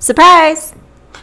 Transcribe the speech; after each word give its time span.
Surprise! 0.00 0.74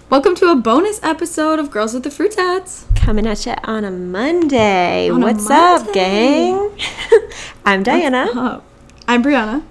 Welcome 0.10 0.36
to 0.36 0.52
a 0.52 0.56
bonus 0.56 1.02
episode 1.04 1.58
of 1.58 1.72
Girls 1.72 1.96
with 1.96 2.04
the 2.04 2.12
Fruit 2.12 2.34
Tats. 2.34 2.86
Coming 2.96 3.26
at 3.26 3.44
you 3.48 3.56
on 3.64 3.84
a 3.84 3.90
Monday. 3.90 5.10
On 5.10 5.22
a 5.22 5.26
What's 5.26 5.50
up, 5.50 5.92
gang? 5.94 6.54
I'm 7.66 7.84
Dianna, 7.84 8.36
Uh, 8.36 8.62
I'm 9.08 9.24
Brianna. 9.24 9.64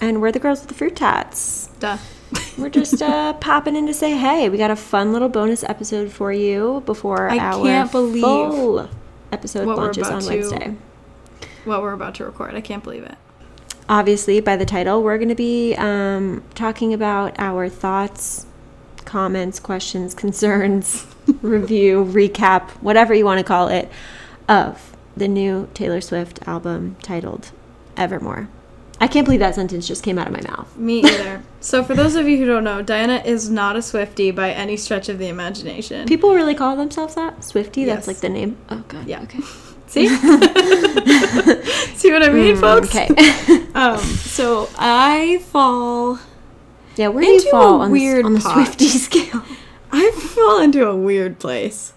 and 0.00 0.22
we're 0.22 0.30
the 0.30 0.38
girls 0.38 0.60
with 0.60 0.68
the 0.68 0.74
fruit 0.74 0.94
tats. 0.94 1.70
Duh. 1.80 1.98
We're 2.56 2.70
just 2.70 3.02
uh, 3.02 3.32
popping 3.40 3.74
in 3.74 3.86
to 3.88 3.94
say 3.94 4.16
hey. 4.16 4.48
We 4.48 4.58
got 4.58 4.70
a 4.70 4.76
fun 4.76 5.12
little 5.12 5.28
bonus 5.28 5.64
episode 5.64 6.12
for 6.12 6.32
you 6.32 6.84
before 6.86 7.28
I 7.28 7.38
our 7.38 7.62
can't 7.64 7.90
believe 7.90 8.22
full 8.22 8.88
episode 9.32 9.66
launches 9.66 10.08
on 10.08 10.22
to- 10.22 10.28
Wednesday. 10.28 10.76
what 11.64 11.82
we're 11.82 11.92
about 11.94 12.14
to 12.16 12.24
record. 12.24 12.54
I 12.54 12.60
can't 12.60 12.84
believe 12.84 13.02
it. 13.02 13.16
Obviously, 13.88 14.38
by 14.40 14.56
the 14.56 14.64
title, 14.64 15.02
we're 15.02 15.18
going 15.18 15.28
to 15.28 15.34
be 15.34 15.74
um, 15.74 16.44
talking 16.54 16.94
about 16.94 17.34
our 17.38 17.68
thoughts, 17.68 18.46
comments, 19.04 19.58
questions, 19.60 20.14
concerns, 20.14 21.06
review, 21.42 22.04
recap, 22.04 22.70
whatever 22.82 23.12
you 23.14 23.24
want 23.24 23.38
to 23.38 23.44
call 23.44 23.68
it, 23.68 23.90
of 24.48 24.96
the 25.16 25.28
new 25.28 25.68
Taylor 25.74 26.00
Swift 26.00 26.40
album 26.46 26.96
titled 27.02 27.50
Evermore. 27.96 28.48
I 29.00 29.08
can't 29.08 29.24
believe 29.24 29.40
that 29.40 29.56
sentence 29.56 29.88
just 29.88 30.04
came 30.04 30.16
out 30.18 30.28
of 30.28 30.32
my 30.32 30.40
mouth. 30.48 30.76
Me 30.76 31.00
either. 31.02 31.42
so, 31.60 31.82
for 31.82 31.94
those 31.94 32.14
of 32.14 32.28
you 32.28 32.36
who 32.38 32.46
don't 32.46 32.62
know, 32.62 32.84
Dianna 32.84 33.24
is 33.24 33.50
not 33.50 33.74
a 33.74 33.82
Swifty 33.82 34.30
by 34.30 34.52
any 34.52 34.76
stretch 34.76 35.08
of 35.08 35.18
the 35.18 35.26
imagination. 35.26 36.06
People 36.06 36.32
really 36.34 36.54
call 36.54 36.76
themselves 36.76 37.16
that? 37.16 37.42
Swifty? 37.42 37.84
That's 37.84 38.06
like 38.06 38.18
the 38.18 38.28
name? 38.28 38.56
Oh, 38.68 38.84
God. 38.86 39.08
Yeah. 39.08 39.22
Okay. 39.22 39.40
See? 39.88 40.06
See 41.96 42.12
what 42.12 42.22
I 42.22 42.28
mean, 42.30 42.56
folks? 42.56 42.88
Mm, 42.90 43.10
Okay. 43.12 43.66
Um, 43.74 43.98
so 43.98 44.68
I 44.78 45.38
fall. 45.50 46.18
Yeah, 46.96 47.08
where 47.08 47.24
do 47.24 47.30
you 47.30 47.38
a 47.48 47.50
fall 47.50 47.80
on, 47.80 47.90
weird 47.90 48.24
weird 48.24 48.26
on 48.26 48.34
the. 48.34 48.40
Swifty 48.40 48.88
scale? 48.88 49.42
I 49.90 50.10
fall 50.12 50.60
into 50.60 50.86
a 50.88 50.96
weird 50.96 51.38
place. 51.38 51.92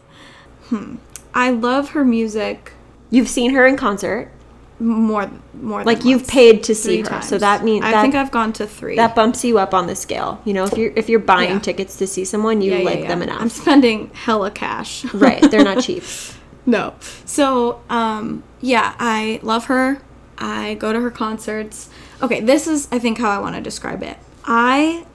Hmm. 0.68 0.96
I 1.34 1.50
love 1.52 1.90
her 1.90 2.04
music 2.06 2.72
You've 3.10 3.28
seen 3.30 3.52
her 3.54 3.66
in 3.68 3.78
concert. 3.78 4.32
more 4.80 5.30
more 5.54 5.80
than 5.80 5.86
Like 5.86 6.04
you've 6.06 6.22
once. 6.22 6.30
paid 6.32 6.64
to 6.64 6.76
see 6.76 7.02
Three 7.04 7.16
her. 7.16 7.22
So 7.22 7.38
that 7.38 7.64
means 7.64 7.86
I 7.86 7.92
that, 7.92 8.02
think 8.02 8.16
I've 8.16 8.32
gone 8.32 8.52
to 8.54 8.66
three. 8.68 8.96
that 8.98 9.16
bumps 9.16 9.46
you 9.46 9.58
up 9.60 9.74
on 9.74 9.88
the 9.88 9.96
scale. 9.96 10.42
You 10.44 10.54
know, 10.54 10.66
if 10.66 10.78
you're 10.78 10.92
if 10.96 11.08
you're 11.08 11.20
buying 11.20 11.50
Yeah. 11.52 11.60
tickets 11.60 11.96
to 11.98 12.08
see 12.08 12.26
someone, 12.26 12.62
you 12.62 12.74
yeah, 12.74 12.84
like 12.84 13.00
yeah. 13.02 13.08
them 13.08 13.22
enough. 13.22 13.42
I'm 13.42 13.50
spending 13.50 14.10
hella 14.14 14.52
cash. 14.52 15.06
right. 15.14 15.42
They're 15.50 15.64
not 15.64 15.82
cheap. 15.84 16.04
no. 16.66 16.94
So, 17.26 17.82
um, 17.90 18.44
yeah, 18.60 18.96
I 19.00 19.40
love 19.44 19.66
her. 19.66 20.02
I 20.38 20.74
go 20.76 20.92
to 20.92 21.00
her 21.00 21.12
concerts. 21.12 21.90
Okay, 22.22 22.42
this 22.42 22.68
is, 22.68 22.88
I 22.92 23.00
think, 23.00 23.18
how 23.20 23.30
I 23.30 23.40
want 23.40 23.56
to 23.56 23.62
describe 23.62 24.04
it. 24.04 24.18
I 24.46 25.06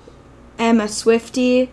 am 0.59 0.81
a 0.81 0.89
Swifty 0.89 1.71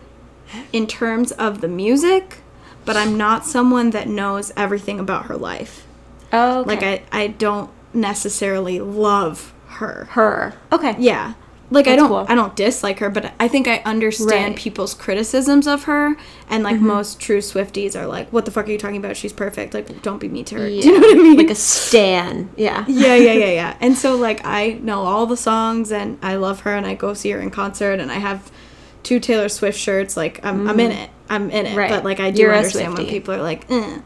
in 0.72 0.88
terms 0.88 1.32
of 1.34 1.62
the 1.62 1.68
music, 1.68 2.40
but 2.86 2.96
I'm 2.96 3.18
not 3.18 3.46
someone 3.46 3.90
that 3.92 4.08
knows 4.08 4.52
everything 4.56 5.00
about 5.00 5.26
her 5.26 5.36
life. 5.38 5.86
Oh, 6.32 6.64
Like, 6.66 6.84
I, 6.84 7.04
I 7.12 7.28
don't 7.28 7.70
necessarily 7.94 8.80
love 8.80 9.54
her. 9.68 10.08
her. 10.12 10.54
Okay. 10.72 10.96
Yeah. 11.00 11.34
Like 11.70 11.88
I 11.88 11.96
don't 11.98 12.08
cool. 12.08 12.26
I 12.30 12.36
don't 12.36 12.56
dislike 12.56 13.00
her, 13.00 13.10
but 13.10 13.34
I 13.40 13.48
think 13.50 13.68
I 13.68 13.82
understand 13.86 14.32
Right. 14.32 14.46
Mm-hmm. 14.52 14.56
people's 14.56 14.94
criticisms 14.94 15.68
of 15.68 15.84
her 15.84 16.16
and 16.50 16.64
like 16.64 16.80
most 16.80 17.20
true 17.20 17.40
Swifties 17.40 17.94
are 17.94 18.08
like, 18.08 18.32
What 18.32 18.46
the 18.46 18.52
fuck 18.52 18.68
are 18.68 18.72
you 18.72 18.78
talking 18.78 18.98
about? 18.98 19.18
She's 19.18 19.34
perfect. 19.34 19.74
Like 19.74 20.02
don't 20.02 20.20
be 20.20 20.30
mean 20.30 20.46
to 20.46 20.56
her. 20.56 20.68
Yeah. 20.68 20.82
Do 20.84 20.88
you 20.88 20.94
know 20.94 21.08
what 21.08 21.18
I 21.18 21.22
mean? 21.22 21.38
Like 21.38 21.50
a 21.50 21.56
stan. 21.56 22.50
Yeah. 22.56 22.86
yeah, 22.88 23.16
yeah, 23.16 23.34
yeah, 23.34 23.52
yeah. 23.52 23.78
And 23.82 23.98
so 23.98 24.16
like 24.16 24.46
I 24.46 24.74
know 24.82 25.02
all 25.02 25.26
the 25.26 25.38
songs 25.38 25.92
and 25.92 26.18
I 26.22 26.36
love 26.38 26.62
her 26.62 26.74
and 26.76 26.86
I 26.86 26.96
go 26.96 27.14
see 27.14 27.32
her 27.32 27.40
in 27.42 27.52
concert 27.52 28.00
and 28.00 28.12
I 28.12 28.16
have 28.20 28.50
two 29.04 29.20
Taylor 29.20 29.50
Swift 29.50 29.78
shirts. 29.78 30.16
Like 30.16 30.40
I'm, 30.46 30.70
I'm 30.70 30.80
in 30.80 30.92
it. 30.92 31.10
I'm 31.30 31.50
in 31.50 31.66
it. 31.66 31.74
Mm. 31.74 31.78
Right. 31.78 31.90
But 31.90 32.06
like 32.06 32.22
I 32.22 32.32
do 32.32 32.44
You're 32.44 32.56
understand 32.56 32.94
when 32.94 33.08
people 33.08 33.34
are 33.34 33.42
like, 33.42 33.70
eh. 33.70 34.00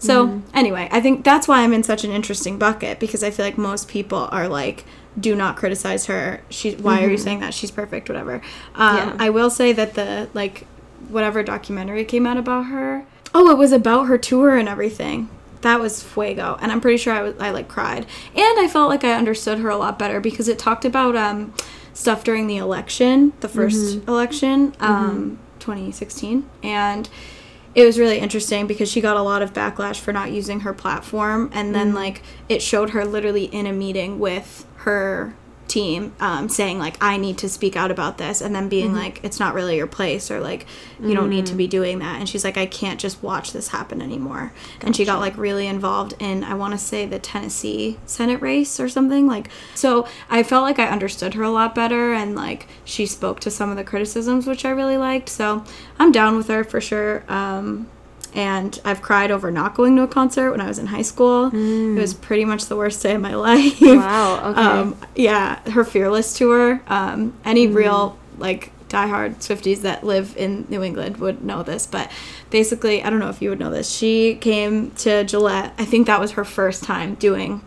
So 0.00 0.40
anyway, 0.54 0.88
I 0.92 1.00
think 1.00 1.24
that's 1.24 1.48
why 1.48 1.62
I'm 1.62 1.72
in 1.72 1.82
such 1.82 2.04
an 2.04 2.12
interesting 2.12 2.56
bucket 2.56 3.00
because 3.00 3.24
I 3.24 3.32
feel 3.32 3.44
like 3.44 3.58
most 3.58 3.88
people 3.88 4.28
are 4.30 4.46
like, 4.46 4.84
do 5.18 5.34
not 5.34 5.56
criticize 5.56 6.06
her. 6.06 6.40
She 6.50 6.72
why 6.74 7.02
are 7.04 7.08
you 7.10 7.18
saying 7.18 7.40
that? 7.40 7.54
She's 7.54 7.70
perfect, 7.70 8.08
whatever. 8.08 8.40
Um, 8.74 8.96
Yeah. 8.96 9.16
I 9.18 9.30
will 9.30 9.50
say 9.50 9.72
that 9.72 9.94
the 9.94 10.28
like 10.34 10.66
whatever 11.08 11.42
documentary 11.42 12.04
came 12.04 12.26
out 12.26 12.36
about 12.36 12.66
her. 12.66 13.04
Oh, 13.34 13.50
it 13.50 13.58
was 13.58 13.72
about 13.72 14.04
her 14.04 14.18
tour 14.18 14.56
and 14.56 14.68
everything. 14.68 15.28
That 15.62 15.80
was 15.80 16.02
fuego, 16.02 16.56
and 16.60 16.70
I'm 16.70 16.80
pretty 16.80 16.98
sure 16.98 17.12
I 17.12 17.22
was 17.22 17.34
I 17.40 17.50
like 17.50 17.68
cried, 17.68 18.06
and 18.34 18.60
I 18.60 18.68
felt 18.68 18.88
like 18.88 19.02
I 19.02 19.12
understood 19.12 19.58
her 19.58 19.68
a 19.68 19.76
lot 19.76 19.98
better 19.98 20.20
because 20.20 20.46
it 20.48 20.58
talked 20.58 20.84
about 20.84 21.16
um 21.16 21.52
stuff 21.94 22.22
during 22.22 22.46
the 22.46 22.58
election, 22.58 23.32
the 23.40 23.48
1st 23.48 24.06
election, 24.06 24.72
um, 24.78 25.36
2016, 25.58 26.48
and 26.62 27.08
it 27.74 27.84
was 27.84 27.98
really 27.98 28.18
interesting 28.18 28.68
because 28.68 28.88
she 28.88 29.00
got 29.00 29.16
a 29.16 29.22
lot 29.22 29.42
of 29.42 29.52
backlash 29.52 29.98
for 29.98 30.12
not 30.12 30.30
using 30.30 30.60
her 30.60 30.72
platform 30.72 31.50
and 31.52 31.74
then 31.74 31.94
like 31.94 32.22
it 32.48 32.62
showed 32.62 32.90
her 32.90 33.04
literally 33.04 33.44
in 33.46 33.66
a 33.66 33.72
meeting 33.72 34.18
with 34.20 34.64
her 34.78 35.34
team 35.68 36.14
um, 36.18 36.48
saying 36.48 36.78
like 36.78 36.96
i 37.02 37.16
need 37.16 37.36
to 37.38 37.48
speak 37.48 37.76
out 37.76 37.90
about 37.90 38.18
this 38.18 38.40
and 38.40 38.54
then 38.54 38.68
being 38.68 38.94
like 38.94 39.20
it's 39.22 39.38
not 39.38 39.54
really 39.54 39.76
your 39.76 39.86
place 39.86 40.30
or 40.30 40.40
like 40.40 40.66
you 41.00 41.14
don't 41.14 41.28
need 41.28 41.46
to 41.46 41.54
be 41.54 41.68
doing 41.68 42.00
that. 42.00 42.18
And 42.18 42.28
she's 42.28 42.42
like 42.42 42.56
i 42.56 42.66
can't 42.66 42.98
just 42.98 43.22
watch 43.22 43.52
this 43.52 43.68
happen 43.68 44.02
anymore. 44.02 44.52
And 44.80 44.96
she 44.96 45.04
got 45.04 45.20
like 45.20 45.36
really 45.36 45.66
involved 45.66 46.14
in 46.18 46.42
i 46.42 46.54
want 46.54 46.72
to 46.72 46.78
say 46.78 47.04
the 47.06 47.18
tennessee 47.18 47.98
senate 48.06 48.40
race 48.40 48.80
or 48.80 48.88
something 48.88 49.26
like 49.26 49.50
so 49.74 50.08
i 50.30 50.42
felt 50.42 50.62
like 50.62 50.78
i 50.78 50.88
understood 50.88 51.34
her 51.34 51.42
a 51.42 51.50
lot 51.50 51.74
better 51.74 52.14
and 52.14 52.34
like 52.34 52.66
she 52.84 53.04
spoke 53.06 53.40
to 53.40 53.50
some 53.50 53.70
of 53.70 53.76
the 53.76 53.84
criticisms 53.84 54.46
which 54.46 54.64
i 54.64 54.70
really 54.70 54.96
liked 54.96 55.28
so 55.28 55.62
i'm 55.98 56.10
down 56.10 56.36
with 56.36 56.48
her 56.48 56.64
for 56.64 56.80
sure 56.80 57.24
um, 57.28 57.88
and 58.34 58.78
I've 58.84 59.02
cried 59.02 59.30
over 59.30 59.50
not 59.50 59.74
going 59.74 59.96
to 59.96 60.02
a 60.02 60.08
concert 60.08 60.50
when 60.50 60.60
I 60.60 60.68
was 60.68 60.78
in 60.78 60.86
high 60.86 61.02
school. 61.02 61.50
It 61.52 62.00
was 62.00 62.14
pretty 62.14 62.44
much 62.44 62.66
the 62.66 62.76
worst 62.76 63.02
day 63.02 63.14
of 63.14 63.20
my 63.20 63.34
life. 63.48 63.80
Wow, 63.80 64.50
okay. 64.50 64.60
Um, 64.60 64.96
yeah, 65.14 65.60
her 65.70 65.84
Fearless 65.84 66.36
tour. 66.36 66.82
Um, 66.88 67.34
any 67.44 67.66
real 67.66 68.18
like 68.38 68.72
diehard 68.88 69.36
Swifties 69.36 69.82
that 69.82 70.04
live 70.04 70.36
in 70.36 70.66
New 70.68 70.82
England 70.82 71.18
would 71.18 71.44
know 71.44 71.62
this, 71.62 71.86
but 71.86 72.10
basically, 72.50 73.02
I 73.02 73.10
don't 73.10 73.18
know 73.18 73.28
if 73.28 73.42
you 73.42 73.50
would 73.50 73.60
know 73.60 73.70
this. 73.70 73.90
She 73.90 74.36
came 74.36 74.90
to 74.92 75.24
Gillette. 75.24 75.74
I 75.78 75.84
think 75.84 76.06
that 76.06 76.20
was 76.20 76.32
her 76.32 76.44
first 76.44 76.84
time 76.84 77.14
doing 77.16 77.62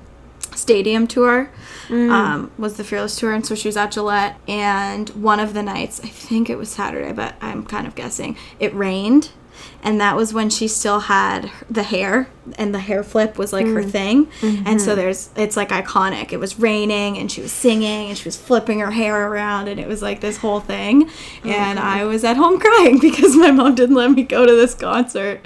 stadium 0.56 1.08
tour 1.08 1.50
um, 1.90 2.52
was 2.58 2.76
the 2.78 2.84
fearless 2.84 3.16
tour 3.18 3.34
and 3.34 3.46
so 3.46 3.56
she 3.56 3.68
was 3.68 3.78
at 3.78 3.92
gillette 3.92 4.38
and 4.50 5.10
one 5.12 5.40
of 5.40 5.54
the 5.54 5.64
nights 5.64 6.02
i 6.04 6.08
think 6.08 6.50
it 6.50 6.58
was 6.58 6.70
saturday 6.70 7.12
but 7.14 7.36
i'm 7.42 7.66
kind 7.66 7.88
of 7.88 7.96
guessing 7.96 8.36
it 8.60 8.74
rained 8.74 9.32
and 9.84 10.00
that 10.00 10.16
was 10.16 10.34
when 10.34 10.50
she 10.50 10.68
still 10.68 11.02
had 11.02 11.52
the 11.70 11.84
hair 11.84 12.28
and 12.58 12.74
the 12.74 12.80
hair 12.80 13.04
flip 13.04 13.38
was 13.38 13.54
like 13.54 13.66
her 13.68 13.84
thing. 13.84 14.28
And 14.66 14.82
so 14.82 14.96
there's 14.96 15.30
it's 15.36 15.56
like 15.58 15.70
iconic. 15.70 16.32
It 16.32 16.38
was 16.38 16.60
raining 16.60 17.18
and 17.18 17.32
she 17.32 17.42
was 17.42 17.52
singing 17.52 18.10
and 18.10 18.18
she 18.18 18.26
was 18.26 18.38
flipping 18.38 18.80
her 18.80 18.92
hair 18.92 19.28
around 19.28 19.68
and 19.68 19.80
it 19.80 19.88
was 19.88 20.02
like 20.02 20.22
this 20.22 20.38
whole 20.38 20.60
thing. 20.60 21.10
And 21.44 21.80
i 21.80 22.04
was 22.04 22.24
at 22.24 22.38
home 22.38 22.60
crying 22.66 23.00
because 23.00 23.36
my 23.36 23.52
mom 23.52 23.76
didn't 23.76 23.96
let 23.96 24.12
me 24.12 24.24
go 24.24 24.46
to 24.46 24.54
this 24.54 24.74
concert. 24.74 25.42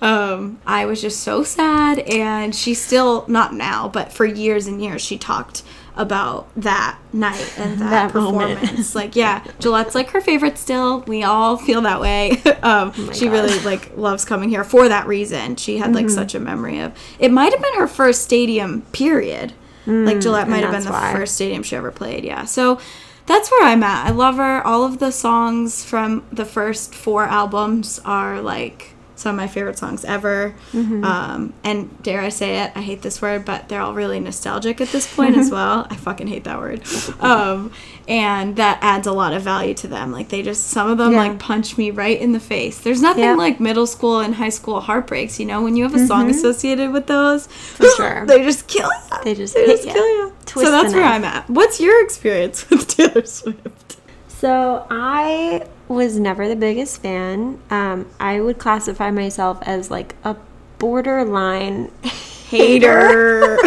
Um, 0.00 0.60
i 0.66 0.84
was 0.86 1.00
just 1.00 1.20
so 1.20 1.42
sad 1.44 2.00
and 2.00 2.54
she 2.54 2.74
still 2.74 3.24
not 3.28 3.54
now 3.54 3.88
but 3.88 4.12
for 4.12 4.26
years 4.26 4.66
and 4.66 4.82
years 4.82 5.00
she 5.00 5.16
talked 5.16 5.62
about 5.96 6.48
that 6.56 6.98
night 7.12 7.54
and 7.56 7.78
that, 7.80 8.12
That 8.12 8.14
moment. 8.14 8.58
performance. 8.58 8.94
Like 8.94 9.14
yeah 9.14 9.44
gillette's 9.60 9.94
like 9.94 10.10
her 10.10 10.20
favorite 10.20 10.58
still. 10.58 11.00
We 11.02 11.22
all 11.22 11.56
feel 11.56 11.80
that 11.82 12.00
way. 12.00 12.42
Um, 12.64 12.92
she 13.12 13.26
God. 13.26 13.32
really 13.32 13.58
like 13.60 13.94
loves 13.96 14.24
coming 14.24 14.48
here 14.48 14.64
for 14.64 14.88
that 14.88 15.06
reason. 15.06 15.56
She 15.56 15.76
had 15.76 15.94
like 15.94 16.08
such 16.08 16.34
a 16.34 16.40
memory 16.40 16.78
of 16.80 16.92
it 17.18 17.30
might 17.30 17.52
have 17.52 17.60
been 17.62 17.74
her 17.74 17.86
first 17.86 18.22
stadium 18.22 18.82
period. 18.92 19.52
Like 19.86 20.20
gillette 20.20 20.48
might 20.48 20.62
have 20.64 20.72
been 20.72 20.84
the 20.84 20.90
why. 20.90 21.12
first 21.12 21.34
stadium 21.34 21.62
she 21.62 21.76
ever 21.76 21.90
played 21.90 22.24
yeah. 22.24 22.46
So 22.46 22.80
that's 23.26 23.50
where 23.50 23.66
i'm 23.66 23.82
at. 23.82 24.06
I 24.06 24.10
love 24.10 24.36
her. 24.36 24.66
All 24.66 24.84
of 24.84 24.98
the 24.98 25.12
songs 25.12 25.84
from 25.84 26.24
the 26.32 26.44
first 26.46 26.94
four 26.94 27.24
albums 27.24 28.00
are 28.04 28.40
like 28.40 28.93
some 29.16 29.30
of 29.30 29.36
my 29.36 29.46
favorite 29.46 29.78
songs 29.78 30.04
ever. 30.04 30.54
Um, 30.74 31.52
and 31.62 32.02
dare 32.02 32.20
i 32.20 32.28
say 32.28 32.62
it 32.62 32.72
i 32.74 32.80
hate 32.80 33.02
this 33.02 33.22
word 33.22 33.44
but 33.44 33.68
they're 33.68 33.80
all 33.80 33.94
really 33.94 34.18
nostalgic 34.20 34.80
at 34.80 34.88
this 34.88 35.12
point 35.14 35.36
as 35.36 35.50
well. 35.50 35.86
I 35.90 35.96
fucking 35.96 36.26
hate 36.26 36.44
that 36.44 36.58
word. 36.58 36.82
Um, 37.20 37.70
and 38.08 38.56
that 38.56 38.78
adds 38.82 39.06
a 39.06 39.12
lot 39.12 39.32
of 39.32 39.42
value 39.42 39.72
to 39.74 39.88
them. 39.88 40.12
Like 40.12 40.28
they 40.28 40.42
just 40.42 40.66
some 40.68 40.90
of 40.90 40.98
them 40.98 41.12
Yeah. 41.12 41.18
like 41.18 41.38
punch 41.38 41.78
me 41.78 41.90
right 41.90 42.20
in 42.20 42.32
the 42.32 42.40
face. 42.40 42.78
There's 42.80 43.00
nothing 43.00 43.24
Yeah. 43.24 43.34
like 43.34 43.60
middle 43.60 43.86
school 43.86 44.20
and 44.20 44.34
high 44.34 44.48
school 44.50 44.80
heartbreaks 44.80 45.38
you 45.40 45.46
know 45.46 45.62
when 45.62 45.76
you 45.76 45.84
have 45.84 45.94
a 45.94 46.06
song 46.06 46.28
associated 46.30 46.90
with 46.92 47.06
those 47.06 47.46
For 47.46 47.88
sure. 47.96 48.26
they 48.28 48.42
just 48.42 48.66
kill 48.66 48.88
you 48.88 49.18
They 49.24 49.34
just 49.34 49.54
they 49.54 49.66
just 49.66 49.86
ya. 49.86 49.92
kill 49.92 50.06
you 50.06 50.32
Twist 50.44 50.66
so 50.66 50.70
that's 50.72 50.92
where 50.92 51.04
i'm 51.04 51.24
at. 51.24 51.48
What's 51.48 51.80
your 51.80 52.02
experience 52.04 52.68
with 52.70 52.88
taylor 52.88 53.24
swift? 53.24 53.96
So 54.28 54.86
I 54.90 55.66
was 55.88 56.18
never 56.18 56.48
the 56.48 56.56
biggest 56.56 57.00
fan. 57.02 57.60
Um, 57.70 58.08
I 58.18 58.40
would 58.40 58.58
classify 58.58 59.10
myself 59.10 59.58
as 59.62 59.90
like 59.90 60.14
a 60.24 60.36
borderline 60.78 61.90
hater. 62.02 63.58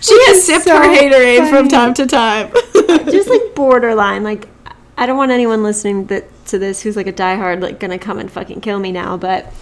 she 0.00 0.18
has 0.26 0.42
sipped 0.44 0.64
so 0.64 0.76
her 0.76 0.82
haterade 0.84 1.48
from 1.50 1.68
funny. 1.68 1.68
time 1.68 1.94
to 1.94 2.06
time 2.06 2.50
Just 3.10 3.28
like 3.28 3.54
borderline. 3.54 4.22
Like 4.24 4.48
I 4.96 5.06
don't 5.06 5.16
want 5.16 5.30
anyone 5.30 5.62
listening 5.62 6.06
that, 6.06 6.24
to 6.46 6.58
this 6.58 6.82
who's 6.82 6.96
like 6.96 7.06
a 7.06 7.12
diehard, 7.12 7.60
like 7.62 7.78
gonna 7.80 7.98
come 7.98 8.18
and 8.18 8.30
fucking 8.30 8.60
kill 8.60 8.78
me 8.78 8.92
now, 8.92 9.16
but 9.16 9.52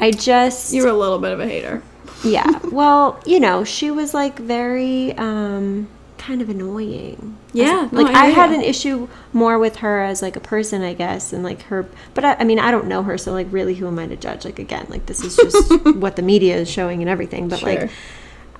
I 0.00 0.10
just 0.10 0.72
You 0.72 0.82
were 0.84 0.88
a 0.88 0.94
little 0.96 1.18
bit 1.18 1.32
of 1.32 1.40
a 1.40 1.46
hater. 1.46 1.82
yeah. 2.24 2.58
Well, 2.70 3.20
you 3.26 3.40
know, 3.40 3.64
she 3.64 3.90
was 3.90 4.14
like 4.14 4.38
very 4.38 5.12
um 5.18 5.88
kind 6.18 6.42
of 6.42 6.48
annoying. 6.50 7.36
Yeah, 7.52 7.84
As- 7.86 7.92
no, 7.92 8.02
like 8.02 8.14
I 8.14 8.26
I, 8.26 8.30
had 8.30 8.50
an 8.52 8.62
issue 8.62 9.08
more 9.32 9.58
with 9.58 9.76
her 9.76 10.02
as 10.02 10.20
like 10.22 10.36
a 10.36 10.40
person, 10.40 10.82
I 10.82 10.94
guess, 10.94 11.32
and 11.32 11.42
like 11.42 11.62
her. 11.62 11.86
But 12.14 12.24
I, 12.24 12.34
I 12.34 12.44
mean, 12.44 12.58
I 12.58 12.70
don't 12.70 12.86
know 12.86 13.02
her, 13.04 13.16
so 13.16 13.32
like, 13.32 13.46
really, 13.50 13.74
who 13.74 13.86
am 13.86 13.98
I 13.98 14.06
to 14.06 14.16
judge? 14.16 14.44
Like, 14.44 14.58
again, 14.58 14.86
like 14.88 15.06
this 15.06 15.22
is 15.24 15.36
just 15.36 15.84
what 15.96 16.16
the 16.16 16.22
media 16.22 16.56
is 16.56 16.68
showing 16.70 17.00
and 17.00 17.08
everything. 17.08 17.48
But 17.48 17.60
Sure. 17.60 17.68
like, 17.68 17.90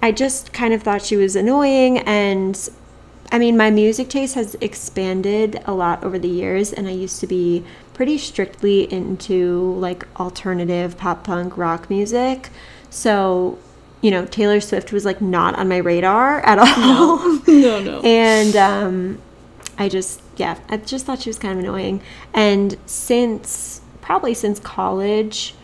I 0.00 0.12
just 0.12 0.52
kind 0.52 0.72
of 0.72 0.82
thought 0.82 1.02
she 1.02 1.16
was 1.16 1.36
annoying, 1.36 1.98
and 1.98 2.68
I 3.30 3.38
mean, 3.38 3.56
my 3.56 3.70
music 3.70 4.08
taste 4.08 4.34
has 4.36 4.56
expanded 4.60 5.60
a 5.66 5.74
lot 5.74 6.02
over 6.02 6.18
the 6.18 6.28
years, 6.28 6.72
and 6.72 6.88
I 6.88 6.92
used 6.92 7.20
to 7.20 7.26
be 7.26 7.64
pretty 7.94 8.16
strictly 8.16 8.90
into 8.92 9.72
like 9.74 10.06
alternative 10.20 10.96
pop 10.96 11.24
punk 11.24 11.58
rock 11.58 11.90
music. 11.90 12.48
So, 12.90 13.58
you 14.00 14.10
know, 14.10 14.26
Taylor 14.26 14.60
Swift 14.60 14.92
was 14.92 15.04
like 15.04 15.20
not 15.20 15.58
on 15.58 15.68
my 15.68 15.78
radar 15.78 16.40
at 16.40 16.58
all. 16.58 17.18
no, 17.46 17.82
no. 17.82 18.00
and 18.02 18.54
um, 18.56 19.18
I 19.76 19.88
just, 19.88 20.20
yeah, 20.36 20.58
I 20.68 20.76
just 20.76 21.06
thought 21.06 21.20
she 21.20 21.30
was 21.30 21.38
kind 21.38 21.58
of 21.58 21.64
annoying. 21.64 22.00
And 22.32 22.76
since 22.86 23.80
probably 24.00 24.34
since 24.34 24.60
college, 24.60 25.54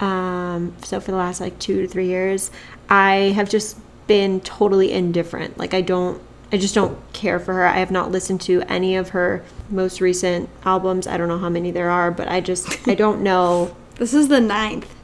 um, 0.00 0.74
so 0.82 1.00
for 1.00 1.10
the 1.10 1.16
last 1.16 1.40
like 1.40 1.58
two 1.58 1.82
to 1.82 1.88
three 1.88 2.06
years, 2.06 2.50
I 2.88 3.32
have 3.34 3.48
just 3.48 3.78
been 4.06 4.40
totally 4.40 4.92
indifferent. 4.92 5.58
Like 5.58 5.74
I 5.74 5.80
don't, 5.80 6.20
I 6.50 6.56
just 6.56 6.74
don't 6.74 6.98
care 7.12 7.38
for 7.38 7.54
her. 7.54 7.66
I 7.66 7.78
have 7.78 7.90
not 7.90 8.10
listened 8.10 8.40
to 8.42 8.62
any 8.62 8.96
of 8.96 9.10
her 9.10 9.44
most 9.70 10.00
recent 10.00 10.48
albums. 10.64 11.06
I 11.06 11.16
don't 11.16 11.28
know 11.28 11.38
how 11.38 11.50
many 11.50 11.70
there 11.70 11.90
are, 11.90 12.10
but 12.10 12.28
I 12.28 12.40
just, 12.40 12.88
I 12.88 12.94
don't 12.94 13.22
know. 13.22 13.76
This 13.98 14.14
is 14.14 14.28
the 14.28 14.40
ninth. 14.40 14.94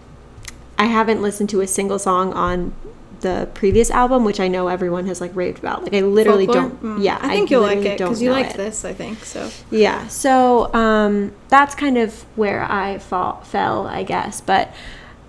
I 0.79 0.87
haven't 0.87 1.23
listened 1.23 1.50
to 1.50 1.61
a 1.61 1.67
single 1.67 1.99
song 1.99 2.32
on 2.32 2.75
the 3.21 3.49
previous 3.55 3.91
album, 3.91 4.25
which 4.25 4.38
I 4.38 4.49
know 4.49 4.69
everyone 4.69 5.06
has 5.06 5.21
like 5.21 5.35
raved 5.35 5.59
about. 5.59 5.82
Like 5.82 5.94
I 5.94 6.00
literally 6.00 6.47
Folklore? 6.47 6.69
don't. 6.69 6.82
Mm. 6.82 7.05
Yeah, 7.05 7.19
I 7.21 7.29
think 7.29 7.50
you'll 7.50 7.62
like 7.62 7.79
it 7.79 7.99
because 7.99 8.21
you 8.23 8.31
liked 8.31 8.55
it. 8.55 8.59
this. 8.59 8.85
I 8.85 8.93
think 8.93 9.25
so. 9.25 9.50
Yeah, 9.71 10.06
so 10.09 10.73
um, 10.75 11.32
that's 11.49 11.75
kind 11.75 11.97
of 11.99 12.23
where 12.37 12.62
I 12.71 12.99
fall, 12.99 13.41
fell, 13.41 13.87
I 13.87 14.03
guess. 14.03 14.41
But 14.41 14.75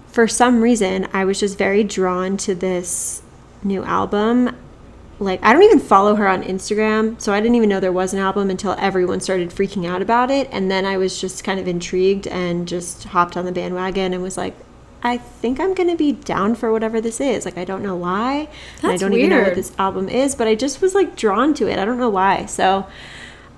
for 0.08 0.28
some 0.28 0.62
reason, 0.62 1.08
I 1.14 1.26
was 1.26 1.40
just 1.40 1.58
very 1.58 1.84
drawn 1.84 2.38
to 2.38 2.54
this 2.54 3.22
new 3.64 3.84
album. 3.84 4.56
Like, 5.18 5.42
I 5.42 5.54
don't 5.54 5.64
even 5.64 5.80
follow 5.80 6.16
her 6.16 6.28
on 6.28 6.44
Instagram, 6.44 7.20
so 7.22 7.32
I 7.32 7.40
didn't 7.40 7.56
even 7.56 7.70
know 7.70 7.80
there 7.80 7.94
was 7.94 8.14
an 8.14 8.20
album 8.20 8.50
until 8.50 8.76
everyone 8.78 9.22
started 9.22 9.50
freaking 9.50 9.88
out 9.88 10.02
about 10.02 10.30
it. 10.30 10.50
And 10.52 10.70
then 10.70 10.86
I 10.86 10.98
was 10.98 11.22
just 11.22 11.46
kind 11.46 11.58
of 11.58 11.68
intrigued 11.70 12.28
and 12.28 12.68
just 12.68 13.06
hopped 13.06 13.38
on 13.38 13.46
the 13.46 13.54
bandwagon 13.54 14.14
and 14.14 14.22
was 14.22 14.38
like, 14.38 14.54
I 15.06 15.20
think 15.20 15.60
I'm 15.60 15.76
going 15.76 15.90
to 15.90 15.96
be 15.96 16.14
down 16.14 16.56
for 16.56 16.72
whatever 16.72 17.00
this 17.00 17.22
is. 17.22 17.46
Like, 17.46 17.60
I 17.60 17.64
don't 17.64 17.84
know 17.84 17.96
why. 17.96 18.48
and 18.82 18.92
I 18.92 18.98
don't 18.98 19.14
even 19.14 19.30
know 19.30 19.44
what 19.44 19.54
this 19.54 19.72
album 19.78 20.10
is, 20.10 20.34
but 20.34 20.48
I 20.48 20.56
just 20.56 20.82
was 20.82 20.96
like 20.96 21.16
drawn 21.16 21.54
to 21.54 21.68
it. 21.68 21.78
I 21.78 21.86
don't 21.86 22.00
know 22.00 22.10
why. 22.10 22.48
So, 22.48 22.88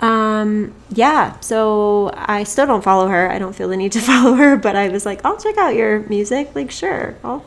um, 0.01 0.75
yeah, 0.89 1.39
so 1.39 2.11
I 2.15 2.43
still 2.43 2.65
don't 2.65 2.83
follow 2.83 3.07
her. 3.07 3.31
I 3.31 3.39
don't 3.39 3.55
feel 3.55 3.69
the 3.69 3.77
need 3.77 3.93
to 3.93 4.01
follow 4.11 4.33
her, 4.33 4.57
but 4.57 4.75
I 4.75 4.89
was 4.89 5.05
like, 5.05 5.23
I'll 5.23 5.37
check 5.37 5.57
out 5.57 5.73
your 5.73 6.01
music. 6.09 6.53
Like, 6.53 6.69
sure. 6.69 7.15
I'll, 7.23 7.45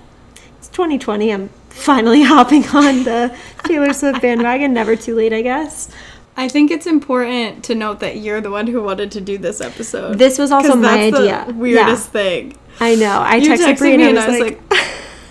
it's 0.56 0.68
2020. 0.68 1.30
I'm 1.30 1.50
finally 1.68 2.22
hopping 2.34 2.66
on 2.68 3.04
the 3.04 3.36
Taylor 3.64 3.92
Swift 3.92 4.22
bandwagon. 4.22 4.72
Never 4.72 4.96
too 4.96 5.14
late, 5.14 5.34
I 5.34 5.42
guess. 5.42 5.94
I 6.38 6.48
think 6.48 6.70
it's 6.70 6.86
important 6.86 7.64
to 7.64 7.74
note 7.74 8.00
that 8.00 8.16
you're 8.16 8.40
the 8.40 8.50
one 8.50 8.66
who 8.66 8.82
wanted 8.82 9.12
to 9.12 9.20
do 9.20 9.36
this 9.36 9.60
episode. 9.60 10.18
This 10.18 10.38
was 10.38 10.50
also 10.50 10.74
my 10.74 11.10
that's 11.10 11.16
idea. 11.18 11.44
The 11.48 11.52
weirdest 11.52 12.08
thing. 12.08 12.56
I 12.80 12.94
know. 12.94 13.20
I 13.20 13.36
You 13.36 13.50
texted, 13.50 13.74
texted 13.74 13.78
Brie 13.78 13.96
me 13.96 14.08
and 14.08 14.18
I 14.18 14.28
was, 14.28 14.40
like, 14.40 14.60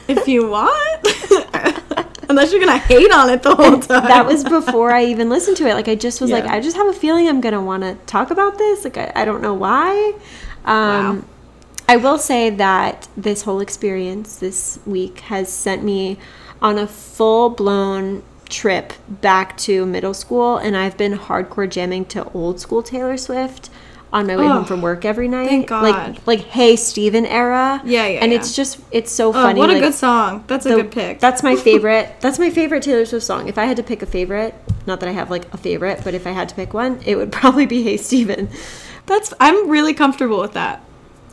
if 0.07 0.27
you 0.27 0.47
want, 0.49 2.15
unless 2.29 2.51
you're 2.51 2.59
gonna 2.59 2.77
hate 2.77 3.11
on 3.11 3.29
it 3.29 3.41
the 3.43 3.55
whole 3.55 3.79
time. 3.79 4.03
that 4.07 4.25
was 4.25 4.43
before 4.43 4.91
I 4.91 5.05
even 5.05 5.29
listened 5.29 5.57
to 5.57 5.67
it. 5.67 5.73
Like 5.73 5.87
I 5.87 5.95
just 5.95 6.21
was 6.21 6.31
like, 6.31 6.45
I 6.45 6.59
just 6.59 6.77
have 6.77 6.87
a 6.87 6.93
feeling 6.93 7.27
I'm 7.27 7.41
gonna 7.41 7.61
want 7.61 7.83
to 7.83 7.95
talk 8.05 8.31
about 8.31 8.57
this. 8.57 8.83
Like 8.83 8.97
I, 8.97 9.11
I 9.15 9.25
don't 9.25 9.41
know 9.41 9.53
why. 9.53 10.13
Um, 10.65 11.17
Wow. 11.17 11.23
I 11.87 11.97
will 11.97 12.19
say 12.19 12.51
that 12.51 13.07
this 13.17 13.41
whole 13.41 13.61
experience 13.61 14.35
this 14.35 14.77
week 14.85 15.21
has 15.21 15.51
sent 15.51 15.83
me 15.83 16.19
on 16.61 16.77
a 16.77 16.85
full 16.85 17.49
blown 17.49 18.21
trip 18.47 18.93
back 19.07 19.57
to 19.57 19.87
middle 19.87 20.13
school, 20.13 20.57
and 20.57 20.77
I've 20.77 20.97
been 20.97 21.17
hardcore 21.17 21.67
jamming 21.67 22.05
to 22.05 22.31
old 22.33 22.59
school 22.59 22.83
Taylor 22.83 23.17
Swift 23.17 23.71
on 24.11 24.25
my 24.27 24.35
way 24.35 24.45
Oh, 24.45 24.49
home 24.53 24.65
from 24.65 24.81
work 24.81 25.05
every 25.05 25.27
night. 25.27 25.47
thank 25.47 25.67
God. 25.67 25.83
Like 25.83 26.27
like 26.27 26.39
Hey 26.47 26.75
Stephen 26.75 27.25
era. 27.25 27.81
Yeah, 27.85 28.07
yeah, 28.07 28.19
And 28.21 28.31
yeah. 28.31 28.39
it's 28.39 28.55
just 28.55 28.79
it's 28.91 29.11
so 29.11 29.29
Oh, 29.29 29.33
funny. 29.33 29.59
what 29.59 29.69
a 29.69 29.73
like, 29.73 29.81
good 29.83 29.93
song. 29.93 30.43
That's 30.47 30.65
a 30.65 30.69
the- 30.69 30.75
good 30.77 30.91
pick. 30.91 31.19
That's 31.19 31.43
my 31.43 31.55
favorite. 31.67 32.15
That's 32.19 32.39
my 32.39 32.49
favorite 32.49 32.83
Taylor 32.83 33.05
Swift 33.05 33.25
song. 33.25 33.47
If 33.47 33.57
I 33.57 33.65
had 33.65 33.77
to 33.77 33.83
pick 33.83 34.01
a 34.01 34.05
favorite, 34.07 34.55
not 34.87 34.99
that 35.01 35.09
I 35.09 35.11
have 35.13 35.29
like 35.29 35.53
a 35.53 35.57
favorite, 35.57 36.01
but 36.03 36.13
if 36.13 36.25
I 36.25 36.31
had 36.31 36.49
to 36.49 36.55
pick 36.55 36.73
one, 36.73 37.01
it 37.05 37.15
would 37.15 37.31
probably 37.39 37.65
be 37.65 37.83
Hey 37.83 37.97
Stephen. 37.97 38.49
That's. 39.05 39.33
I'm 39.39 39.69
really 39.69 39.93
comfortable 39.93 40.39
with 40.39 40.53
that. 40.53 40.83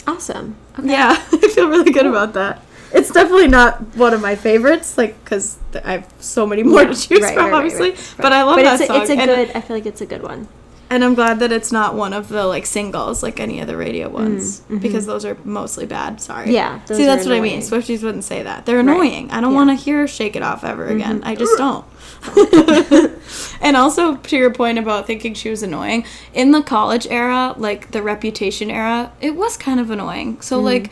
Awesome. 0.06 0.56
Okay. 0.78 0.90
Yeah, 0.90 1.10
I 1.32 1.48
feel 1.48 1.68
really 1.68 1.90
good 1.90 2.06
about 2.06 2.34
that. 2.34 2.62
It's 2.92 3.10
definitely 3.10 3.48
not 3.48 3.80
one 3.96 4.14
of 4.14 4.20
my 4.22 4.36
favorites, 4.36 4.96
like 4.96 5.22
because 5.24 5.58
I 5.84 5.92
have 5.92 6.14
so 6.20 6.46
many 6.46 6.62
more 6.62 6.82
Yeah, 6.82 6.92
to 6.92 6.94
choose 7.08 7.20
right, 7.20 7.34
from, 7.34 7.46
right, 7.46 7.54
obviously. 7.54 7.90
right, 7.90 8.14
But 8.18 8.32
I 8.32 8.42
love 8.44 8.56
but 8.56 8.62
that 8.62 8.74
it's 8.80 8.84
a, 8.84 8.86
song, 8.86 9.00
it's 9.02 9.10
a 9.10 9.14
and, 9.14 9.26
good. 9.28 9.50
I 9.56 9.60
feel 9.60 9.76
like 9.76 9.86
it's 9.86 10.00
a 10.00 10.06
good 10.06 10.22
one. 10.22 10.46
And 10.90 11.02
I'm 11.04 11.14
glad 11.14 11.40
that 11.40 11.52
it's 11.52 11.72
not 11.72 11.94
one 11.94 12.12
of 12.12 12.28
the 12.28 12.46
like 12.46 12.66
singles, 12.66 13.22
like 13.22 13.40
any 13.40 13.60
of 13.60 13.66
the 13.66 13.76
radio 13.76 14.08
ones, 14.08 14.60
because 14.60 15.06
those 15.06 15.24
are 15.24 15.36
mostly 15.44 15.86
bad. 15.86 16.20
Sorry. 16.20 16.46
Mm, 16.46 16.48
mm-hmm. 16.48 16.54
Yeah, 16.54 16.84
See, 16.84 17.04
that's 17.04 17.26
what 17.26 17.34
I 17.34 17.40
mean. 17.40 17.60
Swifties 17.60 18.02
wouldn't 18.02 18.24
say 18.24 18.42
that. 18.42 18.66
They're 18.66 18.80
annoying. 18.80 19.30
I 19.30 19.40
don't 19.40 19.52
Yeah. 19.52 19.58
Mm-hmm. 19.58 19.68
want 19.68 19.70
to 19.78 19.84
hear 19.84 20.06
"Shake 20.06 20.36
It 20.36 20.42
Off" 20.42 20.64
ever 20.64 20.86
again. 20.86 21.22
I 21.24 21.34
just 21.34 21.56
don't. 21.58 21.84
and 23.60 23.76
also 23.76 24.16
to 24.16 24.36
your 24.36 24.52
point 24.52 24.78
about 24.78 25.06
thinking 25.06 25.34
she 25.34 25.50
was 25.50 25.62
annoying 25.62 26.04
in 26.34 26.50
the 26.52 26.62
college 26.62 27.06
era 27.08 27.54
like 27.56 27.90
the 27.92 28.02
reputation 28.02 28.70
era 28.70 29.12
it 29.20 29.36
was 29.36 29.56
kind 29.56 29.78
of 29.80 29.90
annoying 29.90 30.40
so 30.40 30.58
like 30.60 30.90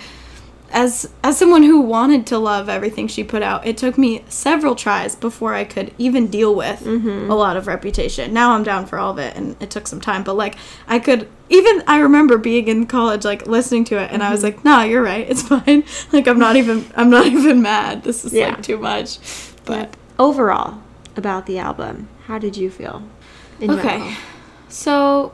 as 0.75 1.09
as 1.23 1.39
someone 1.39 1.63
who 1.63 1.81
wanted 1.81 2.27
to 2.27 2.37
love 2.39 2.69
everything 2.69 3.07
she 3.09 3.25
put 3.25 3.43
out 3.43 3.67
it 3.67 3.77
took 3.77 3.97
me 3.97 4.23
several 4.29 4.75
tries 4.75 5.15
before 5.15 5.55
i 5.55 5.65
could 5.65 5.95
even 5.97 6.27
deal 6.27 6.55
with 6.55 6.81
mm-hmm. 6.81 7.31
a 7.31 7.35
lot 7.35 7.57
of 7.57 7.67
reputation 7.67 8.35
now 8.35 8.53
i'm 8.53 8.63
down 8.63 8.85
for 8.85 8.99
all 8.99 9.13
of 9.13 9.19
it 9.19 9.35
and 9.37 9.57
it 9.63 9.71
took 9.71 9.87
some 9.87 10.01
time 10.01 10.23
but 10.23 10.35
like 10.35 10.57
i 10.89 10.99
could 10.99 11.27
even 11.49 11.83
i 11.87 11.99
remember 11.99 12.37
being 12.37 12.69
in 12.69 12.87
college 12.87 13.25
like 13.25 13.47
listening 13.47 13.85
to 13.85 13.97
it 13.97 14.11
and 14.11 14.23
i 14.23 14.31
was 14.31 14.43
mm-hmm. 14.43 14.57
like 14.57 14.65
nah 14.65 14.83
you're 14.83 15.03
right 15.03 15.31
it's 15.31 15.43
fine 15.55 15.83
like 16.13 16.27
i'm 16.29 16.39
not 16.39 16.57
even 16.57 16.85
i'm 16.97 17.09
not 17.09 17.27
even 17.39 17.63
mad 17.63 18.03
this 18.03 18.25
is 18.25 18.33
Yeah. 18.33 18.49
like 18.49 18.63
too 18.63 18.77
much 18.79 19.19
but 19.65 19.97
Overall, 20.19 20.79
about 21.17 21.47
the 21.47 21.59
album, 21.59 22.09
how 22.27 22.39
did 22.39 22.57
you 22.57 22.71
feel? 22.71 23.03
in 23.61 23.71
Okay. 23.71 23.99
general? 23.99 24.13
So, 24.69 25.33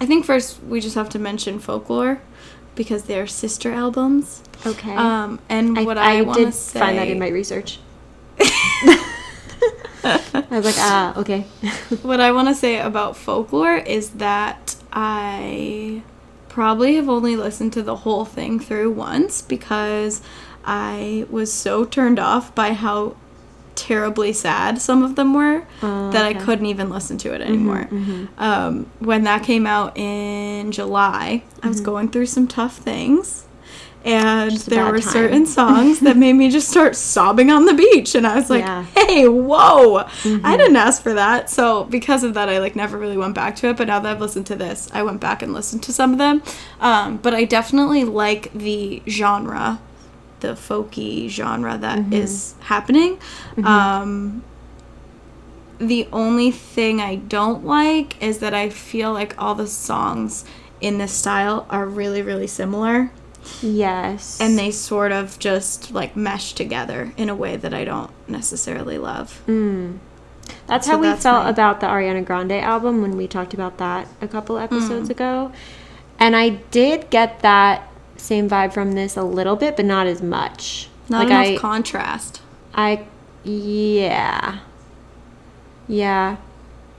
I 0.00 0.06
think 0.06 0.24
first 0.24 0.62
we 0.64 0.80
just 0.80 0.96
have 0.96 1.08
to 1.10 1.18
mention 1.18 1.58
folklore 1.60 2.20
because 2.74 3.04
they're 3.04 3.26
sister 3.28 3.72
albums. 3.72 4.42
Okay. 4.66 4.94
Um, 4.94 5.38
and 5.48 5.78
I, 5.78 5.84
what 5.84 5.98
I, 5.98 6.18
I 6.18 6.22
want 6.22 6.38
did 6.38 6.54
say, 6.54 6.80
find 6.80 6.98
that 6.98 7.08
in 7.08 7.18
my 7.18 7.28
research. 7.28 7.78
I 8.40 9.04
was 10.50 10.64
like, 10.64 10.74
ah, 10.78 11.18
okay. 11.18 11.40
what 12.02 12.20
I 12.20 12.32
want 12.32 12.48
to 12.48 12.54
say 12.54 12.78
about 12.78 13.16
folklore 13.16 13.76
is 13.76 14.10
that 14.10 14.76
I 14.92 16.02
probably 16.48 16.96
have 16.96 17.08
only 17.08 17.36
listened 17.36 17.72
to 17.74 17.82
the 17.82 17.96
whole 17.96 18.24
thing 18.24 18.58
through 18.58 18.90
once 18.90 19.42
because 19.42 20.22
I 20.64 21.26
was 21.30 21.52
so 21.52 21.84
turned 21.84 22.18
off 22.18 22.54
by 22.54 22.72
how 22.72 23.16
terribly 23.74 24.32
sad 24.32 24.82
some 24.82 25.04
of 25.04 25.14
them 25.14 25.34
were 25.34 25.64
Oh, 25.82 26.10
that 26.10 26.24
I 26.24 26.30
okay. 26.30 26.38
Mm-hmm, 26.38 26.44
couldn't 26.44 26.66
even 26.66 26.90
listen 26.90 27.16
to 27.18 27.32
it 27.32 27.40
anymore. 27.40 27.88
Um, 28.38 28.90
when 28.98 29.22
that 29.24 29.44
came 29.44 29.66
out 29.66 29.96
in 29.96 30.72
July, 30.72 31.44
I 31.62 31.68
was 31.68 31.80
going 31.80 32.10
through 32.10 32.26
some 32.26 32.48
tough 32.48 32.76
things. 32.78 33.44
And 34.04 34.50
Mm-hmm. 34.50 34.54
Just 34.56 34.70
there 34.70 34.84
were 34.86 35.00
time. 35.00 35.10
certain 35.12 35.46
songs 35.60 36.00
that 36.00 36.16
made 36.16 36.32
me 36.34 36.50
just 36.50 36.68
start 36.70 36.94
sobbing 36.96 37.50
on 37.50 37.64
the 37.66 37.74
beach. 37.74 38.14
And 38.14 38.26
I 38.26 38.36
was 38.36 38.48
like, 38.48 38.64
Yeah. 38.64 38.84
Mm-hmm. 38.84 39.06
hey, 39.08 39.28
whoa, 39.28 39.96
I 40.44 40.56
didn't 40.56 40.76
ask 40.76 41.02
for 41.02 41.14
that. 41.14 41.50
So 41.50 41.84
because 41.84 42.22
of 42.24 42.34
that, 42.34 42.48
I 42.48 42.58
like 42.58 42.76
never 42.76 42.96
really 42.96 43.18
went 43.18 43.34
back 43.34 43.56
to 43.56 43.68
it. 43.68 43.76
But 43.76 43.88
now 43.88 43.98
that 44.00 44.10
I've 44.10 44.20
listened 44.20 44.46
to 44.46 44.56
this, 44.56 44.88
I 44.94 45.02
went 45.02 45.20
back 45.20 45.42
and 45.42 45.52
listened 45.52 45.82
to 45.84 45.92
some 45.92 46.12
of 46.12 46.18
them. 46.18 46.42
Um, 46.80 47.16
but 47.18 47.34
I 47.34 47.44
definitely 47.44 48.04
like 48.04 48.52
the 48.52 49.02
genre, 49.08 49.80
the 50.40 50.48
folky 50.54 51.28
genre 51.28 51.76
that 51.76 52.12
is 52.12 52.54
Mm-hmm. 52.54 52.62
happening. 52.62 53.18
Um, 53.64 54.44
the 55.78 56.08
only 56.12 56.50
thing 56.50 57.00
I 57.00 57.16
don't 57.16 57.64
like 57.64 58.20
is 58.22 58.38
that 58.38 58.54
I 58.54 58.68
feel 58.70 59.12
like 59.12 59.34
all 59.42 59.54
the 59.54 59.66
songs 59.66 60.44
in 60.80 60.98
this 60.98 61.12
style 61.12 61.66
are 61.70 61.86
really, 61.86 62.22
really 62.22 62.46
similar. 62.46 63.10
Yes. 63.62 64.40
And 64.40 64.58
they 64.58 64.70
sort 64.70 65.12
of 65.12 65.38
just 65.38 65.90
like 65.92 66.16
mesh 66.16 66.52
together 66.52 67.12
in 67.16 67.28
a 67.28 67.34
way 67.34 67.56
that 67.56 67.72
I 67.74 67.84
don't 67.84 68.10
necessarily 68.28 68.98
love. 68.98 69.40
Mm. 69.46 69.98
That's 70.66 70.86
So 70.86 70.92
how 70.92 70.98
we 70.98 71.06
that's 71.08 71.22
felt 71.22 71.44
my- 71.44 71.50
about 71.50 71.80
the 71.80 71.86
Ariana 71.86 72.24
Grande 72.24 72.52
album 72.52 73.02
when 73.02 73.16
we 73.16 73.26
talked 73.26 73.52
about 73.54 73.78
that 73.78 74.06
a 74.22 74.28
couple 74.28 74.56
Mm. 74.56 74.62
episodes 74.64 75.10
ago. 75.10 75.52
And 76.18 76.34
I 76.36 76.48
did 76.70 77.10
get 77.10 77.40
that 77.40 77.88
same 78.16 78.48
vibe 78.48 78.72
from 78.72 78.92
this 78.92 79.16
a 79.16 79.22
little 79.22 79.56
bit, 79.56 79.76
but 79.76 79.84
not 79.84 80.06
as 80.06 80.20
much. 80.22 80.88
Not 81.08 81.28
like 81.28 81.28
enough 81.28 81.46
I, 81.46 81.56
contrast. 81.56 82.40
I, 82.74 83.04
yeah, 83.44 84.58
yeah, 85.86 86.36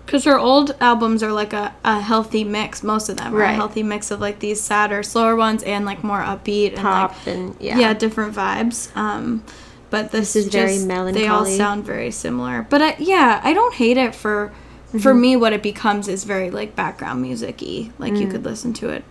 Because 0.10 0.24
her 0.26 0.40
old 0.40 0.76
albums 0.82 1.22
are 1.22 1.32
like 1.32 1.54
a, 1.54 1.72
a 1.84 2.00
healthy 2.02 2.44
mix. 2.44 2.82
Most 2.82 3.10
of 3.10 3.18
them 3.18 3.32
are 3.32 3.38
a 3.38 3.42
Right. 3.42 3.54
healthy 3.56 3.84
mix 3.84 4.10
of 4.10 4.20
like 4.20 4.40
these 4.40 4.60
sadder, 4.60 5.04
slower 5.04 5.36
ones 5.36 5.62
and 5.62 5.86
like 5.86 6.04
more 6.04 6.20
upbeat 6.20 6.70
and 6.74 6.80
pop 6.80 7.12
like 7.12 7.28
and 7.28 7.56
yeah, 7.60 7.78
yeah, 7.78 7.94
different 7.94 8.34
vibes. 8.36 8.96
Um, 8.98 9.44
but 9.92 10.12
this, 10.12 10.34
This 10.34 10.46
is 10.48 10.52
very 10.52 10.74
just- 10.74 10.88
They 11.14 11.28
all 11.28 11.46
sound 11.46 11.86
very 11.86 12.10
similar. 12.10 12.66
But 12.68 12.82
I, 12.82 12.96
yeah, 12.98 13.40
I 13.44 13.54
don't 13.54 13.76
hate 13.76 13.98
it 13.98 14.16
for 14.16 14.52
for 14.94 15.12
Mm-hmm. 15.12 15.22
me. 15.22 15.36
What 15.36 15.54
it 15.54 15.62
becomes 15.62 16.08
is 16.08 16.24
very 16.24 16.50
like 16.50 16.76
background 16.76 17.22
music-y. 17.22 17.92
Like 18.00 18.16
you 18.16 18.28
could 18.28 18.44
listen 18.44 18.74
to 18.74 18.90
it 18.90 19.04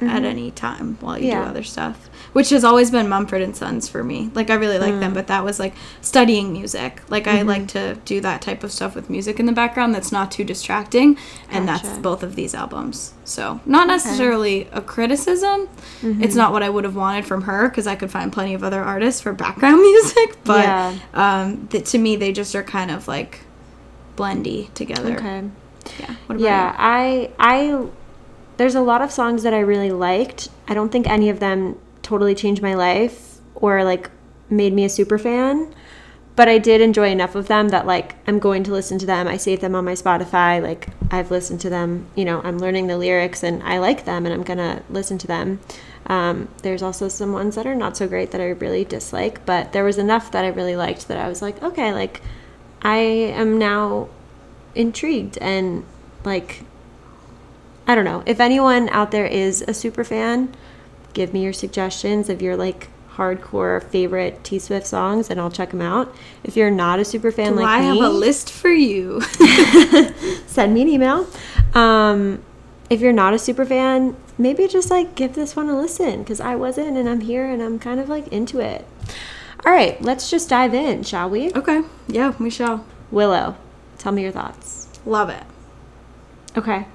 at 0.00 0.24
any 0.24 0.50
time 0.52 0.96
while 1.02 1.18
you 1.18 1.24
Mm. 1.24 1.28
Mm-hmm. 1.32 1.38
Yeah. 1.38 1.44
do 1.44 1.50
other 1.50 1.62
stuff. 1.62 2.08
Which 2.32 2.50
has 2.50 2.64
always 2.64 2.90
been 2.90 3.08
Mumford 3.08 3.40
and 3.42 3.56
Sons 3.56 3.88
for 3.88 4.04
me. 4.04 4.30
Like 4.34 4.50
I 4.50 4.54
really 4.54 4.78
like 4.78 4.94
Mm. 4.94 5.00
them, 5.00 5.14
but 5.14 5.26
that 5.28 5.44
was 5.44 5.58
like 5.58 5.74
studying 6.00 6.52
music. 6.52 7.02
Like 7.08 7.26
I 7.26 7.42
like 7.42 7.68
to 7.68 7.94
do 8.04 8.20
that 8.20 8.42
type 8.42 8.62
of 8.62 8.70
stuff 8.72 8.94
with 8.94 9.08
music 9.08 9.40
in 9.40 9.46
the 9.46 9.52
background 9.52 9.94
that's 9.94 10.12
not 10.12 10.30
too 10.30 10.44
distracting, 10.44 11.16
and 11.50 11.66
that's 11.66 11.88
both 11.98 12.22
of 12.22 12.36
these 12.36 12.54
albums. 12.54 13.14
So 13.24 13.60
not 13.64 13.86
necessarily 13.86 14.68
a 14.72 14.80
criticism. 14.82 15.68
Mm-hmm. 16.02 16.22
It's 16.22 16.34
not 16.34 16.52
what 16.52 16.62
I 16.62 16.68
would 16.68 16.84
have 16.84 16.96
wanted 16.96 17.24
from 17.26 17.42
her 17.42 17.68
because 17.68 17.86
I 17.86 17.96
could 17.96 18.10
find 18.10 18.32
plenty 18.32 18.54
of 18.54 18.62
other 18.62 18.82
artists 18.82 19.20
for 19.20 19.32
background 19.32 19.80
music. 19.90 20.36
But 20.44 20.64
Yeah. 20.64 20.94
um, 21.14 21.66
th- 21.68 21.90
to 21.90 21.98
me, 21.98 22.16
they 22.16 22.32
just 22.32 22.54
are 22.54 22.62
kind 22.62 22.90
of 22.90 23.08
like 23.08 23.40
blendy 24.16 24.72
together. 24.74 25.14
okay. 25.16 25.42
Yeah. 26.00 26.14
What 26.26 26.36
about 26.36 26.40
Yeah, 26.40 26.70
you? 26.72 26.76
I 26.78 27.30
I 27.38 27.86
there's 28.56 28.74
a 28.74 28.80
lot 28.80 29.02
of 29.02 29.10
songs 29.12 29.42
that 29.42 29.52
I 29.54 29.60
really 29.60 29.90
liked. 29.90 30.48
I 30.66 30.74
don't 30.74 30.90
think 30.90 31.06
any 31.08 31.28
of 31.28 31.40
them 31.40 31.76
totally 32.06 32.34
changed 32.34 32.62
my 32.62 32.74
life 32.74 33.40
or 33.56 33.82
like 33.82 34.10
made 34.48 34.72
me 34.72 34.84
a 34.84 34.88
super 34.88 35.18
fan, 35.18 35.74
but 36.36 36.48
I 36.48 36.58
did 36.58 36.80
enjoy 36.80 37.10
enough 37.10 37.34
of 37.34 37.48
them 37.48 37.70
that 37.70 37.84
like 37.84 38.14
I'm 38.28 38.38
going 38.38 38.62
to 38.64 38.70
listen 38.70 38.98
to 38.98 39.06
them. 39.06 39.26
I 39.26 39.36
save 39.36 39.60
them 39.60 39.74
on 39.74 39.84
my 39.84 39.94
Spotify. 39.94 40.62
Like 40.62 40.88
I've 41.10 41.30
listened 41.30 41.60
to 41.62 41.70
them, 41.70 42.06
you 42.14 42.24
know, 42.24 42.40
I'm 42.44 42.58
learning 42.58 42.86
the 42.86 42.96
lyrics 42.96 43.42
and 43.42 43.62
I 43.62 43.78
like 43.78 44.04
them 44.04 44.24
and 44.24 44.32
I'm 44.32 44.44
to 44.44 44.82
listen 44.88 45.18
to 45.18 45.26
them. 45.26 45.60
Um, 46.06 46.48
there's 46.62 46.82
also 46.82 47.08
some 47.08 47.32
ones 47.32 47.56
that 47.56 47.66
are 47.66 47.74
not 47.74 47.96
so 47.96 48.06
great 48.06 48.30
that 48.30 48.40
I 48.40 48.50
really 48.50 48.84
dislike, 48.84 49.44
but 49.44 49.72
there 49.72 49.82
was 49.82 49.98
enough 49.98 50.30
that 50.30 50.44
I 50.44 50.48
really 50.48 50.76
liked 50.76 51.08
that 51.08 51.18
I 51.18 51.26
was 51.28 51.42
like, 51.42 51.60
okay, 51.60 51.92
like 51.92 52.22
I 52.82 52.98
am 52.98 53.58
now 53.58 54.08
intrigued 54.76 55.38
and 55.38 55.84
like 56.24 56.62
I 57.88 57.94
don't 57.94 58.04
know. 58.04 58.22
If 58.26 58.40
anyone 58.40 58.88
out 58.90 59.10
there 59.10 59.26
is 59.26 59.62
a 59.62 59.72
super 59.72 60.04
fan, 60.04 60.54
give 61.16 61.32
me 61.32 61.42
your 61.42 61.52
suggestions 61.52 62.28
of 62.28 62.42
your 62.42 62.58
like 62.58 62.88
hardcore 63.14 63.82
favorite 63.82 64.44
T 64.44 64.58
Swift 64.58 64.86
songs 64.86 65.30
and 65.30 65.40
I'll 65.40 65.50
check 65.50 65.70
them 65.70 65.80
out. 65.80 66.14
If 66.44 66.56
you're 66.56 66.70
not 66.70 67.00
a 67.00 67.06
super 67.06 67.32
fan 67.32 67.52
Do 67.52 67.60
like 67.60 67.66
I 67.66 67.80
me, 67.80 67.86
have 67.86 68.06
a 68.06 68.10
list 68.10 68.50
for 68.52 68.68
you. 68.68 69.22
send 70.46 70.74
me 70.74 70.82
an 70.82 70.88
email. 70.88 71.26
Um, 71.72 72.42
if 72.90 73.00
you're 73.00 73.14
not 73.14 73.32
a 73.32 73.38
super 73.38 73.64
fan, 73.64 74.14
maybe 74.36 74.68
just 74.68 74.90
like 74.90 75.14
give 75.14 75.34
this 75.34 75.56
one 75.56 75.70
a 75.70 75.80
listen 75.80 76.18
because 76.18 76.38
I 76.38 76.54
wasn't 76.54 76.98
and 76.98 77.08
I'm 77.08 77.22
here 77.22 77.46
and 77.46 77.62
I'm 77.62 77.78
kind 77.78 77.98
of 77.98 78.10
like 78.10 78.28
into 78.28 78.60
it. 78.60 78.84
All 79.64 79.72
right, 79.72 80.00
let's 80.02 80.30
just 80.30 80.50
dive 80.50 80.74
in, 80.74 81.02
shall 81.02 81.30
we? 81.30 81.50
okay. 81.54 81.82
Yeah, 82.08 82.34
we 82.38 82.50
shall. 82.50 82.84
Willow, 83.10 83.56
tell 83.96 84.12
me 84.12 84.22
your 84.22 84.32
thoughts. 84.32 84.88
Love 85.06 85.30
it. 85.30 85.44
Okay. 86.58 86.86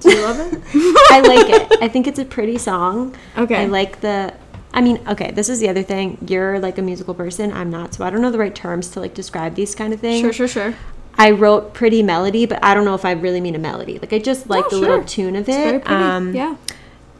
Do 0.00 0.10
you 0.10 0.22
love 0.22 0.40
it? 0.40 0.62
I 1.10 1.20
like 1.20 1.48
it. 1.72 1.82
I 1.82 1.88
think 1.88 2.06
it's 2.06 2.18
a 2.18 2.24
pretty 2.24 2.58
song. 2.58 3.14
Okay. 3.36 3.56
I 3.56 3.66
like 3.66 4.00
the. 4.00 4.34
I 4.72 4.80
mean, 4.80 5.00
okay, 5.08 5.30
this 5.32 5.48
is 5.48 5.58
the 5.60 5.68
other 5.68 5.82
thing. 5.82 6.16
You're 6.28 6.58
like 6.60 6.78
a 6.78 6.82
musical 6.82 7.12
person. 7.14 7.52
I'm 7.52 7.70
not, 7.70 7.92
so 7.94 8.04
I 8.04 8.10
don't 8.10 8.22
know 8.22 8.30
the 8.30 8.38
right 8.38 8.54
terms 8.54 8.88
to 8.90 9.00
like 9.00 9.14
describe 9.14 9.56
these 9.56 9.74
kind 9.74 9.92
of 9.92 9.98
things. 10.00 10.20
Sure, 10.20 10.32
sure, 10.32 10.48
sure. 10.48 10.74
I 11.18 11.32
wrote 11.32 11.74
pretty 11.74 12.02
melody, 12.04 12.46
but 12.46 12.62
I 12.64 12.72
don't 12.74 12.84
know 12.84 12.94
if 12.94 13.04
I 13.04 13.12
really 13.12 13.40
mean 13.40 13.54
a 13.56 13.58
melody. 13.58 13.98
Like 13.98 14.12
I 14.12 14.18
just 14.20 14.48
like 14.48 14.64
Oh, 14.66 14.68
the 14.70 14.76
sure. 14.76 14.88
little 14.88 15.04
tune 15.04 15.34
of 15.36 15.48
it. 15.48 15.52
It's 15.52 15.58
very 15.58 15.80
pretty. 15.80 15.94
Um, 16.02 16.34
yeah. 16.34 16.56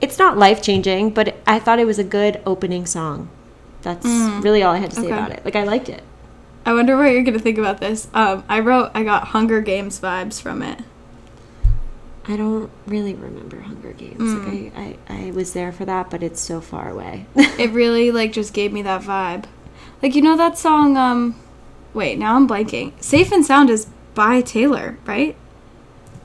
It's 0.00 0.18
not 0.18 0.38
life 0.38 0.62
changing, 0.62 1.10
but 1.10 1.36
I 1.46 1.58
thought 1.58 1.78
it 1.80 1.86
was 1.86 1.98
a 1.98 2.04
good 2.04 2.40
opening 2.46 2.86
song. 2.86 3.28
That's 3.82 4.06
really 4.06 4.62
all 4.62 4.72
I 4.74 4.78
had 4.78 4.90
to 4.90 4.96
say 4.96 5.02
Mm. 5.02 5.04
okay. 5.06 5.12
about 5.14 5.30
it. 5.32 5.44
Like 5.44 5.56
I 5.56 5.64
liked 5.64 5.88
it. 5.88 6.02
I 6.64 6.72
wonder 6.72 6.96
what 6.96 7.10
you're 7.10 7.22
gonna 7.24 7.38
think 7.40 7.58
about 7.58 7.80
this. 7.80 8.06
Um, 8.14 8.44
I 8.48 8.60
wrote 8.60 8.90
I 8.94 9.02
got 9.02 9.28
Hunger 9.28 9.60
Games 9.60 9.98
vibes 9.98 10.40
from 10.40 10.62
it. 10.62 10.78
I 12.28 12.36
don't 12.36 12.70
really 12.86 13.14
remember 13.14 13.60
Hunger 13.60 13.92
Games. 13.92 14.20
Like 14.20 14.72
I, 14.76 14.96
I, 15.08 15.26
I 15.28 15.30
was 15.32 15.52
there 15.52 15.72
for 15.72 15.84
that, 15.86 16.10
but 16.10 16.22
it's 16.22 16.40
so 16.40 16.60
far 16.60 16.90
away. 16.90 17.26
It 17.34 17.70
really 17.72 18.10
like 18.10 18.32
just 18.32 18.52
gave 18.52 18.72
me 18.72 18.82
that 18.82 19.02
vibe. 19.02 19.44
Like 20.02 20.14
you 20.14 20.22
know 20.22 20.36
that 20.36 20.58
song. 20.58 20.96
Um, 20.96 21.34
wait, 21.94 22.18
now 22.18 22.36
I'm 22.36 22.46
blanking. 22.48 22.92
Safe 23.02 23.32
and 23.32 23.44
Sound 23.44 23.70
is 23.70 23.86
by 24.14 24.42
Taylor, 24.42 24.98
right? 25.06 25.34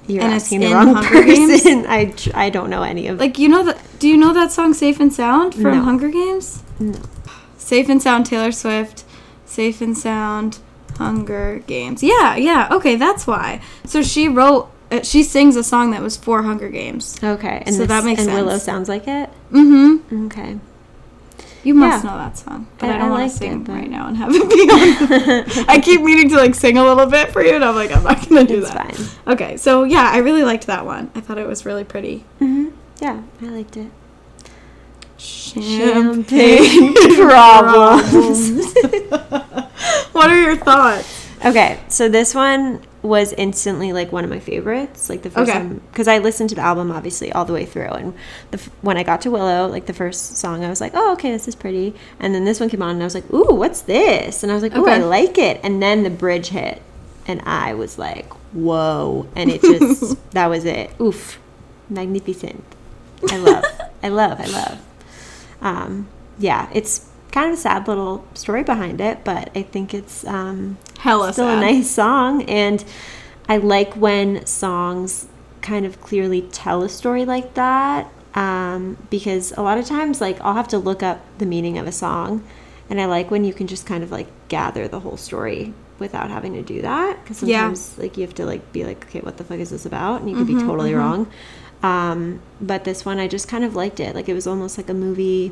You're 0.07 0.23
And 0.23 0.33
asking 0.33 0.59
the 0.59 0.73
wrong 0.73 0.93
Hunger 0.93 1.23
Games? 1.23 1.63
person. 1.63 1.85
I, 1.89 2.13
I 2.35 2.49
don't 2.51 2.69
know 2.69 2.83
any 2.83 3.07
of 3.07 3.19
Like 3.19 3.39
you 3.39 3.49
know 3.49 3.63
that? 3.63 3.79
Do 3.97 4.07
you 4.07 4.17
know 4.17 4.33
that 4.33 4.51
song 4.51 4.73
"Safe 4.73 4.99
and 4.99 5.11
Sound" 5.11 5.53
from 5.55 5.63
No. 5.63 5.81
Hunger 5.83 6.09
Games? 6.09 6.61
No. 6.79 6.99
Safe 7.57 7.89
and 7.89 8.01
Sound, 8.01 8.25
Taylor 8.27 8.51
Swift. 8.51 9.03
Safe 9.45 9.81
and 9.81 9.97
Sound, 9.97 10.59
Hunger 10.97 11.63
Games. 11.65 12.03
Yeah, 12.03 12.35
yeah. 12.35 12.67
Okay, 12.69 12.95
that's 12.97 13.25
why. 13.25 13.61
So 13.85 14.03
she 14.03 14.27
wrote. 14.27 14.69
Uh, 14.95 15.03
she 15.03 15.23
sings 15.23 15.55
a 15.55 15.63
song 15.63 15.91
that 15.91 16.01
was 16.01 16.15
for 16.17 16.43
Hunger 16.43 16.69
Games. 16.69 17.17
Okay, 17.23 17.63
and 17.65 17.75
So 17.75 17.85
that 17.85 18.03
makes 18.03 18.21
and 18.25 18.33
Willow 18.33 18.57
sounds 18.57 18.87
like 18.89 19.07
it. 19.07 19.29
Mm-hmm. 19.51 20.25
Okay, 20.27 20.57
You 21.63 21.73
must 21.73 22.03
Yeah. 22.03 22.11
know 22.11 22.17
that 22.17 22.37
song, 22.37 22.67
but 22.77 22.89
I- 22.89 22.95
I, 22.95 22.97
don't 22.99 23.09
want 23.09 23.31
to 23.31 23.35
sing 23.37 23.61
it, 23.65 23.71
right 23.71 23.89
now 23.89 24.07
and 24.07 24.17
have 24.17 24.29
it 24.33 24.49
be 24.49 24.69
on. 24.69 25.65
I 25.69 25.79
keep 25.79 26.01
meaning 26.01 26.29
to 26.29 26.35
like 26.37 26.53
sing 26.55 26.77
a 26.77 26.83
little 26.83 27.07
bit 27.07 27.31
for 27.31 27.43
you, 27.43 27.55
and 27.55 27.63
I'm 27.65 27.75
like, 27.75 27.91
I'm 27.95 28.03
not 28.03 28.27
gonna 28.29 28.43
do 28.45 28.59
it's 28.59 28.69
that. 28.71 28.95
fine. 28.95 29.33
Okay, 29.33 29.57
so 29.57 29.83
yeah, 29.83 30.09
I 30.11 30.17
really 30.19 30.43
liked 30.43 30.67
that 30.67 30.85
one. 30.85 31.09
I 31.15 31.21
thought 31.21 31.37
it 31.39 31.47
was 31.47 31.65
really 31.65 31.83
pretty. 31.83 32.23
Mm 32.39 32.69
hmm 32.69 32.69
Yeah, 33.01 33.21
I 33.41 33.45
liked 33.45 33.77
it. 33.77 33.91
Champagne 35.17 36.93
problems. 37.15 38.73
what 40.11 40.29
are 40.29 40.41
your 40.41 40.57
thoughts? 40.57 41.24
Okay, 41.45 41.79
so 41.87 42.09
this 42.09 42.33
one 42.35 42.81
was 43.01 43.33
instantly 43.33 43.93
like 43.93 44.11
one 44.11 44.23
of 44.23 44.29
my 44.29 44.39
favorites. 44.39 45.09
Like 45.09 45.21
the 45.21 45.29
first 45.29 45.49
Okay. 45.49 45.59
time, 45.59 45.81
because 45.91 46.07
I 46.07 46.17
listened 46.17 46.49
to 46.49 46.55
the 46.55 46.61
album 46.61 46.91
obviously 46.91 47.31
all 47.31 47.45
the 47.45 47.53
way 47.53 47.65
through, 47.65 47.89
and 47.89 48.13
the, 48.51 48.57
when 48.81 48.97
I 48.97 49.03
got 49.03 49.21
to 49.21 49.31
Willow, 49.31 49.67
like 49.67 49.85
the 49.85 49.93
first 49.93 50.37
song, 50.37 50.63
I 50.65 50.69
was 50.69 50.81
like, 50.81 50.93
oh, 50.95 51.13
okay, 51.13 51.31
this 51.31 51.47
is 51.47 51.55
pretty. 51.55 51.93
And 52.19 52.33
then 52.33 52.45
this 52.45 52.59
one 52.59 52.69
came 52.69 52.81
on, 52.81 52.91
and 52.95 53.01
I 53.01 53.05
was 53.05 53.15
like, 53.15 53.31
ooh, 53.31 53.53
what's 53.53 53.81
this? 53.81 54.41
And 54.43 54.51
I 54.51 54.55
was 54.55 54.63
like, 54.63 54.75
ooh, 54.75 54.87
I 54.87 54.97
like 54.97 55.37
it. 55.37 55.59
And 55.63 55.81
then 55.81 56.03
the 56.03 56.09
bridge 56.09 56.47
hit, 56.49 56.81
and 57.27 57.41
I 57.45 57.73
was 57.73 57.97
like, 57.99 58.31
whoa! 58.53 59.27
And 59.35 59.51
it 59.51 59.61
just 59.61 60.17
that 60.31 60.47
was 60.47 60.65
it. 60.65 60.89
Oof, 60.99 61.39
magnificent. 61.89 62.63
I 63.29 63.37
love, 63.37 63.65
I 64.03 64.09
love, 64.09 64.39
I 64.39 64.45
love. 64.47 64.81
Um, 65.61 66.07
yeah, 66.37 66.69
it's 66.73 67.04
kind 67.35 67.51
of 67.51 67.59
a 67.59 67.61
sad 67.61 67.87
little 67.87 68.25
story 68.33 68.63
behind 68.63 69.01
it, 69.01 69.23
but 69.25 69.51
I 69.55 69.63
think 69.63 69.93
it's 69.93 70.25
um, 70.25 70.79
Hella 70.99 71.33
still 71.33 71.33
sad. 71.33 71.49
a 71.49 71.55
nice 71.57 71.91
song. 71.91 72.43
And 72.43 72.83
I 73.49 73.57
like 73.57 73.93
when 73.95 74.45
songs 74.45 75.27
kind 75.61 75.85
of 75.85 76.01
clearly 76.01 76.41
tell 76.43 76.83
a 76.83 76.89
story 76.89 77.25
like 77.25 77.55
that 77.55 78.11
um, 78.35 78.97
because 79.09 79.53
a 79.57 79.61
lot 79.61 79.77
of 79.77 79.85
times, 79.85 80.21
like, 80.21 80.39
I'll 80.41 80.55
have 80.55 80.67
to 80.69 80.77
look 80.77 81.03
up 81.03 81.21
the 81.39 81.45
meaning 81.45 81.77
of 81.77 81.87
a 81.87 81.91
song. 81.91 82.43
And 82.89 83.01
I 83.01 83.05
like 83.05 83.31
when 83.31 83.43
you 83.43 83.53
can 83.53 83.67
just 83.67 83.85
kind 83.85 84.03
of 84.03 84.11
like 84.11 84.27
gather 84.47 84.87
the 84.87 84.99
whole 85.01 85.17
story 85.17 85.73
without 85.99 86.29
having 86.29 86.53
to 86.53 86.61
do 86.61 86.81
that 86.83 87.17
because 87.23 87.39
Yeah. 87.41 87.71
sometimes 87.71 87.97
like 87.97 88.17
you 88.17 88.23
have 88.25 88.35
to 88.35 88.45
like 88.45 88.71
be 88.73 88.83
like 88.83 89.05
okay 89.05 89.21
what 89.21 89.37
the 89.37 89.45
fuck 89.45 89.59
is 89.59 89.69
this 89.71 89.85
about 89.85 90.19
and 90.21 90.29
you 90.29 90.35
could 90.35 90.45
Mm-hmm, 90.45 90.47
be 90.47 90.55
totally 90.55 90.93
wrong 90.93 91.25
um, 91.83 92.41
but 92.61 92.83
this 92.83 93.05
one 93.05 93.19
I 93.19 93.27
just 93.27 93.47
kind 93.47 93.63
of 93.63 93.75
liked 93.75 93.99
it. 93.99 94.15
Like 94.15 94.27
it 94.29 94.33
was 94.33 94.47
almost 94.47 94.77
like 94.77 94.89
a 94.89 94.93
movie, 94.93 95.51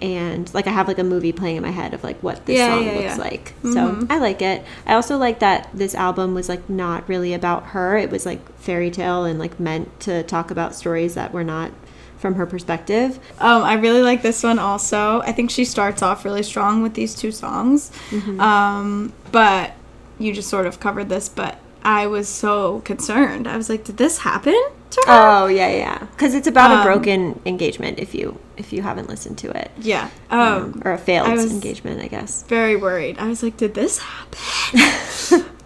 and 0.00 0.52
like 0.54 0.66
I 0.66 0.70
have 0.70 0.88
like 0.88 0.98
a 0.98 1.04
movie 1.04 1.32
playing 1.32 1.56
in 1.56 1.62
my 1.62 1.70
head 1.70 1.94
of 1.94 2.02
like 2.02 2.20
what 2.22 2.44
this 2.46 2.58
Yeah, 2.58 2.74
song 2.74 2.84
yeah, 2.86 2.92
looks 2.92 3.04
yeah. 3.04 3.16
like. 3.16 3.54
Mhm. 3.62 3.72
So 3.74 4.06
I 4.10 4.18
like 4.18 4.42
it. 4.42 4.64
I 4.86 4.94
also 4.94 5.16
like 5.18 5.38
that 5.40 5.68
this 5.74 5.94
album 5.94 6.34
was 6.34 6.48
like 6.48 6.68
not 6.68 7.08
really 7.08 7.34
about 7.34 7.66
her. 7.66 7.96
It 7.96 8.10
was 8.10 8.26
like 8.26 8.40
fairy 8.58 8.90
tale 8.90 9.24
and 9.24 9.38
like 9.38 9.60
meant 9.60 10.00
to 10.00 10.22
talk 10.24 10.50
about 10.50 10.74
stories 10.74 11.14
that 11.14 11.32
were 11.32 11.44
not 11.44 11.70
from 12.18 12.34
her 12.34 12.46
perspective. 12.46 13.18
Um, 13.38 13.62
I 13.62 13.74
really 13.74 14.02
like 14.02 14.22
this 14.22 14.42
one 14.42 14.58
also. 14.58 15.20
I 15.22 15.32
think 15.32 15.50
she 15.50 15.64
starts 15.64 16.02
off 16.02 16.24
really 16.24 16.42
strong 16.42 16.82
with 16.82 16.94
these 16.94 17.14
two 17.14 17.30
songs. 17.32 17.90
Mm-hmm. 18.10 18.40
Um, 18.40 19.12
but 19.32 19.72
you 20.18 20.32
just 20.34 20.48
sort 20.50 20.66
of 20.66 20.80
covered 20.80 21.08
this, 21.08 21.28
but 21.30 21.58
I 21.82 22.06
was 22.06 22.28
so 22.28 22.80
concerned. 22.80 23.48
I 23.48 23.56
was 23.56 23.70
like, 23.70 23.84
did 23.84 23.96
this 23.96 24.18
happen 24.18 24.60
to 24.90 25.02
her? 25.06 25.12
Oh 25.12 25.46
yeah, 25.46 25.68
yeah. 25.70 25.98
Because 25.98 26.34
it's 26.34 26.46
about 26.48 26.70
a 26.70 26.74
Um, 26.76 26.82
broken 26.84 27.40
engagement. 27.46 27.98
If 27.98 28.14
you 28.14 28.38
if 28.56 28.72
you 28.72 28.82
haven't 28.82 29.08
listened 29.08 29.38
to 29.38 29.50
it, 29.56 29.70
yeah. 29.80 30.10
um, 30.30 30.40
Um, 30.40 30.82
or 30.84 30.92
a 30.92 30.98
failed 30.98 31.28
I 31.28 31.36
engagement, 31.38 32.02
I 32.02 32.08
guess. 32.08 32.42
very 32.48 32.76
worried. 32.76 33.18
I 33.18 33.26
was 33.28 33.42
like, 33.42 33.56
did 33.56 33.74
this 33.74 33.98
happen? 33.98 34.38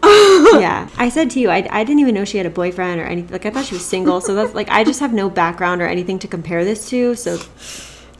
yeah, 0.61 0.88
I 0.99 1.09
said 1.09 1.31
to 1.31 1.40
you, 1.40 1.49
I, 1.50 1.66
I 1.71 1.83
didn't 1.85 2.00
even 2.00 2.14
know 2.14 2.25
she 2.25 2.37
had 2.37 2.47
a 2.47 2.50
boyfriend 2.50 3.00
or 3.00 3.04
anything. 3.04 3.33
Like 3.33 3.47
I 3.47 3.50
thought 3.50 3.64
she 3.64 3.75
was 3.75 3.85
single. 3.85 4.21
So 4.21 4.35
that's 4.35 4.54
like 4.54 4.69
I 4.71 4.85
just 4.85 5.00
have 5.00 5.12
no 5.12 5.28
background 5.31 5.81
or 5.83 5.87
anything 5.87 6.19
to 6.21 6.28
compare 6.28 6.64
this 6.64 6.88
to. 6.90 7.14
So 7.14 7.38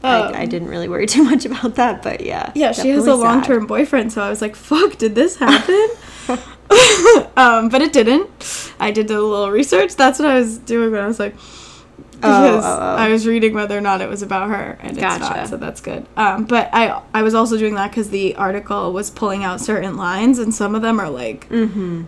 I, 0.03 0.41
I 0.41 0.45
didn't 0.45 0.67
really 0.67 0.89
worry 0.89 1.05
too 1.15 1.23
much 1.23 1.45
about 1.45 1.75
that. 1.75 2.01
But 2.03 2.21
yeah, 2.21 2.45
Um, 2.47 2.51
Yeah, 2.55 2.71
she 2.71 2.89
has 2.89 3.07
a 3.07 3.15
long 3.15 3.43
term 3.43 3.65
boyfriend, 3.67 4.11
so 4.11 4.21
I 4.21 4.29
was 4.29 4.41
like, 4.41 4.55
fuck, 4.55 4.97
did 4.97 5.15
this 5.15 5.35
happen? 5.45 5.87
um, 7.37 7.69
but 7.69 7.81
it 7.81 7.93
didn't. 7.93 8.64
I 8.79 8.91
did 8.91 9.09
a 9.11 9.21
little 9.21 9.51
research. 9.51 9.95
That's 9.95 10.19
what 10.19 10.27
I 10.27 10.35
was 10.39 10.57
doing 10.57 10.91
when 10.91 11.01
I 11.01 11.07
was 11.07 11.19
like, 11.19 11.35
because 12.15 12.63
oh, 12.65 12.67
oh. 12.67 12.95
I 12.95 13.09
was 13.09 13.27
reading 13.27 13.53
whether 13.53 13.77
or 13.77 13.81
not 13.81 14.01
it 14.01 14.09
was 14.09 14.21
about 14.21 14.49
her, 14.49 14.77
and 14.81 14.97
it's 14.97 15.01
not, 15.01 15.47
so 15.47 15.57
that's 15.57 15.81
good. 15.81 16.05
Um, 16.17 16.45
but 16.45 16.69
I 16.73 17.01
I 17.13 17.23
was 17.23 17.33
also 17.33 17.57
doing 17.57 17.75
that 17.75 17.91
because 17.91 18.09
the 18.09 18.35
article 18.35 18.93
was 18.93 19.09
pulling 19.09 19.43
out 19.43 19.61
certain 19.61 19.95
lines, 19.97 20.39
and 20.39 20.53
some 20.53 20.75
of 20.75 20.81
them 20.81 20.99
are 20.99 21.09
like 21.09 21.47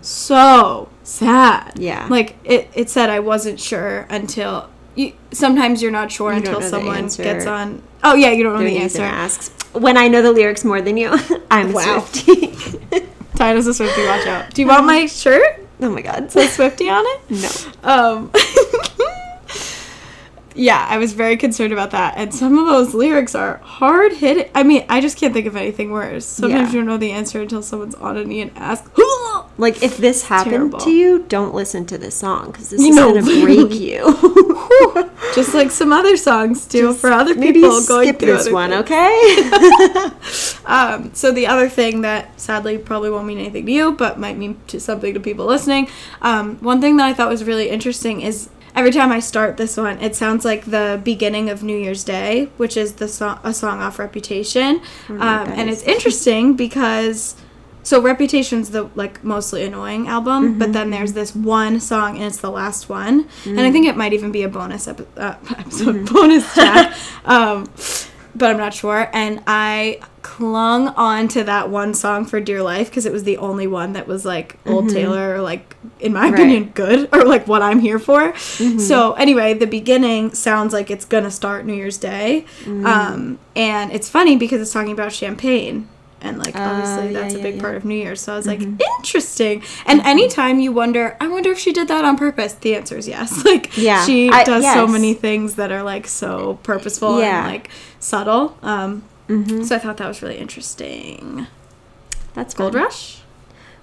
so 0.02 0.90
sad. 1.04 1.74
Mm-hmm. 1.74 1.82
Yeah. 1.82 2.08
like 2.10 2.36
it 2.44 2.70
it 2.74 2.90
said 2.90 3.10
I 3.10 3.20
wasn't 3.20 3.60
sure 3.60 4.06
until. 4.10 4.70
You, 4.96 5.14
sometimes 5.32 5.84
you're 5.84 5.92
not 5.92 6.12
sure 6.12 6.32
You 6.32 6.38
until 6.38 6.60
someone 6.60 7.08
gets 7.08 7.46
on. 7.46 7.84
Oh 8.04 8.16
yeah, 8.16 8.32
you 8.32 8.42
don't 8.42 8.54
know 8.56 8.64
the 8.66 8.78
answer. 8.80 9.04
asks 9.04 9.52
when 9.74 9.96
I 9.96 10.08
know 10.08 10.24
the 10.24 10.32
lyrics 10.32 10.64
more 10.66 10.82
than 10.82 10.98
you. 10.98 11.10
I'm 11.52 11.72
Wow. 11.72 11.98
a 11.98 12.02
Swiftie. 12.02 13.08
Titus 13.36 13.68
a 13.68 13.76
Swifty, 13.76 14.04
watch 14.08 14.26
out. 14.26 14.52
Do 14.56 14.62
you 14.64 14.68
want 14.68 14.88
my 14.88 15.06
shirt? 15.06 15.67
Oh 15.82 15.90
my 15.90 16.02
god. 16.02 16.32
Says 16.32 16.54
Swifty 16.54 16.90
on 16.90 17.04
it? 17.06 17.22
no. 17.30 17.90
Um 17.90 18.32
Yeah, 20.58 20.86
I 20.90 20.98
was 20.98 21.14
very 21.14 21.38
concerned 21.38 21.72
about 21.72 21.92
that. 21.92 22.16
And 22.18 22.34
some 22.34 22.58
of 22.58 22.66
those 22.66 22.94
lyrics 22.94 23.36
are 23.36 23.58
hard 23.58 24.14
hit. 24.14 24.50
I 24.56 24.64
mean, 24.64 24.86
I 24.90 25.02
just 25.02 25.18
can't 25.18 25.34
think 25.34 25.46
of 25.46 25.56
anything 25.56 25.92
worse. 25.92 26.26
Sometimes 26.26 26.70
Yeah. 26.70 26.74
you 26.74 26.80
don't 26.80 26.88
know 26.88 26.98
the 26.98 27.12
answer 27.12 27.42
until 27.42 27.62
someone's 27.62 27.96
on 27.96 28.18
a 28.18 28.24
knee 28.24 28.42
and 28.42 28.52
asks. 28.56 28.90
Like 29.60 29.82
if 29.82 29.98
this 29.98 30.24
happened 30.28 30.54
terrible. 30.54 30.80
to 30.80 30.92
you, 30.92 31.26
don't 31.28 31.54
listen 31.54 31.86
to 31.88 31.98
this 31.98 32.16
song 32.16 32.52
because 32.52 32.70
this 32.70 32.82
You 32.82 32.90
is 32.90 32.96
know, 32.96 33.14
gonna 33.14 33.24
break 33.44 33.72
you. 33.80 35.10
Just 35.36 35.54
like 35.54 35.72
some 35.72 35.92
other 35.94 36.16
songs 36.18 36.66
do 36.66 36.94
for 36.94 37.12
other 37.12 37.34
people 37.36 37.70
Maybe 37.72 37.82
skip 37.82 38.20
this 38.20 38.50
one, 38.50 38.70
things. 38.72 38.82
okay? 38.84 40.10
Um, 40.68 41.14
so 41.14 41.32
the 41.32 41.48
other 41.48 41.70
thing 41.70 42.02
that 42.02 42.38
sadly 42.40 42.78
probably 42.78 43.10
won't 43.10 43.26
mean 43.26 43.38
anything 43.38 43.66
to 43.68 43.72
you, 43.72 43.92
but 43.94 44.20
might 44.20 44.38
mean 44.38 44.60
to 44.68 44.82
something 44.82 45.14
to 45.14 45.20
people 45.20 45.46
listening. 45.46 45.88
Um, 46.22 46.58
one 46.58 46.82
thing 46.82 46.98
that 46.98 47.06
I 47.06 47.14
thought 47.14 47.30
was 47.30 47.46
really 47.46 47.70
interesting 47.70 48.20
is 48.20 48.50
every 48.78 48.92
time 48.92 49.12
I 49.12 49.20
start 49.20 49.58
this 49.58 49.76
one, 49.76 50.00
it 50.00 50.16
sounds 50.16 50.46
like 50.46 50.66
the 50.66 51.02
beginning 51.04 51.50
of 51.50 51.64
New 51.64 51.76
Year's 51.76 52.04
Day, 52.06 52.50
which 52.58 52.78
is 52.78 52.94
the 52.94 53.08
song 53.10 53.40
a 53.44 53.54
song 53.54 53.80
off 53.82 54.00
Reputation, 54.00 54.82
um, 55.10 55.20
and 55.58 55.70
it's 55.70 55.84
interesting 55.84 56.56
because. 56.56 57.36
So 57.84 58.02
Reputation's 58.02 58.72
the 58.72 58.90
like 58.96 59.24
mostly 59.24 59.64
annoying 59.64 60.10
album, 60.10 60.60
but 60.60 60.74
then 60.74 60.90
there's 60.90 61.14
this 61.14 61.34
one 61.34 61.80
song 61.80 62.18
and 62.18 62.26
it's 62.26 62.42
the 62.42 62.52
last 62.52 62.90
one, 62.90 63.30
and 63.46 63.62
I 63.62 63.72
think 63.72 63.88
it 63.88 63.96
might 63.96 64.12
even 64.12 64.30
be 64.30 64.44
a 64.44 64.50
bonus 64.50 64.90
epi- 64.90 65.06
uh, 65.16 65.36
episode, 65.58 66.06
bonus 66.12 66.54
track. 66.54 66.94
Um, 67.26 67.66
but 68.38 68.51
I'm 68.51 68.58
not 68.58 68.74
sure. 68.74 69.10
And 69.13 69.41
I 69.48 70.00
clung 70.22 70.89
on 70.89 71.27
to 71.29 71.44
that 71.44 71.70
one 71.70 71.94
song 71.94 72.25
for 72.25 72.39
dear 72.39 72.62
life 72.62 72.89
because 72.89 73.06
it 73.06 73.13
was 73.13 73.24
the 73.24 73.38
only 73.38 73.65
one 73.65 73.94
that 73.94 74.08
was 74.08 74.25
like 74.25 74.58
old 74.65 74.86
mm-hmm. 74.86 74.96
Taylor, 74.96 75.36
or 75.36 75.41
like 75.41 75.75
in 76.00 76.13
my 76.13 76.27
opinion, 76.27 76.72
good 76.75 77.10
or 77.13 77.24
like 77.24 77.48
what 77.48 77.62
I'm 77.62 77.79
here 77.79 78.00
for. 78.00 78.34
Mm-hmm. 78.34 78.79
So 78.79 79.13
anyway, 79.13 79.53
the 79.53 79.67
beginning 79.67 80.34
sounds 80.34 80.74
like 80.74 80.91
it's 80.91 81.06
gonna 81.06 81.32
start 81.32 81.65
New 81.65 81.74
Year's 81.74 81.98
Day, 81.98 82.46
mm. 82.63 82.86
um, 82.86 83.39
and 83.56 83.91
it's 83.91 84.10
funny 84.10 84.36
because 84.36 84.62
it's 84.62 84.74
talking 84.74 84.91
about 84.91 85.12
champagne. 85.12 85.88
And 86.20 86.40
like 86.40 86.56
obviously 86.56 87.14
yeah, 87.14 87.22
that's 87.22 87.36
a 87.36 87.40
big 87.40 87.56
yeah. 87.56 87.62
part 87.62 87.76
of 87.76 87.86
New 87.86 87.96
Year's, 87.96 88.22
so 88.22 88.34
I 88.34 88.38
was 88.38 88.48
like, 88.48 88.62
interesting. 88.62 89.62
And 89.86 90.02
anytime 90.02 90.60
you 90.60 90.72
wonder, 90.72 91.16
I 91.22 91.28
wonder 91.28 91.52
if 91.52 91.60
she 91.60 91.72
did 91.74 91.88
that 91.90 92.04
on 92.04 92.18
purpose. 92.18 92.54
The 92.54 92.76
answer 92.76 92.98
is 92.98 93.08
yes. 93.08 93.46
Like 93.46 93.78
Yeah, 93.78 94.04
she 94.04 94.30
I- 94.32 94.44
does 94.44 94.64
so 94.74 94.88
many 94.88 95.14
things 95.14 95.56
that 95.56 95.72
are 95.72 95.84
like 95.84 96.08
so 96.08 96.60
purposeful 96.64 97.20
Yeah. 97.20 97.40
and 97.44 97.48
like 97.48 97.70
subtle. 98.00 98.58
Um, 98.63 99.04
Mm-hmm. 99.28 99.63
So 99.63 99.76
I 99.76 99.80
thought 99.80 99.98
that 99.98 100.08
was 100.08 100.22
really 100.22 100.38
interesting. 100.38 101.48
That's 102.34 102.54
Gold 102.54 102.72
fun. 102.74 102.84
Rush. 102.84 103.20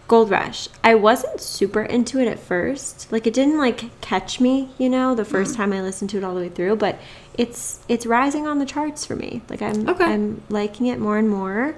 Gold 0.09 0.31
Rush. 0.31 0.69
I 0.83 0.95
wasn't 0.95 1.39
super 1.41 1.83
into 1.83 2.19
it 2.19 2.27
at 2.29 2.39
first. 2.39 3.13
Like 3.13 3.27
it 3.27 3.35
didn't 3.35 3.59
like 3.59 4.01
catch 4.01 4.41
me, 4.41 4.71
you 4.79 4.89
know, 4.89 5.15
the 5.15 5.23
Mm. 5.23 5.27
first 5.27 5.55
time 5.55 5.73
I 5.75 5.83
listened 5.83 6.09
to 6.11 6.17
it 6.17 6.25
all 6.25 6.35
the 6.35 6.41
way 6.41 6.49
through, 6.49 6.77
but 6.77 6.99
it's 7.37 7.81
it's 7.89 8.07
rising 8.07 8.47
on 8.47 8.59
the 8.59 8.65
charts 8.65 9.05
for 9.05 9.17
me. 9.17 9.43
Like 9.51 9.61
I'm 9.61 9.87
Okay. 9.87 10.05
I'm 10.05 10.43
liking 10.49 10.87
it 10.87 10.99
more 10.99 11.19
and 11.19 11.29
more. 11.29 11.77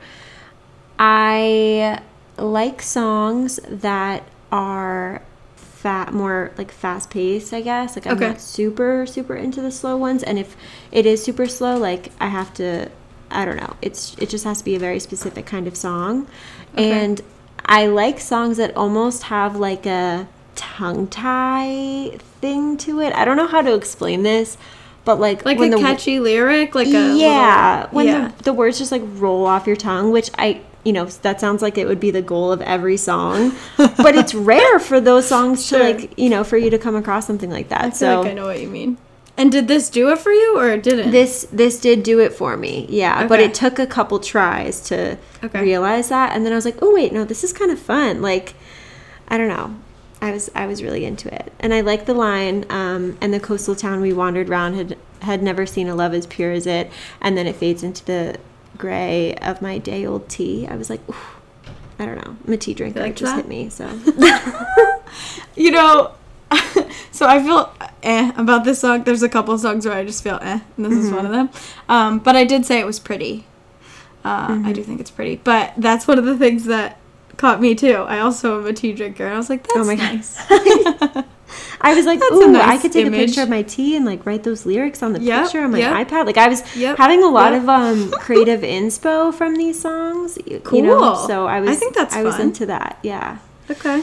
I 0.98 2.00
like 2.38 2.82
songs 2.82 3.59
that 3.68 4.24
are 4.52 5.22
fat 5.56 6.12
more 6.12 6.50
like 6.56 6.70
fast 6.72 7.11
paced, 7.11 7.52
I 7.52 7.61
guess. 7.61 7.96
Like 7.96 8.06
I'm 8.06 8.14
Okay. 8.16 8.28
not 8.28 8.40
super 8.40 9.06
super 9.06 9.35
into 9.35 9.61
the 9.61 9.70
slow 9.70 9.96
ones 9.96 10.22
and 10.22 10.38
if 10.38 10.56
it 10.92 11.06
is 11.06 11.22
super 11.22 11.46
slow, 11.46 11.76
like 11.78 12.11
I 12.20 12.28
have 12.28 12.52
to 12.54 12.90
I 13.30 13.44
don't 13.44 13.56
know. 13.56 13.76
It's 13.82 14.16
it 14.18 14.28
just 14.28 14.44
has 14.44 14.59
to 14.59 14.64
be 14.64 14.74
a 14.76 14.78
very 14.78 15.00
specific 15.00 15.46
kind 15.46 15.66
of 15.66 15.76
song. 15.76 16.26
Okay. 16.74 16.90
And 16.90 17.20
I 17.64 17.87
like 17.87 18.20
songs 18.20 18.56
that 18.59 18.76
almost 18.76 19.24
have 19.24 19.56
like 19.56 19.87
a 19.87 20.28
tongue 20.54 21.06
tie 21.09 22.16
thing 22.40 22.76
to 22.78 23.00
it. 23.00 23.12
I 23.14 23.24
don't 23.24 23.37
know 23.37 23.46
how 23.48 23.61
to 23.62 23.74
explain 23.74 24.22
this, 24.22 24.56
but 25.04 25.18
like 25.20 25.44
Like 25.44 25.59
when 25.59 25.72
a 25.72 25.76
the 25.76 25.82
catchy 25.82 26.20
lyric, 26.20 26.74
like 26.74 26.87
a 26.88 26.90
yeah, 26.90 27.76
little- 27.80 27.96
when 27.96 28.06
yeah. 28.06 28.28
The, 28.38 28.44
the 28.44 28.52
words 28.54 28.78
just 28.78 28.92
like 28.92 29.02
roll 29.04 29.44
off 29.46 29.66
your 29.66 29.76
tongue, 29.76 30.11
which 30.12 30.30
I 30.38 30.61
you 30.87 30.92
know 30.92 31.05
that 31.27 31.40
sounds 31.40 31.61
like 31.62 31.77
it 31.77 31.87
would 31.87 32.01
be 32.01 32.11
the 32.12 32.22
goal 32.22 32.53
of 32.53 32.61
every 32.62 32.96
song, 32.96 33.53
but 33.77 34.14
it's 34.14 34.35
rare 34.53 34.79
for 34.79 35.01
those 35.01 35.27
songs 35.27 35.66
Sure. 35.66 35.79
to 35.81 35.85
like 35.85 36.18
you 36.18 36.31
know 36.31 36.44
for 36.44 36.57
you 36.57 36.70
to 36.70 36.79
come 36.79 36.94
across 36.96 37.27
something 37.27 37.51
like 37.51 37.68
that. 37.70 37.81
I 37.81 37.90
feel 37.90 37.94
so 37.96 38.20
like 38.20 38.31
I 38.31 38.35
know 38.35 38.46
what 38.46 38.61
you 38.61 38.68
mean. 38.68 38.96
And 39.38 39.53
did 39.53 39.68
this 39.68 39.90
do 39.90 40.09
it 40.12 40.18
for 40.18 40.33
you, 40.33 40.59
or 40.59 40.79
didn't? 40.79 41.11
this 41.11 41.46
this 41.53 41.79
did 41.81 42.03
do 42.03 42.20
it 42.20 42.33
for 42.33 42.57
me 42.57 42.87
yeah 42.88 43.27
but 43.27 43.38
it 43.38 43.53
took 43.53 43.79
a 43.79 43.87
couple 43.87 44.18
tries 44.18 44.81
to 44.88 45.18
Okay. 45.44 45.61
realize 45.61 46.09
that 46.09 46.35
and 46.35 46.44
then 46.46 46.53
i 46.55 46.57
was 46.57 46.64
like 46.64 46.79
oh 46.81 46.94
wait 46.94 47.12
no 47.12 47.22
this 47.25 47.44
is 47.44 47.53
kind 47.53 47.70
of 47.70 47.79
fun 47.79 48.22
like 48.22 48.55
i 49.29 49.37
don't 49.37 49.49
know 49.57 49.75
i 50.22 50.31
was 50.33 50.49
i 50.55 50.64
was 50.66 50.83
really 50.83 51.05
into 51.05 51.29
it 51.33 51.53
and 51.61 51.75
i 51.75 51.83
like 51.83 52.07
the 52.07 52.14
line 52.14 52.64
um, 52.70 53.18
and 53.20 53.35
the 53.35 53.38
coastal 53.40 53.77
town 53.77 54.01
we 54.01 54.12
wandered 54.12 54.49
round 54.49 54.75
had 54.75 54.96
had 55.20 55.42
never 55.42 55.66
seen 55.66 55.87
a 55.88 55.94
love 55.94 56.14
as 56.14 56.27
pure 56.27 56.53
as 56.53 56.66
it 56.66 56.90
and 57.20 57.37
then 57.37 57.46
it 57.46 57.57
fades 57.57 57.83
into 57.83 58.03
the 58.07 58.37
gray 58.78 59.34
of 59.36 59.60
my 59.62 59.78
day 59.78 60.06
old 60.06 60.28
tea 60.28 60.66
i 60.68 60.76
was 60.76 60.88
like 60.90 61.00
i 61.98 62.04
don't 62.06 62.16
know 62.16 62.36
i'm 62.46 62.52
a 62.52 62.56
tea 62.56 62.74
drinker 62.74 63.00
like 63.00 63.12
it 63.12 63.16
just 63.16 63.34
that? 63.34 63.44
hit 63.44 63.48
me 63.48 63.68
so 63.68 63.88
you 65.56 65.70
know, 65.70 66.12
so 67.10 67.26
I 67.26 67.42
feel 67.42 67.72
eh 68.02 68.30
about 68.36 68.64
this 68.64 68.78
song. 68.80 69.02
There's 69.04 69.22
a 69.22 69.28
couple 69.28 69.56
songs 69.58 69.84
where 69.86 69.94
I 69.96 70.04
just 70.04 70.22
feel 70.22 70.38
eh, 70.42 70.60
and 70.76 70.84
this 70.86 70.92
is 70.92 71.06
Mm-hmm. 71.06 71.16
one 71.16 71.26
of 71.26 71.32
them. 71.32 71.50
Um, 71.88 72.18
but 72.20 72.36
I 72.36 72.44
did 72.44 72.64
say 72.66 72.78
it 72.78 72.86
was 72.86 72.98
pretty. 73.00 73.46
Uh, 74.24 74.48
Mm-hmm. 74.48 74.66
I 74.66 74.72
do 74.72 74.82
think 74.82 75.00
it's 75.00 75.10
pretty, 75.10 75.36
but 75.42 75.72
that's 75.76 76.06
one 76.06 76.18
of 76.18 76.24
the 76.24 76.36
things 76.36 76.64
that 76.66 76.98
caught 77.36 77.60
me 77.60 77.74
too. 77.74 77.94
I 78.08 78.18
also 78.20 78.60
am 78.60 78.66
a 78.66 78.72
tea 78.72 78.92
drinker, 78.92 79.24
and 79.24 79.34
I 79.34 79.36
was 79.38 79.48
like, 79.50 79.62
"That's 79.66 79.76
Oh 79.78 79.84
my 79.84 79.94
nice." 79.94 80.36
I 81.80 81.94
was 81.94 82.06
like, 82.06 82.20
ooh, 82.32 82.56
I 82.56 82.76
could 82.78 82.92
take 82.92 83.06
image. 83.06 83.20
a 83.20 83.26
picture 83.26 83.42
of 83.42 83.48
my 83.48 83.62
tea 83.62 83.94
and 83.96 84.04
like 84.04 84.26
write 84.26 84.42
those 84.42 84.66
lyrics 84.66 85.02
on 85.02 85.12
the 85.12 85.20
Yep, 85.20 85.44
picture 85.44 85.61
on 85.62 85.70
my 85.72 85.78
yep. 85.78 86.09
iPad. 86.09 86.26
Like 86.26 86.38
I 86.38 86.48
was 86.48 86.62
Yep, 86.76 86.98
having 86.98 87.22
a 87.22 87.28
lot 87.28 87.52
of 87.54 87.68
um 87.68 88.11
creative 88.20 88.61
inspo 88.62 89.32
from 89.32 89.54
these 89.56 89.80
songs. 89.80 90.38
y- 90.46 90.61
You 90.72 90.82
know, 90.82 90.98
Cool. 90.98 91.16
so 91.28 91.46
I 91.46 91.59
I 91.59 91.61
was 91.61 91.78
think 91.78 91.94
that's 91.94 92.14
I 92.16 92.22
was 92.24 92.38
into 92.40 92.66
that. 92.66 92.98
Yeah. 93.02 93.38
okay. 93.70 94.02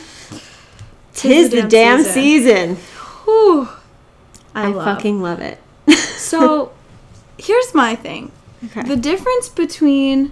Tis 1.14 1.50
the 1.52 1.64
damn 1.64 2.04
season. 2.04 2.76
Whew. 3.26 3.68
I, 4.56 4.66
I, 4.66 4.68
love. 4.68 4.86
fucking 4.86 5.22
love 5.22 5.40
it. 5.42 5.60
So, 6.18 6.72
here's 7.38 7.74
my 7.74 7.96
thing. 7.96 8.32
okay. 8.66 8.84
The 8.84 8.96
difference 8.96 9.50
between 9.50 10.32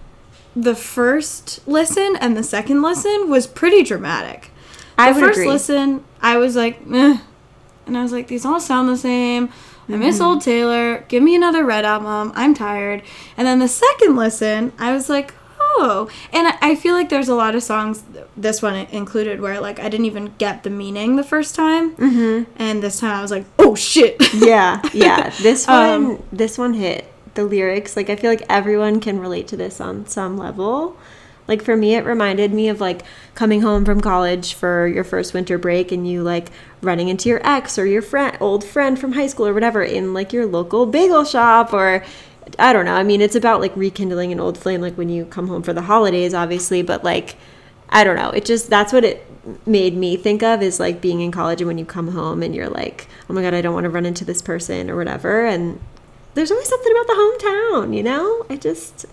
the 0.55 0.75
first 0.75 1.65
listen 1.67 2.15
and 2.19 2.35
the 2.37 2.43
second 2.43 2.81
listen 2.81 3.29
was 3.29 3.47
pretty 3.47 3.83
dramatic. 3.83 4.50
The 5.05 5.09
I 5.09 5.11
would 5.13 5.23
first 5.25 5.39
agree. 5.39 5.47
listen, 5.47 6.03
I 6.21 6.37
was 6.37 6.55
like, 6.55 6.79
eh. 6.91 7.17
And 7.87 7.97
I 7.97 8.03
was 8.03 8.11
like, 8.11 8.27
these 8.27 8.45
all 8.45 8.59
sound 8.59 8.89
the 8.89 8.97
same. 8.97 9.49
I 9.89 9.95
miss 9.97 10.15
Mm-hmm. 10.17 10.25
old 10.25 10.41
Taylor. 10.41 11.03
Give 11.09 11.21
me 11.21 11.35
another 11.35 11.65
Red 11.65 11.83
album. 11.83 12.31
I'm 12.35 12.53
tired. 12.53 13.01
And 13.35 13.45
then 13.47 13.59
the 13.59 13.67
second 13.67 14.15
listen, 14.15 14.71
I 14.79 14.93
was 14.93 15.09
like, 15.09 15.33
oh. 15.59 16.09
And 16.31 16.47
I- 16.61 16.75
feel 16.75 16.93
like 16.95 17.09
there's 17.09 17.27
a 17.29 17.35
lot 17.35 17.53
of 17.55 17.61
songs, 17.63 18.03
this 18.37 18.61
one 18.61 18.75
included, 18.91 19.41
where 19.41 19.59
like 19.59 19.79
I 19.79 19.89
didn't 19.89 20.05
even 20.05 20.33
get 20.37 20.63
the 20.63 20.69
meaning 20.69 21.15
the 21.17 21.23
first 21.23 21.53
time. 21.55 21.95
Mm-hmm. 21.95 22.51
And 22.55 22.81
this 22.81 22.99
time 23.01 23.15
I 23.17 23.21
was 23.21 23.31
like, 23.31 23.45
oh 23.59 23.75
shit. 23.75 24.15
yeah, 24.33 24.81
yeah. 24.93 25.29
This 25.41 25.67
Um, 25.67 26.07
one, 26.07 26.23
this 26.31 26.57
one 26.57 26.73
hit 26.73 27.05
the 27.33 27.43
lyrics. 27.43 27.95
Like 27.97 28.09
I 28.09 28.15
feel 28.15 28.29
like 28.29 28.43
everyone 28.49 28.99
can 29.01 29.19
relate 29.19 29.47
to 29.49 29.57
this 29.57 29.81
on 29.81 30.05
some 30.07 30.37
level. 30.37 30.95
Like 31.51 31.61
for 31.61 31.75
me, 31.75 31.95
it 31.95 32.05
reminded 32.05 32.53
me 32.53 32.69
of 32.69 32.79
like 32.79 33.01
coming 33.35 33.61
home 33.61 33.83
from 33.83 33.99
college 33.99 34.53
for 34.53 34.87
your 34.87 35.03
first 35.03 35.33
winter 35.33 35.57
break, 35.57 35.91
and 35.91 36.07
you 36.07 36.23
like 36.23 36.49
running 36.81 37.09
into 37.09 37.27
your 37.27 37.45
ex 37.45 37.77
or 37.77 37.85
your 37.85 38.01
friend, 38.01 38.37
old 38.39 38.63
friend 38.63 38.97
from 38.97 39.11
high 39.11 39.27
school 39.27 39.45
or 39.45 39.53
whatever, 39.53 39.83
in 39.83 40.13
like 40.13 40.31
your 40.31 40.45
local 40.45 40.85
bagel 40.85 41.25
shop 41.25 41.73
or. 41.73 42.05
I 42.57 42.73
don't 42.73 42.85
know. 42.85 42.95
I 42.95 43.03
mean, 43.03 43.21
it's 43.21 43.35
about 43.35 43.61
like 43.61 43.75
rekindling 43.75 44.31
an 44.31 44.39
old 44.39 44.57
flame, 44.57 44.81
like 44.81 44.97
when 44.97 45.09
you 45.09 45.25
come 45.25 45.47
home 45.47 45.61
for 45.61 45.73
the 45.73 45.83
holidays, 45.83 46.33
obviously. 46.33 46.81
But 46.81 47.03
like, 47.03 47.35
I 47.89 48.03
don't 48.03 48.15
know. 48.15 48.29
It 48.29 48.45
just 48.45 48.69
that's 48.69 48.93
what 48.93 49.03
it 49.03 49.25
made 49.67 49.95
me 49.95 50.15
think 50.15 50.41
of 50.43 50.61
is 50.61 50.79
like 50.79 51.01
being 51.01 51.19
in 51.19 51.31
college 51.31 51.61
and 51.61 51.67
when 51.67 51.77
you 51.77 51.85
come 51.85 52.09
home 52.09 52.41
and 52.41 52.55
you're 52.55 52.69
like, 52.69 53.07
oh 53.29 53.33
my 53.33 53.41
god, 53.41 53.53
I 53.53 53.61
don't 53.61 53.73
want 53.73 53.83
to 53.83 53.89
run 53.89 54.05
into 54.05 54.25
this 54.25 54.41
person 54.41 54.89
or 54.89 54.95
whatever. 54.95 55.45
And 55.45 55.79
there's 56.33 56.51
always 56.51 56.69
something 56.69 56.91
about 56.91 57.07
the 57.07 57.13
hometown, 57.13 57.95
you 57.95 58.03
know. 58.03 58.45
I 58.49 58.55
just, 58.55 59.05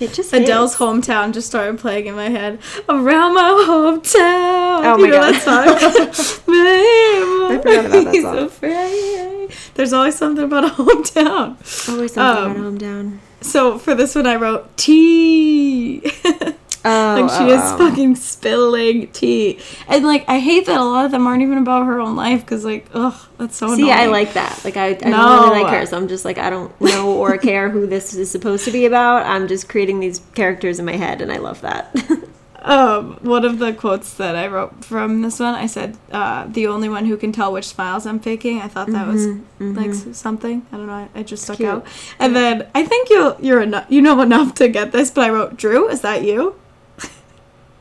it 0.00 0.12
just 0.12 0.32
Adele's 0.32 0.72
hits. 0.72 0.80
hometown 0.82 1.32
just 1.32 1.46
started 1.46 1.78
playing 1.78 2.06
in 2.06 2.14
my 2.14 2.28
head. 2.28 2.58
Around 2.88 3.34
my 3.34 3.64
hometown. 3.66 4.84
Oh 4.84 4.96
you 4.98 5.04
my 5.04 5.10
know 5.10 5.20
God. 5.20 5.34
that 5.34 6.14
song? 6.14 6.44
I 6.48 7.58
forgot 7.58 7.86
about 7.86 8.04
that 8.12 8.22
song. 8.22 8.38
Afraid. 8.38 9.50
There's 9.74 9.92
always 9.92 10.14
something 10.16 10.44
about 10.44 10.64
a 10.64 10.68
hometown. 10.68 11.88
Always 11.88 12.12
something 12.14 12.44
Um, 12.44 12.50
about 12.52 12.72
hometown. 12.80 13.18
So 13.40 13.78
for 13.78 13.94
this 13.94 14.14
one, 14.14 14.26
I 14.26 14.36
wrote 14.36 14.76
tea. 14.76 16.00
Oh, 16.86 17.20
like 17.22 17.30
she 17.30 17.52
oh, 17.52 17.54
is 17.56 17.60
oh. 17.62 17.78
fucking 17.78 18.16
spilling 18.16 19.08
tea, 19.08 19.58
and 19.88 20.04
like 20.04 20.24
I 20.28 20.38
hate 20.38 20.66
that 20.66 20.78
a 20.80 20.84
lot 20.84 21.04
of 21.04 21.10
them 21.10 21.26
aren't 21.26 21.42
even 21.42 21.58
about 21.58 21.86
her 21.86 22.00
own 22.00 22.16
life 22.16 22.40
because 22.42 22.64
like 22.64 22.86
ugh, 22.94 23.14
that's 23.38 23.56
so 23.56 23.74
See, 23.74 23.82
annoying. 23.90 23.92
I 23.98 24.06
like 24.06 24.32
that. 24.34 24.64
Like, 24.64 24.76
I, 24.76 24.86
I 24.88 24.92
don't 24.94 25.10
No. 25.10 25.48
really 25.50 25.62
like 25.62 25.72
her, 25.74 25.86
so 25.86 25.96
I'm 25.96 26.08
just 26.08 26.24
like, 26.24 26.38
I 26.38 26.48
don't 26.50 26.78
know 26.80 27.12
or 27.16 27.36
care 27.38 27.68
who 27.70 27.86
this 27.86 28.14
is 28.14 28.30
supposed 28.30 28.64
to 28.66 28.70
be 28.70 28.86
about. 28.86 29.26
I'm 29.26 29.48
just 29.48 29.68
creating 29.68 30.00
these 30.00 30.20
characters 30.34 30.78
in 30.78 30.84
my 30.84 30.96
head, 30.96 31.20
and 31.20 31.32
I 31.32 31.38
love 31.38 31.60
that. 31.62 31.94
Um, 32.62 33.18
one 33.22 33.44
of 33.44 33.60
the 33.60 33.72
quotes 33.72 34.14
that 34.14 34.34
I 34.34 34.48
wrote 34.48 34.84
from 34.84 35.22
this 35.22 35.38
one, 35.38 35.54
I 35.54 35.66
said, 35.66 35.96
uh, 36.10 36.46
"The 36.48 36.66
only 36.66 36.88
one 36.88 37.04
who 37.04 37.16
can 37.16 37.30
tell 37.30 37.52
which 37.52 37.66
smiles 37.66 38.06
I'm 38.06 38.18
faking." 38.18 38.60
I 38.60 38.66
thought 38.66 38.88
that 38.88 39.06
was 39.06 39.28
like 39.60 39.90
s- 39.90 40.06
something. 40.16 40.66
I 40.72 40.76
don't 40.76 40.88
know. 40.88 40.92
I- 41.14 41.20
It 41.20 41.28
just 41.28 41.44
stuck 41.44 41.60
out. 41.60 41.86
And 42.18 42.34
then 42.34 42.66
I 42.74 42.84
think 42.84 43.08
you 43.08 43.36
you're 43.38 43.62
enough. 43.62 43.86
You 43.88 44.02
know 44.02 44.20
enough 44.20 44.54
to 44.54 44.66
get 44.66 44.90
this, 44.90 45.12
but 45.12 45.26
I 45.26 45.30
wrote, 45.30 45.56
"Drew, 45.56 45.88
is 45.88 46.00
that 46.00 46.24
you?" 46.24 46.56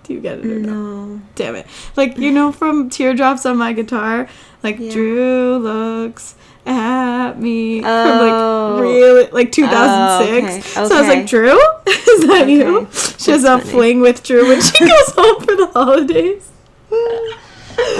Do 0.05 0.13
you 0.13 0.19
get 0.19 0.39
it? 0.39 0.45
Or 0.45 0.59
no? 0.59 1.05
no. 1.05 1.21
Damn 1.35 1.55
it! 1.55 1.65
Like 1.95 2.17
you 2.17 2.31
know 2.31 2.51
from 2.51 2.89
Teardrops 2.89 3.45
on 3.45 3.57
My 3.57 3.73
Guitar, 3.73 4.27
like 4.63 4.77
Yeah. 4.79 4.91
Drew 4.91 5.57
looks 5.57 6.35
at 6.65 7.39
me 7.39 7.79
Oh. 7.79 7.81
from 7.83 8.19
like 8.19 8.33
oh. 8.33 8.81
really 8.81 9.29
like 9.31 9.51
2006. 9.51 10.77
Oh, 10.77 10.83
okay. 10.83 10.87
So 10.89 10.95
I 10.95 10.99
was 11.01 11.07
like, 11.07 11.25
Drew, 11.27 11.51
is 11.87 12.27
that 12.27 12.47
you? 12.49 12.77
Okay. 12.81 12.91
She 13.17 13.31
has 13.31 13.43
a 13.43 13.59
fling 13.59 14.01
with 14.01 14.23
Drew 14.23 14.47
when 14.47 14.61
she 14.61 14.79
goes 14.85 15.09
home 15.15 15.39
for 15.41 15.55
the 15.55 15.67
holidays. 15.67 16.51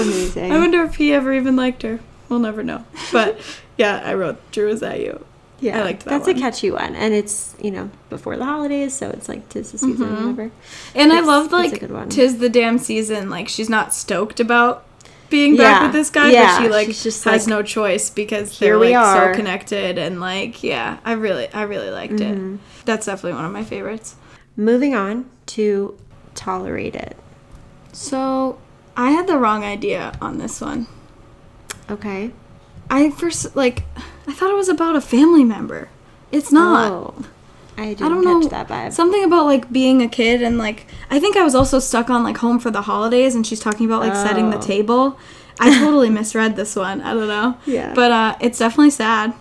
Amazing. 0.00 0.52
I 0.52 0.58
wonder 0.58 0.82
if 0.84 0.94
he 0.96 1.12
ever 1.12 1.32
even 1.32 1.56
liked 1.56 1.82
her. 1.82 2.00
We'll 2.28 2.38
never 2.38 2.62
know. 2.62 2.84
But 3.12 3.38
yeah, 3.76 4.00
I 4.04 4.14
wrote 4.14 4.38
Drew 4.52 4.68
is 4.68 4.80
that 4.80 5.00
you. 5.00 5.24
Yeah, 5.60 5.80
I 5.80 5.84
liked 5.84 6.04
that 6.04 6.10
That's 6.10 6.26
one. 6.26 6.36
a 6.36 6.38
catchy 6.38 6.70
one, 6.70 6.94
and 6.94 7.14
it's 7.14 7.54
you 7.62 7.70
know 7.70 7.90
before 8.10 8.36
the 8.36 8.44
holidays, 8.44 8.94
so 8.94 9.08
it's 9.10 9.28
like 9.28 9.48
tis 9.48 9.72
the 9.72 9.78
season, 9.78 10.06
or 10.06 10.16
Mhm. 10.16 10.20
whatever. 10.36 10.50
And 10.94 11.12
I 11.12 11.16
It's- 11.16 11.26
love 11.26 11.44
it's 11.46 11.52
a 11.52 11.56
like 11.56 11.80
good 11.80 11.90
one. 11.90 12.08
tis 12.08 12.38
the 12.38 12.48
damn 12.48 12.78
season. 12.78 13.30
Like 13.30 13.48
she's 13.48 13.68
not 13.70 13.94
stoked 13.94 14.38
about 14.40 14.84
being 15.28 15.56
back 15.56 15.82
with 15.82 15.92
this 15.92 16.08
guy, 16.10 16.30
Yeah, 16.30 16.58
but 16.58 16.62
she 16.64 16.68
like 16.70 16.86
she's 16.88 17.02
just 17.02 17.24
has 17.24 17.46
like, 17.46 17.50
no 17.50 17.62
choice 17.62 18.10
because 18.10 18.58
they're 18.58 18.76
like 18.76 18.94
are." 18.94 19.32
so 19.32 19.36
connected 19.36 19.98
and 19.98 20.20
like 20.20 20.62
yeah, 20.62 20.98
I 21.04 21.12
really 21.12 21.48
I 21.52 21.62
really 21.62 21.90
liked 21.90 22.20
it. 22.20 22.36
Mhm. 22.38 22.58
That's 22.84 23.06
definitely 23.06 23.32
one 23.34 23.44
of 23.44 23.52
my 23.52 23.64
favorites. 23.64 24.14
Moving 24.56 24.94
on 24.94 25.24
to 25.46 25.94
tolerate 26.34 26.94
it. 26.94 27.16
So 27.92 28.58
I 28.96 29.10
had 29.10 29.26
the 29.26 29.36
wrong 29.36 29.64
idea 29.64 30.12
on 30.20 30.38
this 30.38 30.60
one. 30.60 30.86
Okay. 31.90 32.30
I 32.90 33.10
first 33.10 33.56
like 33.56 33.84
I 34.26 34.32
thought 34.32 34.50
it 34.50 34.56
was 34.56 34.68
about 34.68 34.96
a 34.96 35.00
family 35.00 35.44
member. 35.44 35.88
It's 36.32 36.50
not. 36.52 36.90
Oh, 36.92 37.14
I 37.78 37.90
I 37.90 37.94
don't 37.94 38.24
know 38.24 38.42
that 38.48 38.68
vibe. 38.68 38.92
something 38.92 39.22
about 39.24 39.44
like 39.46 39.70
being 39.72 40.02
a 40.02 40.08
kid 40.08 40.42
and 40.42 40.56
like 40.58 40.86
I 41.10 41.20
think 41.20 41.36
I 41.36 41.42
was 41.44 41.54
also 41.54 41.78
stuck 41.78 42.08
on 42.10 42.22
like 42.22 42.38
home 42.38 42.58
for 42.58 42.70
the 42.70 42.82
holidays 42.82 43.34
and 43.34 43.46
she's 43.46 43.60
talking 43.60 43.86
about 43.86 44.00
like 44.00 44.14
setting 44.14 44.50
the 44.50 44.58
Oh. 44.58 44.62
table. 44.62 45.18
I 45.58 45.70
totally 45.78 46.10
misread 46.10 46.56
this 46.56 46.76
one. 46.76 47.00
I 47.02 47.14
don't 47.14 47.28
know. 47.28 47.58
Yeah. 47.66 47.92
But 47.94 48.12
uh 48.12 48.36
it's 48.40 48.58
definitely 48.58 48.90
sad. 48.90 49.32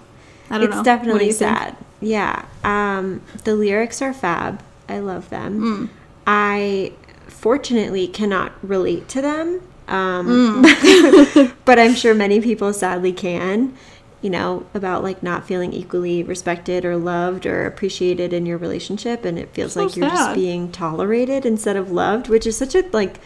I 0.49 0.57
don't 0.57 0.67
it's 0.67 0.75
know. 0.75 0.81
Do 0.83 0.85
definitely 0.85 1.25
you 1.27 1.33
think? 1.33 1.57
sad. 1.57 1.77
Yeah. 2.01 2.45
Um, 2.63 3.21
the 3.45 3.55
lyrics 3.55 4.01
are 4.01 4.13
fab. 4.13 4.61
I 4.87 4.99
love 4.99 5.29
them. 5.29 5.61
Mm. 5.61 5.89
I 6.27 6.91
fortunately 7.27 8.07
cannot 8.07 8.51
relate 8.61 9.07
to 9.09 9.21
them. 9.21 9.61
Um, 9.87 10.63
Mm. 10.63 11.53
but 11.65 11.79
I'm 11.79 11.93
sure 11.95 12.13
many 12.13 12.41
people 12.41 12.73
sadly 12.73 13.11
can. 13.13 13.75
You 14.21 14.31
know, 14.31 14.65
about 14.73 15.03
like 15.03 15.21
not 15.21 15.45
feeling 15.45 15.71
equally 15.71 16.23
respected 16.23 16.83
or 16.83 16.97
loved 16.97 17.45
or 17.45 17.67
appreciated 17.67 18.33
in 18.33 18.47
your 18.47 18.57
relationship, 18.57 19.23
and 19.23 19.37
it 19.37 19.49
feels 19.53 19.73
So 19.73 19.83
like 19.85 19.95
you're 19.95 20.09
just 20.09 20.33
being 20.33 20.71
tolerated 20.71 21.45
instead 21.45 21.75
of 21.75 21.91
loved, 21.91 22.27
which 22.27 22.47
is 22.47 22.57
such 22.57 22.73
a 22.73 22.83
like 22.91 23.19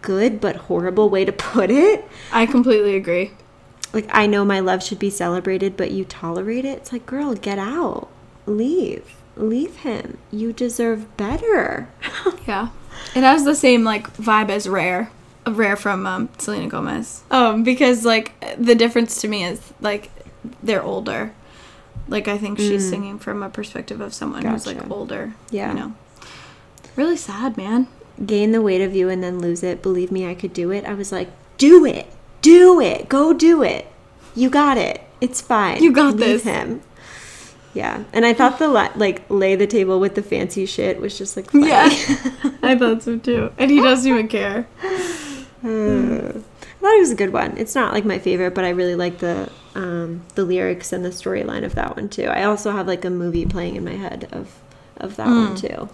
good 0.00 0.40
but 0.40 0.56
horrible 0.56 1.08
way 1.08 1.24
to 1.24 1.30
put 1.32 1.70
it. 1.70 2.04
I 2.32 2.46
completely 2.46 2.96
agree. 2.96 3.30
Like 3.92 4.08
I 4.10 4.26
know 4.26 4.44
my 4.44 4.58
love 4.58 4.82
should 4.82 4.98
be 4.98 5.10
celebrated, 5.10 5.76
but 5.76 5.92
you 5.92 6.04
tolerate 6.04 6.64
it. 6.64 6.78
It's 6.78 6.92
like, 6.92 7.06
girl, 7.06 7.34
get 7.34 7.58
out, 7.60 8.08
leave, 8.44 9.14
leave 9.36 9.76
him. 9.76 10.18
You 10.32 10.52
deserve 10.52 11.16
better. 11.16 11.88
Yeah. 12.48 12.70
It 13.14 13.22
has 13.22 13.44
the 13.44 13.54
same 13.54 13.84
like 13.84 14.12
vibe 14.16 14.48
as 14.50 14.68
Rare. 14.68 15.10
Rare 15.46 15.76
from 15.76 16.06
um, 16.06 16.28
Selena 16.38 16.68
Gomez. 16.68 17.22
Um, 17.30 17.62
because 17.64 18.04
like 18.04 18.32
the 18.58 18.74
difference 18.74 19.20
to 19.22 19.28
me 19.28 19.44
is 19.44 19.60
like 19.80 20.10
they're 20.62 20.82
older. 20.82 21.32
Like 22.08 22.28
I 22.28 22.38
think 22.38 22.58
she's 22.58 22.86
Mm. 22.86 22.90
singing 22.90 23.18
from 23.18 23.42
a 23.42 23.48
perspective 23.48 24.00
of 24.00 24.12
someone 24.14 24.44
who's 24.44 24.66
like 24.66 24.90
older. 24.90 25.34
Yeah. 25.50 25.72
You 25.72 25.78
know. 25.78 25.94
Really 26.96 27.16
sad, 27.16 27.56
man. 27.56 27.86
Gain 28.24 28.52
the 28.52 28.60
weight 28.62 28.82
of 28.82 28.94
you 28.94 29.08
and 29.08 29.22
then 29.22 29.38
lose 29.40 29.62
it. 29.62 29.82
Believe 29.82 30.12
me, 30.12 30.28
I 30.28 30.34
could 30.34 30.52
do 30.52 30.70
it. 30.70 30.84
I 30.84 30.94
was 30.94 31.10
like, 31.10 31.28
do 31.58 31.84
it, 31.86 32.06
do 32.42 32.80
it, 32.80 33.08
go 33.08 33.32
do 33.32 33.62
it. 33.62 33.86
You 34.34 34.50
got 34.50 34.76
it. 34.78 35.00
It's 35.20 35.40
fine. 35.40 35.82
You 35.82 35.92
got 35.92 36.16
Leave 36.16 36.18
this. 36.18 36.42
him. 36.44 36.82
Yeah, 37.74 38.04
and 38.12 38.26
I 38.26 38.34
thought 38.34 38.58
the 38.58 38.68
la- 38.68 38.90
like 38.96 39.22
lay 39.30 39.56
the 39.56 39.66
table 39.66 39.98
with 39.98 40.14
the 40.14 40.22
fancy 40.22 40.66
shit 40.66 41.00
was 41.00 41.16
just 41.16 41.36
like 41.36 41.50
funny. 41.50 41.68
Yeah. 41.68 41.86
I 42.62 42.76
thought 42.76 43.02
so 43.02 43.16
too. 43.16 43.50
And 43.56 43.70
he 43.70 43.80
doesn't 43.80 44.10
even 44.12 44.28
care. 44.28 44.66
Uh, 45.64 45.68
I 45.68 46.84
thought 46.84 46.96
it 46.96 47.00
was 47.00 47.10
a 47.12 47.14
good 47.16 47.32
one. 47.32 47.56
It's 47.56 47.74
not 47.74 47.92
like 47.92 48.04
my 48.04 48.18
favorite, 48.18 48.54
but 48.54 48.64
I 48.64 48.70
really 48.70 48.96
like 48.96 49.18
the 49.18 49.50
um, 49.74 50.22
the 50.34 50.44
lyrics 50.44 50.92
and 50.92 51.04
the 51.04 51.10
storyline 51.10 51.64
of 51.64 51.74
that 51.76 51.96
one 51.96 52.08
too. 52.08 52.24
I 52.24 52.44
also 52.44 52.72
have 52.72 52.86
like 52.86 53.04
a 53.04 53.10
movie 53.10 53.46
playing 53.46 53.76
in 53.76 53.84
my 53.84 53.94
head 53.94 54.28
of 54.32 54.50
of 54.96 55.16
that 55.16 55.26
one 55.28 55.56
Mm. 55.56 55.60
too. 55.60 55.88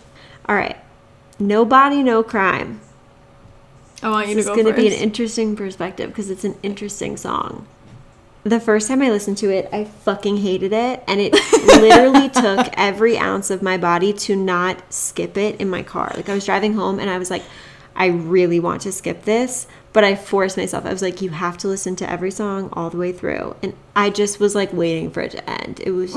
All 0.49 0.55
right, 0.57 0.77
no 1.39 1.65
body, 1.65 2.03
no 2.03 2.23
crime. 2.23 2.81
I 4.03 4.11
want 4.11 4.29
you 4.29 4.35
This 4.37 4.47
to 4.47 4.51
go 4.51 4.63
going 4.63 4.67
to 4.75 4.81
be 4.81 4.87
an 4.87 4.93
interesting 4.95 5.57
perspective 5.57 6.11
because 6.11 6.31
it's 6.31 6.45
an 6.45 6.57
interesting 6.63 7.17
song. 7.17 7.67
The 8.45 8.61
first 8.61 8.87
time 8.89 9.03
I 9.03 9.11
listened 9.11 9.37
to 9.39 9.51
it, 9.51 9.69
I 9.73 9.85
fucking 9.85 10.39
hated 10.39 10.73
it, 10.73 11.03
and 11.07 11.21
it 11.21 11.33
literally 11.67 12.29
took 12.31 12.69
every 12.79 13.19
ounce 13.19 13.51
of 13.51 13.61
my 13.61 13.77
body 13.77 14.13
to 14.13 14.37
not 14.37 14.93
skip 14.93 15.37
it 15.37 15.61
in 15.61 15.69
my 15.69 15.83
car. 15.83 16.13
Like 16.17 16.29
I 16.29 16.35
was 16.35 16.47
driving 16.47 16.75
home, 16.75 16.99
and 17.01 17.11
I 17.11 17.19
was 17.19 17.31
like, 17.31 17.43
I 17.99 18.07
really 18.07 18.61
want 18.61 18.81
to 18.83 18.93
skip 18.93 19.25
this, 19.25 19.67
but 19.93 20.05
I 20.05 20.15
forced 20.15 20.57
myself. 20.57 20.87
I 20.87 20.93
was 20.93 21.03
like, 21.03 21.21
you 21.21 21.31
have 21.31 21.59
to 21.59 21.69
listen 21.69 21.97
to 21.97 22.09
every 22.11 22.31
song 22.31 22.71
all 22.73 22.89
the 22.89 22.97
way 22.97 23.13
through, 23.13 23.57
and 23.63 23.75
I 23.97 24.09
just 24.11 24.39
was 24.41 24.55
like 24.55 24.73
waiting 24.73 25.11
for 25.11 25.21
it 25.21 25.33
to 25.33 25.51
end. 25.51 25.81
It 25.85 25.91
was 25.91 26.15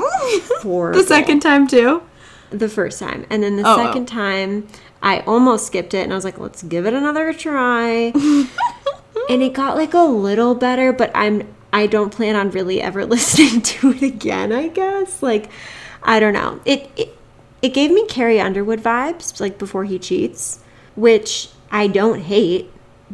horrible. 0.62 1.00
the 1.00 1.06
second 1.06 1.40
time 1.40 1.66
too. 1.66 2.02
the 2.50 2.68
first 2.68 2.98
time, 3.00 3.26
and 3.28 3.42
then 3.42 3.56
the 3.56 3.64
Oh, 3.66 3.74
oh. 3.78 3.84
second 3.86 4.06
time, 4.06 4.68
I 5.02 5.20
almost 5.20 5.66
skipped 5.66 5.92
it, 5.92 6.04
and 6.04 6.12
I 6.12 6.14
was 6.16 6.24
like, 6.24 6.38
let's 6.38 6.62
give 6.62 6.86
it 6.86 6.94
another 6.94 7.32
try. 7.32 8.12
and 9.28 9.42
it 9.42 9.52
got 9.52 9.76
like 9.76 9.94
a 9.94 10.00
little 10.02 10.54
better, 10.54 10.92
but 10.92 11.10
I'm 11.14 11.52
I 11.72 11.86
don't 11.86 12.10
plan 12.10 12.36
on 12.36 12.50
really 12.50 12.80
ever 12.80 13.04
listening 13.16 13.60
to 13.62 13.90
it 13.92 14.02
again. 14.02 14.52
I 14.52 14.68
guess 14.68 15.22
like 15.22 15.50
I 16.02 16.20
don't 16.20 16.32
know. 16.34 16.60
It 16.64 16.90
it, 16.96 17.18
it 17.62 17.74
gave 17.74 17.90
me 17.90 18.06
Carrie 18.06 18.40
Underwood 18.40 18.80
vibes, 18.82 19.40
like 19.40 19.58
before 19.58 19.84
he 19.84 19.98
cheats, 19.98 20.60
which 20.94 21.48
I 21.72 21.88
don't 21.88 22.20
hate. 22.20 22.70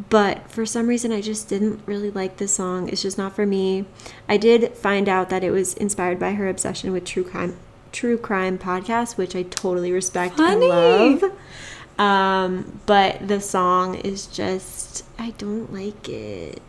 But 0.09 0.49
for 0.49 0.65
some 0.65 0.87
reason, 0.87 1.11
I 1.11 1.19
just 1.19 1.49
didn't 1.49 1.81
really 1.85 2.09
like 2.09 2.37
the 2.37 2.47
song. 2.47 2.87
It's 2.87 3.01
just 3.01 3.17
not 3.17 3.35
for 3.35 3.45
me. 3.45 3.85
I 4.29 4.37
did 4.37 4.73
find 4.77 5.09
out 5.09 5.29
that 5.29 5.43
it 5.43 5.51
was 5.51 5.73
inspired 5.73 6.19
by 6.19 6.33
her 6.33 6.47
obsession 6.47 6.93
with 6.93 7.03
true 7.03 7.23
crime, 7.25 7.57
true 7.91 8.17
crime 8.17 8.57
podcasts, 8.57 9.17
which 9.17 9.35
I 9.35 9.43
totally 9.43 9.91
respect 9.91 10.37
Funny. 10.37 10.69
and 10.69 11.21
love. 11.21 11.31
Um, 11.97 12.79
but 12.85 13.27
the 13.27 13.41
song 13.41 13.95
is 13.95 14.25
just 14.27 15.03
I 15.17 15.31
don't 15.31 15.73
like 15.73 16.07
it. 16.07 16.61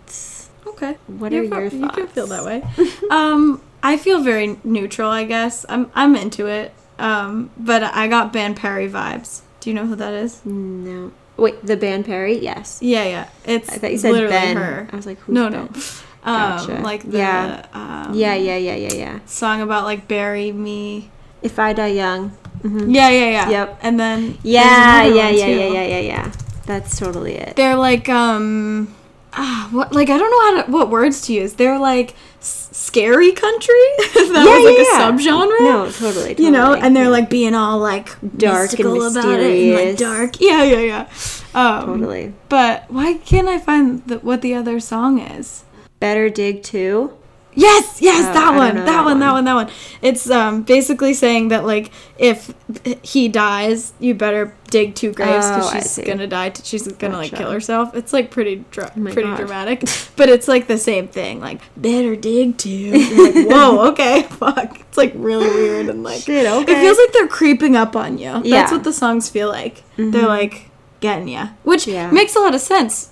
Okay. 0.66 0.96
What 1.06 1.30
You're 1.30 1.44
are 1.54 1.70
fu- 1.70 1.76
your 1.76 1.84
You 1.86 1.90
can 1.90 2.08
feel 2.08 2.26
that 2.26 2.44
way. 2.44 2.64
um, 3.10 3.62
I 3.80 3.96
feel 3.96 4.22
very 4.22 4.58
neutral. 4.64 5.08
I 5.08 5.24
guess 5.24 5.64
I'm 5.68 5.90
I'm 5.94 6.16
into 6.16 6.46
it. 6.46 6.74
Um, 6.98 7.50
but 7.56 7.82
I 7.84 8.08
got 8.08 8.32
Band 8.32 8.56
Perry 8.56 8.88
vibes. 8.88 9.42
Do 9.60 9.70
you 9.70 9.74
know 9.74 9.86
who 9.86 9.94
that 9.96 10.12
is? 10.14 10.44
No. 10.44 11.12
Wait, 11.40 11.64
the 11.66 11.76
band 11.76 12.04
Perry? 12.04 12.38
Yes. 12.38 12.78
Yeah, 12.82 13.04
yeah. 13.04 13.28
It's 13.44 13.68
I 13.70 13.78
thought 13.78 13.90
you 13.92 13.98
said 13.98 14.12
literally 14.12 14.32
Ben. 14.32 14.56
her. 14.56 14.88
I 14.92 14.96
was 14.96 15.06
like, 15.06 15.18
who's 15.20 15.34
No, 15.34 15.48
Ben? 15.50 15.68
no. 15.74 15.80
Um, 16.22 16.82
like 16.82 17.10
the 17.10 17.16
Yeah. 17.16 17.64
um, 17.72 18.12
Yeah, 18.14 18.34
yeah, 18.34 18.56
yeah, 18.58 18.74
yeah, 18.76 18.92
yeah. 18.92 19.18
song 19.24 19.62
about 19.62 19.84
like 19.84 20.06
bury 20.06 20.52
me. 20.52 21.08
If 21.40 21.58
I 21.58 21.72
die 21.72 21.96
young. 21.96 22.36
Mhm. 22.62 22.94
Yeah, 22.94 23.08
yeah, 23.08 23.30
yeah. 23.30 23.48
Yep. 23.48 23.78
And 23.80 23.98
then 23.98 24.36
Yeah, 24.42 25.04
yeah, 25.04 25.30
yeah, 25.30 25.46
yeah, 25.46 25.66
yeah, 25.72 25.86
yeah, 25.86 26.00
yeah. 26.00 26.32
That's 26.66 26.98
totally 26.98 27.36
it. 27.36 27.56
They're 27.56 27.76
like 27.76 28.10
um 28.10 28.94
ah, 29.32 29.68
what 29.72 29.92
like 29.92 30.10
I 30.10 30.18
don't 30.18 30.30
know 30.30 30.40
how 30.56 30.62
to 30.64 30.70
what 30.70 30.90
words 30.90 31.22
to 31.22 31.32
use. 31.32 31.54
They're 31.54 31.78
like 31.78 32.14
s- 32.40 32.68
scary 32.72 33.32
country. 33.32 33.74
That 34.30 34.46
was 34.46 34.64
like 34.64 34.78
a 34.78 34.90
subgenre. 35.00 35.60
No, 35.60 35.90
totally, 35.90 36.36
You 36.38 36.50
know, 36.50 36.74
and 36.74 36.94
they're 36.94 37.04
yeah. 37.04 37.10
like 37.10 37.30
being 37.30 37.54
all 37.54 37.78
like 37.78 38.06
Dark 38.36 38.72
and 38.78 38.92
mystical 38.94 39.06
about 39.06 39.40
it 39.40 39.76
and 39.76 39.88
like 39.88 39.96
dark. 39.98 40.40
Yeah, 40.40 40.62
yeah, 40.62 40.78
yeah. 40.80 41.08
Um, 41.54 41.86
totally. 42.00 42.32
But 42.48 42.84
why 42.90 43.14
can't 43.14 43.48
I 43.48 43.58
find 43.58 44.04
the, 44.06 44.18
what 44.20 44.40
the 44.42 44.54
other 44.54 44.78
song 44.80 45.18
is? 45.18 45.64
Better 45.98 46.30
dig 46.30 46.62
two. 46.62 47.16
Yes, 47.52 48.00
yes, 48.00 48.26
Oh, 48.28 48.32
that 48.34 48.54
one, 48.54 48.76
that, 48.76 48.86
that 48.86 49.04
one, 49.04 49.18
that 49.18 49.26
one. 49.32 49.34
one, 49.34 49.44
that 49.44 49.54
one. 49.54 49.70
It's 50.02 50.30
um 50.30 50.62
basically 50.62 51.14
saying 51.14 51.48
that 51.48 51.64
like 51.66 51.90
if 52.16 52.54
he 53.02 53.28
dies, 53.28 53.92
you 53.98 54.14
better 54.14 54.54
dig 54.70 54.94
two 54.94 55.12
graves 55.12 55.46
Oh, 55.46 55.54
because 55.56 55.72
I 55.74 55.80
she's 55.80 55.98
gonna 56.06 56.26
die. 56.28 56.50
T- 56.50 56.62
she's 56.64 56.86
gonna 56.86 57.16
like 57.16 57.32
kill 57.34 57.50
herself. 57.50 57.94
It's 57.96 58.12
like 58.12 58.30
pretty 58.30 58.64
dra- 58.70 58.92
Oh 58.96 59.02
pretty 59.02 59.22
God. 59.22 59.36
dramatic, 59.38 59.80
but 60.16 60.28
it's 60.28 60.46
like 60.46 60.68
the 60.68 60.78
same 60.78 61.08
thing. 61.08 61.40
Like 61.40 61.60
better 61.76 62.14
dig 62.14 62.56
two. 62.56 62.70
You're 62.70 63.32
like 63.32 63.48
whoa, 63.48 63.88
okay, 63.90 64.22
fuck. 64.22 64.78
It's 64.80 64.96
like 64.96 65.12
really 65.16 65.48
weird 65.48 65.88
and 65.88 66.04
like 66.04 66.22
Shit, 66.22 66.46
it 66.46 66.66
feels 66.78 66.98
like 66.98 67.12
they're 67.12 67.26
creeping 67.28 67.74
up 67.74 67.96
on 67.96 68.16
you. 68.18 68.26
Yeah. 68.44 68.60
That's 68.60 68.72
what 68.72 68.84
the 68.84 68.92
songs 68.92 69.28
feel 69.28 69.48
like. 69.48 69.82
They're 69.96 70.26
like 70.28 70.70
getting 71.00 71.26
you, 71.28 71.46
which 71.64 71.86
Yeah. 71.88 72.10
makes 72.12 72.36
a 72.36 72.38
lot 72.40 72.54
of 72.54 72.60
sense. 72.60 73.10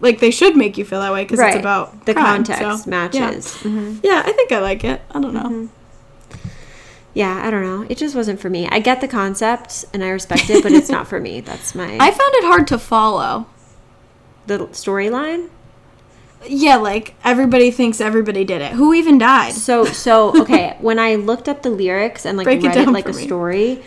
Like 0.00 0.20
they 0.20 0.30
should 0.30 0.56
make 0.56 0.76
you 0.76 0.84
feel 0.84 1.00
that 1.00 1.12
way 1.12 1.24
because 1.24 1.38
Right. 1.38 1.54
it's 1.54 1.60
about 1.60 2.04
the 2.04 2.14
crime, 2.14 2.44
context 2.44 2.84
so, 2.84 2.90
matches. 2.90 3.58
Yeah. 3.64 3.70
Mhm. 3.70 4.00
Yeah, 4.02 4.22
I 4.26 4.32
think 4.32 4.52
I 4.52 4.58
like 4.58 4.84
it. 4.84 5.00
I 5.10 5.20
don't 5.20 5.34
know. 5.34 5.68
Yeah, 7.14 7.42
I 7.44 7.50
don't 7.50 7.62
know. 7.62 7.86
It 7.88 7.96
just 7.96 8.16
wasn't 8.16 8.40
for 8.40 8.50
me. 8.50 8.66
I 8.70 8.80
get 8.80 9.00
the 9.00 9.06
concept 9.06 9.84
and 9.92 10.02
I 10.02 10.08
respect 10.08 10.50
it, 10.50 10.62
but 10.64 10.72
it's 10.72 10.88
not 10.90 11.06
for 11.06 11.20
me. 11.20 11.40
That's 11.48 11.74
my 11.74 11.84
I 12.00 12.10
found 12.10 12.34
it 12.34 12.44
hard 12.44 12.66
to 12.68 12.78
follow. 12.78 13.46
the 14.46 14.58
storyline. 14.68 15.48
Yeah, 16.46 16.76
like 16.76 17.14
everybody 17.24 17.70
thinks 17.70 18.00
everybody 18.00 18.44
did 18.44 18.60
it. 18.60 18.72
Who 18.72 18.92
even 18.92 19.16
died? 19.16 19.54
So 19.54 19.84
so 19.84 20.38
okay, 20.42 20.76
when 20.80 20.98
I 20.98 21.14
looked 21.14 21.48
up 21.48 21.62
the 21.62 21.70
lyrics 21.70 22.26
and 22.26 22.36
like 22.36 22.44
Break 22.44 22.62
read 22.62 22.72
it, 22.72 22.84
down 22.84 22.92
like 22.92 23.08
a 23.08 23.12
me. 23.12 23.24
story, 23.24 23.82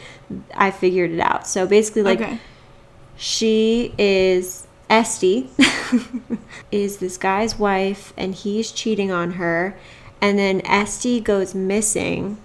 I 0.56 0.72
figured 0.72 1.12
it 1.12 1.20
out. 1.20 1.46
So 1.48 1.67
basically 1.67 2.02
like 2.04 2.22
okay. 2.22 2.39
she 3.17 3.93
is 4.00 4.65
Este 4.89 5.45
is 6.71 6.97
this 6.97 7.17
guy's 7.17 7.60
wife 7.60 8.13
and 8.17 8.34
he's 8.36 8.71
cheating 8.71 9.12
on 9.12 9.34
her. 9.34 9.78
And 10.21 10.39
then 10.39 10.62
Este 10.65 11.23
goes 11.23 11.54
missing 11.54 12.38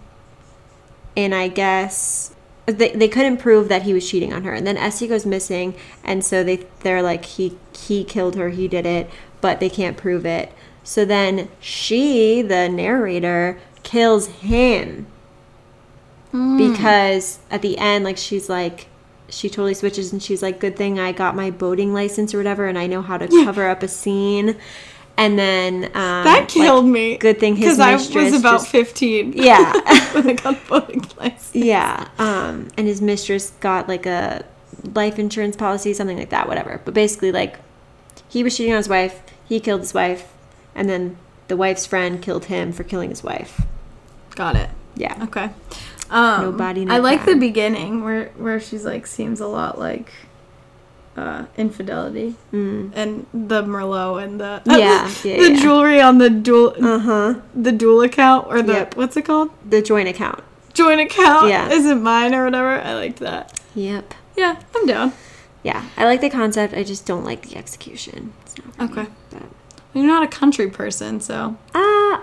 and 1.16 1.34
I 1.34 1.48
guess 1.48 2.34
they, 2.66 2.90
they 2.90 3.08
couldn't 3.08 3.38
prove 3.38 3.68
that 3.68 3.82
he 3.82 3.92
was 3.92 4.08
cheating 4.08 4.32
on 4.32 4.44
her. 4.44 4.52
And 4.52 4.66
then 4.66 4.76
Este 4.76 5.08
goes 5.08 5.24
missing 5.26 5.74
and 6.04 6.24
so 6.24 6.42
they 6.42 6.66
they're 6.80 7.02
like 7.02 7.24
he 7.24 7.58
he 7.76 8.04
killed 8.04 8.36
her 8.36 8.50
he 8.50 8.68
did 8.68 8.86
it 8.86 9.08
but 9.40 9.60
they 9.60 9.70
can't 9.70 9.96
prove 9.96 10.26
it. 10.26 10.52
So 10.84 11.04
then 11.04 11.48
she 11.60 12.42
the 12.42 12.68
narrator 12.68 13.60
kills 13.82 14.26
him. 14.26 15.06
Hmm. 16.32 16.56
Because 16.56 17.38
at 17.50 17.62
the 17.62 17.78
end 17.78 18.04
like 18.04 18.16
she's 18.16 18.48
like 18.48 18.88
she 19.32 19.48
totally 19.48 19.74
switches 19.74 20.12
and 20.12 20.22
she's 20.22 20.42
like 20.42 20.60
good 20.60 20.76
thing 20.76 20.98
i 21.00 21.10
got 21.10 21.34
my 21.34 21.50
boating 21.50 21.92
license 21.94 22.34
or 22.34 22.36
whatever 22.38 22.66
and 22.66 22.78
i 22.78 22.86
know 22.86 23.00
how 23.02 23.16
to 23.16 23.26
cover 23.44 23.66
up 23.68 23.82
a 23.82 23.88
scene 23.88 24.54
and 25.16 25.38
then 25.38 25.84
um, 25.86 26.24
That 26.24 26.48
killed 26.48 26.84
like, 26.84 26.92
me. 26.92 27.16
good 27.16 27.38
thing 27.40 27.54
his 27.56 27.76
Because 27.76 27.80
I 27.80 27.94
was 27.94 28.34
about 28.34 28.60
just- 28.60 28.68
15. 28.68 29.32
Yeah. 29.36 29.72
when 30.14 30.28
I 30.30 30.32
got 30.34 30.54
a 30.54 30.58
voting 30.66 31.04
license. 31.18 31.50
yeah 31.54 32.08
um 32.18 32.68
and 32.76 32.86
his 32.86 33.00
mistress 33.00 33.50
got 33.60 33.88
like 33.88 34.06
a 34.06 34.44
life 34.94 35.18
insurance 35.18 35.56
policy 35.56 35.92
something 35.94 36.18
like 36.18 36.30
that 36.30 36.46
whatever 36.48 36.80
but 36.84 36.92
basically 36.94 37.32
like 37.32 37.56
he 38.28 38.42
was 38.44 38.56
cheating 38.56 38.72
on 38.72 38.78
his 38.78 38.88
wife 38.88 39.22
he 39.48 39.60
killed 39.60 39.80
his 39.80 39.94
wife 39.94 40.32
and 40.74 40.88
then 40.88 41.16
the 41.48 41.56
wife's 41.56 41.86
friend 41.86 42.20
killed 42.22 42.46
him 42.46 42.72
for 42.72 42.82
killing 42.84 43.10
his 43.10 43.22
wife 43.22 43.62
Got 44.34 44.56
it. 44.56 44.70
yeah 44.96 45.22
Okay. 45.24 45.50
Um, 46.12 46.56
No 46.58 46.64
I 46.94 46.98
like 46.98 47.24
the 47.24 47.34
beginning 47.36 48.04
where 48.04 48.26
where 48.36 48.60
she's 48.60 48.84
like 48.84 49.06
seems 49.06 49.40
a 49.40 49.46
lot 49.46 49.78
like 49.78 50.12
uh, 51.16 51.44
infidelity 51.56 52.34
mm. 52.52 52.90
and 52.94 53.26
the 53.32 53.62
Merlot 53.62 54.22
and 54.22 54.40
the 54.40 54.62
Yeah, 54.66 54.76
yeah, 55.24 55.36
the 55.36 55.52
yeah. 55.52 55.60
jewelry 55.60 56.00
on 56.00 56.18
the 56.18 56.30
dual 56.30 56.74
uh-huh 56.80 57.40
the 57.54 57.72
dual 57.72 58.02
account 58.02 58.46
or 58.48 58.62
the 58.62 58.72
Yep. 58.72 58.96
what's 58.96 59.16
it 59.16 59.22
called 59.22 59.50
the 59.68 59.82
joint 59.82 60.08
account 60.08 60.42
joint 60.74 61.00
account 61.00 61.48
Yeah. 61.48 61.68
isn't 61.70 62.02
mine 62.02 62.34
or 62.34 62.44
whatever. 62.44 62.80
I 62.80 62.94
liked 62.94 63.18
that. 63.20 63.60
yep 63.74 64.14
Yeah, 64.36 64.60
I'm 64.74 64.86
down. 64.86 65.12
Yeah, 65.62 65.84
I 65.96 66.04
like 66.06 66.20
the 66.20 66.30
concept. 66.30 66.74
I 66.74 66.82
just 66.82 67.06
don't 67.06 67.24
like 67.24 67.42
the 67.48 67.56
execution. 67.56 68.32
Not 68.78 68.78
me, 68.78 68.84
Okay. 69.02 69.10
but- 69.30 69.42
You're 69.94 70.06
not 70.06 70.22
a 70.24 70.28
country 70.28 70.68
person, 70.68 71.20
so 71.20 71.56
Uh, 71.74 72.18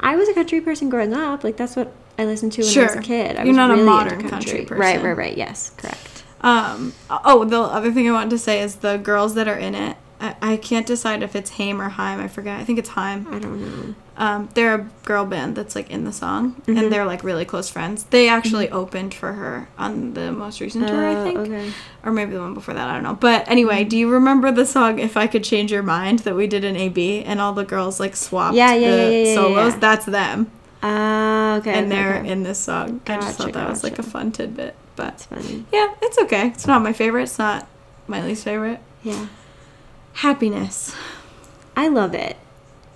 I 0.00 0.14
was 0.16 0.28
a 0.28 0.34
country 0.34 0.60
person 0.60 0.88
growing 0.88 1.12
up. 1.12 1.42
Like 1.44 1.56
that's 1.56 1.74
what 1.76 1.92
I 2.18 2.24
listened 2.24 2.52
to 2.52 2.62
when 2.62 2.78
I 2.78 2.82
was 2.82 2.96
a 2.96 3.00
kid. 3.00 3.36
I 3.36 3.40
You're 3.40 3.48
was 3.48 3.56
not 3.56 3.70
a 3.70 3.76
modern 3.76 4.28
country 4.28 4.60
Right, 4.60 4.68
person. 4.68 5.04
right, 5.06 5.16
right. 5.16 5.36
Yes, 5.36 5.70
correct. 5.76 6.24
Um. 6.40 6.92
Oh, 7.10 7.44
the 7.44 7.60
other 7.60 7.92
thing 7.92 8.08
I 8.08 8.12
wanted 8.12 8.30
to 8.30 8.38
say 8.38 8.60
is 8.60 8.76
the 8.76 8.96
girls 8.96 9.34
that 9.34 9.48
are 9.48 9.56
in 9.58 9.74
it. 9.74 9.96
I, 10.20 10.34
I 10.42 10.56
can't 10.56 10.84
decide 10.86 11.22
if 11.22 11.36
it's 11.36 11.50
Haim 11.50 11.80
or 11.80 11.88
Haim. 11.90 12.18
I 12.20 12.26
forget. 12.26 12.58
I 12.58 12.64
think 12.64 12.78
it's 12.80 12.88
Haim. 12.90 13.26
I 13.30 13.38
don't 13.38 13.60
know. 13.88 13.94
Um, 14.16 14.48
they're 14.54 14.74
a 14.74 14.88
girl 15.04 15.24
band 15.24 15.54
that's 15.54 15.76
like 15.76 15.90
in 15.90 16.02
the 16.04 16.12
song, 16.12 16.54
Mm-hmm. 16.62 16.76
and 16.76 16.92
they're 16.92 17.04
like 17.04 17.22
really 17.22 17.44
close 17.44 17.68
friends. 17.68 18.02
They 18.04 18.28
actually 18.28 18.68
opened 18.70 19.14
for 19.14 19.32
her 19.34 19.68
on 19.78 20.14
the 20.14 20.32
most 20.32 20.60
recent 20.60 20.88
tour, 20.88 21.06
I 21.08 21.14
Oh, 21.14 21.22
think, 21.24 21.38
okay. 21.38 21.70
or 22.04 22.10
maybe 22.10 22.32
the 22.32 22.40
one 22.40 22.52
before 22.54 22.74
that. 22.74 22.88
I 22.88 22.94
don't 22.94 23.04
know. 23.04 23.14
But 23.14 23.48
anyway, 23.48 23.84
do 23.84 23.96
you 23.96 24.10
remember 24.10 24.50
the 24.50 24.66
song 24.66 24.98
"If 24.98 25.16
I 25.16 25.28
Could 25.28 25.44
Change 25.44 25.70
Your 25.70 25.84
Mind" 25.84 26.20
that 26.20 26.34
we 26.34 26.48
did 26.48 26.64
in 26.64 26.74
AB, 26.76 27.22
and 27.22 27.40
all 27.40 27.52
the 27.52 27.64
girls 27.64 28.00
like 28.00 28.16
swapped 28.16 28.56
Yeah, 28.56 28.74
yeah, 28.74 28.96
the 28.96 29.12
yeah, 29.24 29.34
solos? 29.36 29.76
That's 29.78 30.04
them, 30.04 30.50
Ah, 30.82 31.56
okay. 31.56 31.72
and 31.72 31.86
okay, 31.86 31.96
they're 32.02 32.18
okay. 32.20 32.28
in 32.30 32.42
this 32.44 32.58
song. 32.58 33.00
I 33.06 33.16
just 33.16 33.38
thought 33.38 33.52
that 33.52 33.68
was 33.68 33.82
like 33.82 33.98
a 33.98 34.02
fun 34.02 34.30
tidbit, 34.32 34.74
but 34.96 35.14
It's 35.14 35.24
funny. 35.26 35.64
yeah, 35.72 35.94
it's 36.02 36.18
okay. 36.18 36.48
It's 36.48 36.66
not 36.66 36.82
my 36.82 36.92
favorite. 36.92 37.22
It's 37.24 37.38
not 37.38 37.66
my 38.06 38.24
least 38.24 38.44
favorite. 38.44 38.80
Yeah, 39.02 39.26
Happiness. 40.14 40.94
I 41.76 41.88
love 41.88 42.14
it. 42.14 42.36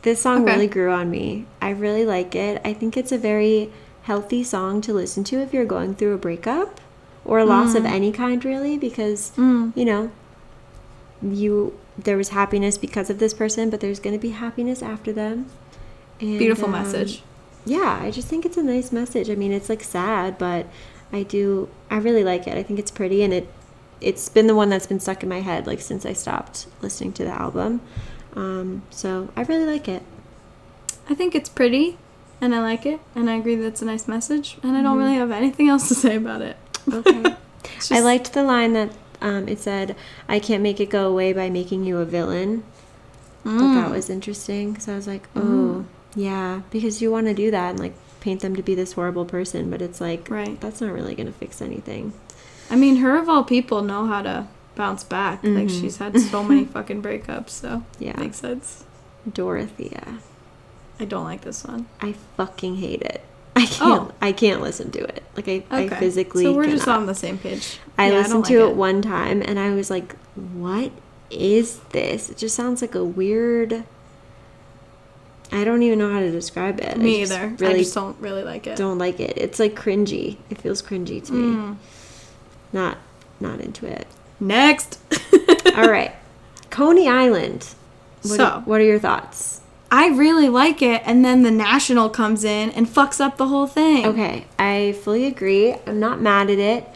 This 0.03 0.21
song 0.21 0.43
Okay. 0.43 0.53
really 0.55 0.67
grew 0.67 0.91
on 0.91 1.11
me. 1.11 1.47
I 1.61 1.71
really 1.71 2.05
like 2.05 2.35
it. 2.35 2.61
I 2.65 2.73
think 2.73 2.97
it's 2.97 3.13
a 3.13 3.19
very 3.19 3.71
healthy 4.03 4.43
song 4.43 4.81
to 4.83 4.93
listen 4.93 5.23
to 5.25 5.41
if 5.41 5.53
you're 5.55 5.65
going 5.65 5.95
through 5.95 6.15
a 6.15 6.19
breakup 6.19 6.81
or 7.25 7.39
a 7.39 7.45
loss 7.45 7.77
of 7.77 7.85
any 7.85 8.11
kind, 8.11 8.45
really, 8.45 8.77
because 8.77 9.31
Mm. 9.37 9.73
you 9.77 9.85
know, 9.85 10.11
you 11.23 11.73
there 11.99 12.17
was 12.17 12.31
happiness 12.31 12.79
because 12.79 13.11
of 13.11 13.19
this 13.19 13.35
person, 13.35 13.69
but 13.71 13.81
there's 13.81 14.01
going 14.01 14.15
to 14.17 14.21
be 14.21 14.31
happiness 14.31 14.83
after 14.83 15.13
them. 15.13 15.47
And, 16.21 16.39
Beautiful 16.39 16.65
um, 16.67 16.73
message. 16.73 17.23
Yeah, 17.65 17.99
I 18.03 18.11
just 18.11 18.29
think 18.29 18.45
it's 18.45 18.57
a 18.57 18.63
nice 18.63 18.91
message. 18.93 19.31
I 19.31 19.35
mean, 19.35 19.53
it's 19.53 19.69
like 19.69 19.83
sad, 19.83 20.37
but 20.39 20.67
I 21.13 21.23
do 21.23 21.69
I 21.91 21.97
really 21.99 22.25
like 22.25 22.47
it. 22.47 22.57
I 22.57 22.63
think 22.63 22.79
it's 22.79 22.91
pretty 22.91 23.23
and 23.23 23.33
it 23.33 23.49
it's 24.01 24.29
been 24.29 24.49
the 24.49 24.55
one 24.55 24.69
that's 24.69 24.87
been 24.87 24.99
stuck 25.01 25.23
in 25.23 25.29
my 25.29 25.41
head 25.41 25.67
like 25.67 25.81
since 25.81 26.05
I 26.05 26.13
stopped 26.13 26.67
listening 26.81 27.13
to 27.15 27.25
the 27.25 27.31
album. 27.31 27.81
Um, 28.35 28.83
so 28.91 29.29
I 29.37 29.43
really 29.43 29.67
like 29.67 29.87
it. 29.89 30.03
I 31.09 31.15
think 31.15 31.35
it's 31.35 31.49
pretty, 31.49 31.99
and 32.41 32.55
I 32.55 32.61
like 32.61 32.87
it, 32.87 33.01
and 33.15 33.29
I 33.29 33.35
agree 33.37 33.55
that 33.57 33.67
it's 33.67 33.83
a 33.83 33.85
nice 33.85 34.09
message, 34.09 34.55
and 34.63 34.73
Mm-hmm. 34.73 34.77
I 34.77 34.83
don't 34.83 34.99
really 34.99 35.15
have 35.15 35.31
anything 35.31 35.69
else 35.69 35.89
to 35.89 35.95
say 35.95 36.17
about 36.17 36.43
it. 36.43 36.57
Okay. 36.93 37.37
It's 37.77 37.93
I 37.93 38.01
liked 38.01 38.33
the 38.33 38.43
line 38.43 38.73
that 38.73 38.91
um, 39.21 39.47
it 39.49 39.61
said, 39.61 39.95
"I 40.29 40.39
can't 40.41 40.63
make 40.65 40.81
it 40.81 40.91
go 40.91 41.09
away 41.09 41.33
by 41.33 41.49
making 41.51 41.85
you 41.85 41.99
a 41.99 42.05
villain." 42.05 42.65
Thought 43.45 43.75
that 43.75 43.89
Mm. 43.89 43.91
was 43.93 44.09
interesting 44.11 44.73
because 44.73 44.89
I 44.89 44.95
was 44.97 45.07
like, 45.07 45.29
"Oh, 45.37 45.85
yeah," 46.15 46.63
because 46.71 47.01
you 47.03 47.11
want 47.11 47.27
to 47.27 47.35
do 47.35 47.51
that 47.51 47.71
and 47.71 47.79
like 47.81 47.95
paint 48.21 48.41
them 48.41 48.55
to 48.57 48.63
be 48.63 48.75
this 48.75 48.93
horrible 48.93 49.25
person, 49.25 49.71
but 49.71 49.83
it's 49.83 50.01
like 50.01 50.31
Right. 50.31 50.61
that's 50.61 50.81
not 50.81 50.93
really 50.93 51.15
going 51.15 51.27
to 51.27 51.33
fix 51.33 51.61
anything. 51.61 52.13
I 52.71 52.77
mean, 52.77 52.97
her 52.97 53.17
of 53.17 53.29
all 53.29 53.43
people 53.45 53.83
know 53.83 54.07
how 54.07 54.23
to 54.23 54.47
bounce 54.77 55.03
back. 55.05 55.43
Like 55.43 55.69
Mhm. 55.69 55.81
she's 55.81 55.97
had 55.99 56.19
so 56.19 56.43
many 56.43 56.65
fucking 56.77 57.03
breakups, 57.03 57.51
so 57.51 57.83
Yeah, 57.99 58.17
makes 58.19 58.39
sense. 58.39 58.85
Dorothea. 59.31 60.19
I 61.01 61.05
don't 61.05 61.25
like 61.25 61.41
this 61.43 61.65
one. 61.65 61.87
I 62.01 62.15
fucking 62.37 62.77
hate 62.77 63.03
it. 63.03 63.23
I 63.57 63.67
can't. 63.67 64.11
Oh. 64.11 64.15
I 64.21 64.33
can't 64.33 64.63
listen 64.63 64.91
to 64.93 65.01
it. 65.01 65.23
Like 65.37 65.49
I, 65.49 65.65
I 65.71 65.85
Okay. 65.85 65.97
physically. 65.97 66.45
So 66.45 66.53
we're 66.53 66.67
just 66.71 66.89
on 66.89 67.07
the 67.07 67.15
same 67.15 67.39
page. 67.39 67.79
I 67.99 68.09
Yeah, 68.09 68.19
listened 68.19 68.45
don't 68.45 68.53
to 68.57 68.61
like 68.65 68.71
it. 68.71 68.77
one 68.77 69.03
time 69.03 69.43
and 69.45 69.59
I 69.59 69.71
was 69.75 69.91
like, 69.91 70.15
"What 70.55 70.91
is 71.31 71.81
this?" 71.91 72.31
It 72.31 72.39
just 72.39 72.55
sounds 72.55 72.81
like 72.83 72.95
a 72.95 73.05
weird. 73.05 73.85
I 75.53 75.65
don't 75.65 75.83
even 75.83 75.99
know 75.99 76.11
how 76.13 76.21
to 76.21 76.31
describe 76.31 76.81
it. 76.81 76.97
Me 76.97 77.19
I 77.19 77.23
either. 77.23 77.55
Really 77.59 77.75
I 77.75 77.79
just 77.79 77.95
don't 77.95 78.19
really 78.21 78.43
like 78.43 78.67
it. 78.67 78.77
don't 78.77 78.99
like 78.99 79.21
it. 79.21 79.35
It's 79.37 79.59
like 79.59 79.75
cringy. 79.75 80.39
It 80.51 80.59
feels 80.59 80.81
cringy 80.83 81.23
to 81.27 81.33
me. 81.33 81.57
Mm. 81.57 81.77
Not 82.73 82.99
not 83.41 83.61
into 83.61 83.87
it. 83.87 84.07
Next. 84.41 84.99
All 85.77 85.89
right, 85.91 86.13
Coney 86.71 87.09
Island. 87.09 87.69
What 88.23 88.37
So- 88.37 88.45
are, 88.45 88.61
what 88.61 88.81
are 88.81 88.85
your 88.85 88.99
thoughts? 88.99 89.61
I 89.91 90.09
really 90.09 90.49
like 90.49 90.81
it, 90.81 91.03
and 91.05 91.23
then 91.23 91.43
the 91.43 91.51
national 91.51 92.09
comes 92.09 92.45
in 92.45 92.71
and 92.71 92.87
fucks 92.89 93.21
up 93.21 93.37
the 93.37 93.49
whole 93.49 93.67
thing. 93.67 94.07
Okay, 94.07 94.47
I 94.59 94.93
fully 95.03 95.27
agree. 95.27 95.75
I'm 95.87 96.01
not 96.01 96.19
mad 96.19 96.49
at 96.49 96.59
it. 96.59 96.89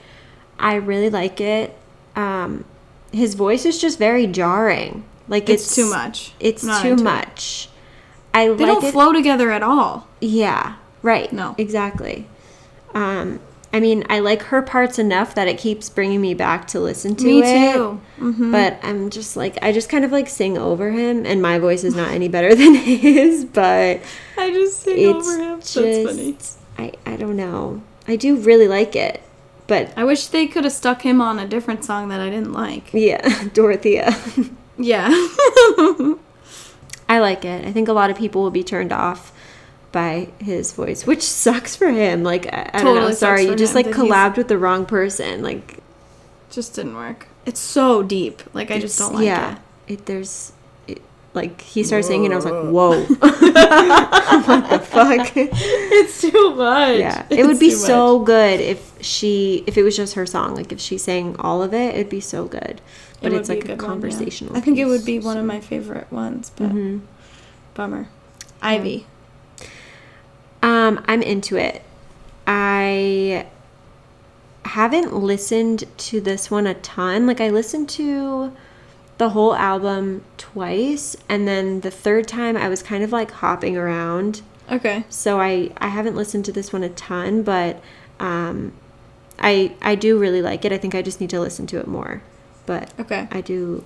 I 0.59 0.77
really 0.77 1.11
like 1.11 1.38
it. 1.38 1.77
Um, 2.14 2.64
his 3.12 3.35
voice 3.35 3.66
is 3.66 3.79
just 3.79 3.99
very 3.99 4.27
jarring. 4.27 5.05
Like 5.29 5.51
It's, 5.51 5.64
it's, 5.66 5.75
too 5.75 5.90
much. 5.90 6.33
It's 6.40 6.62
too 6.81 6.97
much. 6.97 7.69
it. 7.71 7.75
I 8.37 8.49
They 8.49 8.55
like 8.55 8.66
don't 8.66 8.85
it. 8.85 8.92
flow 8.92 9.12
together 9.12 9.51
at 9.51 9.62
all. 9.62 10.07
Yeah, 10.20 10.77
right. 11.03 11.33
No. 11.33 11.55
exactly. 11.59 12.27
Um, 12.94 13.40
I 13.72 13.81
mean, 13.81 14.05
I 14.09 14.20
like 14.20 14.42
her 14.44 14.62
parts 14.62 14.99
enough 14.99 15.35
that 15.35 15.49
it 15.49 15.59
keeps 15.59 15.88
bringing 15.90 16.20
me 16.20 16.33
back 16.35 16.66
to 16.68 16.81
listen 16.81 17.14
to 17.16 17.25
Me 17.27 17.40
it. 17.42 17.75
too. 17.75 18.01
hmm 18.18 18.51
But 18.53 18.79
I'm 18.83 19.11
just 19.11 19.37
like, 19.37 19.59
I 19.61 19.72
just 19.72 19.88
kind 19.88 20.05
of 20.05 20.12
like 20.12 20.29
sing 20.29 20.57
over 20.57 20.90
him, 20.92 21.27
and 21.27 21.42
my 21.42 21.59
voice 21.59 21.85
is 21.85 21.94
not 21.94 22.11
any 22.12 22.29
better 22.29 22.55
than 22.62 22.75
his. 22.75 23.44
But 23.44 24.01
I 24.38 24.51
just 24.53 24.81
sing 24.81 24.96
it's 24.99 25.29
over 25.29 25.38
him. 25.38 25.61
just, 25.61 25.75
That's 25.75 26.09
funny. 26.09 26.37
I 26.79 26.92
I 27.12 27.16
don't 27.16 27.37
know. 27.37 27.83
I 28.09 28.16
do 28.16 28.37
really 28.37 28.68
like 28.68 28.94
it, 28.96 29.20
but 29.66 29.92
I 29.96 30.05
wish 30.05 30.27
they 30.29 30.46
could 30.46 30.64
have 30.64 30.72
stuck 30.72 31.03
him 31.03 31.20
on 31.20 31.38
a 31.38 31.46
different 31.46 31.85
song 31.85 32.09
that 32.09 32.20
I 32.20 32.31
didn't 32.31 32.53
like. 32.53 32.92
yeah, 32.94 33.49
Dorothea. 33.55 34.14
Yeah. 34.79 35.09
I 37.09 37.21
like 37.21 37.45
it. 37.45 37.64
I 37.64 37.73
think 37.73 37.88
a 37.88 37.92
lot 37.92 38.11
of 38.11 38.16
people 38.16 38.42
will 38.42 38.51
be 38.51 38.64
turned 38.64 38.92
off 38.92 39.33
by 39.92 40.29
his 40.38 40.73
voice, 40.73 41.07
which 41.07 41.23
sucks 41.23 41.75
for 41.77 41.88
him. 41.88 42.23
Like 42.23 42.47
I, 42.53 42.71
I 42.75 42.83
don't 42.83 42.97
know. 42.97 43.11
Sorry, 43.12 43.45
you 43.45 43.55
just 43.57 43.75
like 43.75 43.87
collabed 43.87 44.37
with 44.37 44.49
the 44.49 44.59
wrong 44.59 44.87
person. 44.87 45.42
Like 45.42 45.79
just 46.51 46.75
didn't 46.75 46.97
work. 46.97 47.29
It's 47.45 47.61
so 47.61 48.03
deep. 48.03 48.42
Like 48.53 48.71
I 48.71 48.79
just 48.79 48.99
don't 48.99 49.14
like 49.14 49.25
yeah, 49.25 49.59
it. 49.87 49.95
it. 49.95 50.07
There's 50.07 50.53
it, 50.88 51.01
like 51.33 51.61
he 51.61 51.85
started 51.85 52.05
singing, 52.05 52.27
and 52.27 52.35
I 52.35 52.37
was 52.37 52.45
like, 52.45 52.55
whoa, 52.55 53.05
what 53.05 54.71
the 54.71 54.81
fuck? 54.81 55.33
It's 55.37 56.21
too 56.21 56.55
much. 56.55 56.99
yeah, 56.99 57.27
it 57.31 57.47
would 57.47 57.61
be 57.61 57.71
so 57.71 58.19
good 58.19 58.61
if 58.61 58.92
she 59.01 59.64
if 59.66 59.79
it 59.79 59.83
was 59.83 59.97
just 59.97 60.14
her 60.14 60.27
song. 60.27 60.57
Like 60.57 60.73
if 60.73 60.81
she 60.81 60.99
sang 60.99 61.37
all 61.38 61.62
of 61.62 61.73
it, 61.73 61.95
it'd 61.95 62.11
be 62.11 62.21
so 62.21 62.47
good. 62.47 62.81
But 63.22 63.33
it's 63.33 63.48
like 63.48 63.68
a, 63.68 63.76
conversational. 63.76 64.57
I 64.57 64.61
think 64.61 64.79
it 64.79 64.85
would 64.85 65.05
be 65.05 65.18
one 65.18 65.37
of 65.38 65.44
my 65.44 65.61
favorite 65.61 66.11
ones, 66.12 66.52
but 66.55 66.70
Mhm. 66.70 67.00
bummer. 67.74 68.09
Ivy. 68.62 69.07
Um, 70.62 71.02
I'm 71.07 71.22
into 71.22 71.57
it. 71.57 71.83
I 72.46 73.46
haven't 74.64 75.14
listened 75.14 75.85
to 75.96 76.20
this 76.20 76.50
one 76.50 76.66
a 76.66 76.74
ton. 76.74 77.26
Like 77.26 77.40
I 77.40 77.48
listened 77.50 77.88
to 77.90 78.52
the 79.18 79.31
whole 79.31 79.55
album 79.55 80.22
twice, 80.37 81.16
and 81.29 81.46
then 81.48 81.81
the 81.81 81.90
third 81.90 82.29
time 82.29 82.57
I 82.57 82.68
was 82.68 82.83
kind 82.83 83.02
of 83.02 83.12
like 83.12 83.31
hopping 83.31 83.76
around. 83.76 84.42
Okay. 84.70 85.05
So 85.09 85.40
I 85.40 85.70
I 85.79 85.88
haven't 85.88 86.16
listened 86.16 86.44
to 86.46 86.52
this 86.52 86.72
one 86.72 86.83
a 86.83 86.88
ton, 86.90 87.42
but 87.42 87.81
um, 88.20 88.72
I 89.38 89.72
I 89.81 89.94
do 89.94 90.18
really 90.18 90.42
like 90.42 90.64
it. 90.64 90.72
I 90.72 90.79
think 90.79 90.94
I 90.94 91.02
just 91.02 91.20
need 91.20 91.31
to 91.31 91.40
listen 91.40 91.66
to 91.68 91.79
it 91.79 91.87
more, 91.87 92.22
but 92.66 92.92
Okay. 93.00 93.29
I 93.31 93.40
do 93.40 93.85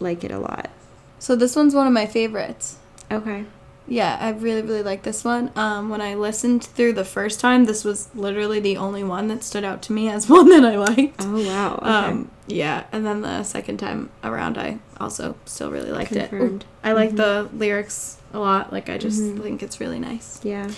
like 0.00 0.24
it 0.24 0.30
a 0.30 0.38
lot. 0.38 0.70
So 1.18 1.36
this 1.36 1.54
one's 1.54 1.74
one 1.74 1.86
of 1.86 1.92
my 1.92 2.06
favorites. 2.06 2.78
Okay. 3.10 3.44
Yeah, 3.86 4.16
I 4.20 4.30
really, 4.30 4.62
really 4.62 4.82
like 4.84 5.02
this 5.02 5.24
one. 5.24 5.50
Um, 5.56 5.88
when 5.90 6.00
I 6.00 6.14
listened 6.14 6.62
through 6.64 6.92
the 6.94 7.04
first 7.04 7.40
time, 7.40 7.64
this 7.64 7.84
was 7.84 8.08
literally 8.14 8.60
the 8.60 8.76
only 8.76 9.02
one 9.04 9.26
that 9.28 9.42
stood 9.42 9.64
out 9.64 9.82
to 9.82 9.92
me 9.92 10.08
as 10.08 10.28
one 10.28 10.48
that 10.50 10.64
I 10.64 10.76
liked. 10.76 11.20
Oh 11.20 11.46
wow. 11.46 11.74
Okay. 11.76 11.88
Um, 11.88 12.30
yeah, 12.46 12.84
and 12.92 13.04
then 13.06 13.22
the 13.22 13.42
second 13.44 13.78
time 13.78 14.10
around, 14.24 14.56
I 14.58 14.78
also 15.00 15.36
still 15.46 15.70
really 15.70 15.90
liked 15.90 16.12
it. 16.12 16.28
Confirmed. 16.30 16.64
Ooh, 16.64 16.88
I 16.88 16.92
like 16.92 17.16
the 17.16 17.48
lyrics 17.52 18.18
a 18.32 18.38
lot. 18.38 18.72
Like, 18.72 18.88
I 18.88 18.98
just 18.98 19.20
Mhm. 19.20 19.42
think 19.42 19.62
it's 19.62 19.80
really 19.80 19.98
nice. 19.98 20.40
yeah. 20.42 20.70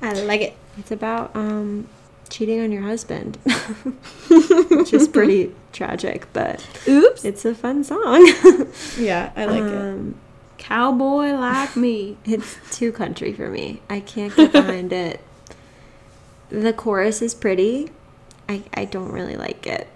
I 0.00 0.12
like 0.24 0.40
it. 0.40 0.56
It's 0.78 0.90
about 0.90 1.34
um, 1.36 1.86
cheating 2.32 2.60
on 2.60 2.72
your 2.72 2.82
husband, 2.82 3.36
which 4.70 4.92
is 4.92 5.06
pretty 5.06 5.54
tragic, 5.72 6.26
but 6.32 6.66
Oops. 6.88 7.24
it's 7.24 7.44
a 7.44 7.54
fun 7.54 7.84
song. 7.84 8.26
Yeah, 8.98 9.30
I 9.36 9.44
like 9.44 9.62
it. 9.62 9.76
um, 9.76 10.14
Cowboy 10.58 11.32
like 11.34 11.76
me. 11.76 12.16
It's 12.24 12.56
too 12.70 12.90
country 12.92 13.32
for 13.32 13.48
me. 13.48 13.80
I 13.90 14.00
can't 14.00 14.34
get 14.34 14.52
behind 14.52 14.92
it. 15.06 15.20
The 16.48 16.72
chorus 16.72 17.20
is 17.22 17.34
pretty. 17.34 17.90
I, 18.48 18.62
I 18.74 18.84
don't 18.86 19.12
really 19.12 19.36
like 19.36 19.66
it. 19.66 19.88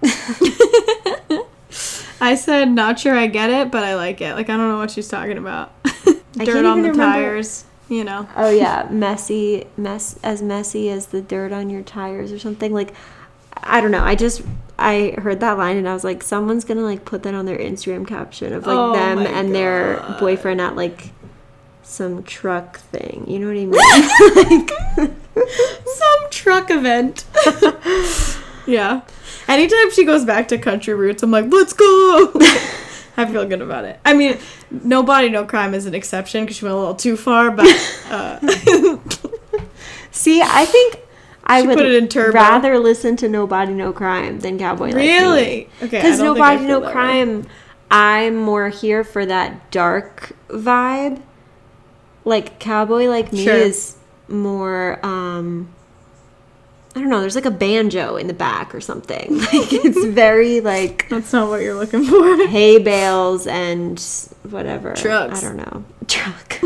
I 2.20 2.34
said, 2.34 2.70
not 2.70 2.98
sure 2.98 3.14
I 3.14 3.26
get 3.26 3.50
it, 3.50 3.70
but 3.70 3.84
I 3.84 3.94
like 3.94 4.20
it. 4.20 4.34
Like, 4.34 4.48
I 4.48 4.56
don't 4.56 4.68
know 4.68 4.78
what 4.78 4.90
she's 4.90 5.08
talking 5.08 5.36
about. 5.38 5.72
Dirt 5.84 6.64
on 6.64 6.82
the 6.82 6.90
remember- 6.90 6.94
tires, 6.94 7.64
you 7.88 8.04
know. 8.04 8.28
oh 8.36 8.50
yeah, 8.50 8.86
messy, 8.90 9.66
mess 9.76 10.18
as 10.22 10.42
messy 10.42 10.90
as 10.90 11.06
the 11.06 11.20
dirt 11.20 11.52
on 11.52 11.70
your 11.70 11.82
tires 11.82 12.32
or 12.32 12.38
something. 12.38 12.72
Like 12.72 12.94
I 13.56 13.80
don't 13.80 13.90
know. 13.90 14.04
I 14.04 14.14
just 14.14 14.42
I 14.78 15.14
heard 15.18 15.40
that 15.40 15.58
line 15.58 15.76
and 15.76 15.88
I 15.88 15.94
was 15.94 16.04
like, 16.04 16.22
someone's 16.22 16.64
gonna 16.64 16.82
like 16.82 17.04
put 17.04 17.22
that 17.24 17.34
on 17.34 17.46
their 17.46 17.58
Instagram 17.58 18.06
caption 18.06 18.52
of 18.52 18.66
like 18.66 18.76
Oh 18.76 18.92
them 18.92 19.18
and 19.20 19.54
their 19.54 20.16
boyfriend 20.18 20.60
at 20.60 20.76
like 20.76 21.10
some 21.82 22.22
truck 22.22 22.78
thing. 22.78 23.24
You 23.26 23.38
know 23.38 23.46
what 23.46 23.56
I 23.56 23.64
mean? 23.64 24.70
like, 24.96 25.12
Some 25.86 26.30
truck 26.30 26.70
event. 26.70 27.24
yeah. 28.66 29.02
Anytime 29.48 29.92
she 29.92 30.04
goes 30.04 30.24
back 30.24 30.48
to 30.48 30.58
country 30.58 30.94
roots, 30.94 31.22
I'm 31.22 31.30
like, 31.30 31.46
let's 31.50 31.72
go. 31.72 32.32
I 33.16 33.26
feel 33.26 33.46
good 33.46 33.62
about 33.62 33.84
it. 33.84 33.98
I 34.04 34.12
mean, 34.14 34.38
no 34.70 35.02
body, 35.02 35.28
no 35.30 35.44
crime 35.44 35.74
is 35.74 35.86
an 35.86 35.94
exception 35.94 36.44
because 36.44 36.56
she 36.56 36.64
went 36.64 36.74
a 36.74 36.78
little 36.78 36.94
too 36.94 37.16
far, 37.16 37.50
but 37.50 37.66
uh, 38.10 38.38
See, 40.10 40.40
I 40.42 40.64
think 40.64 40.98
I 41.44 41.60
She 41.60 41.66
would 41.68 41.76
put 41.76 41.86
it 41.86 41.94
in 41.94 42.08
turbo. 42.08 42.32
rather 42.34 42.78
listen 42.78 43.16
to 43.16 43.28
Nobody 43.28 43.72
No 43.72 43.92
Crime 43.92 44.40
than 44.40 44.58
Cowboy 44.58 44.86
Like 44.86 44.94
Me. 44.96 45.18
really, 45.18 45.68
okay. 45.82 45.98
Because 45.98 46.18
don't 46.18 46.34
think 46.34 46.46
I 46.46 46.54
Nobody 46.54 46.58
feel 46.58 46.66
No 46.68 46.80
that 46.80 46.86
way. 46.86 46.92
Crime, 46.92 47.46
I'm 47.90 48.36
more 48.36 48.68
here 48.68 49.04
for 49.04 49.24
that 49.26 49.70
dark 49.70 50.32
vibe. 50.48 51.22
Like 52.24 52.58
Cowboy 52.58 53.06
Like 53.08 53.32
Me 53.32 53.44
Sure. 53.44 53.54
is 53.54 53.96
more 54.28 54.98
um 55.06 55.68
I 56.96 57.00
don't 57.00 57.10
know, 57.10 57.20
there's 57.20 57.34
like 57.34 57.44
a 57.44 57.50
banjo 57.50 58.16
in 58.16 58.26
the 58.26 58.32
back 58.32 58.74
or 58.74 58.80
something. 58.80 59.38
Like 59.46 59.70
it's 59.70 60.02
very 60.06 60.60
like 60.60 61.06
That's 61.10 61.30
not 61.30 61.50
what 61.50 61.60
you're 61.60 61.74
looking 61.74 62.04
for. 62.04 62.46
hay 62.48 62.78
bales 62.78 63.46
and 63.46 64.00
whatever. 64.48 64.94
Trucks. 64.94 65.44
I 65.44 65.46
don't 65.46 65.56
know. 65.58 65.84
Truck. 66.08 66.58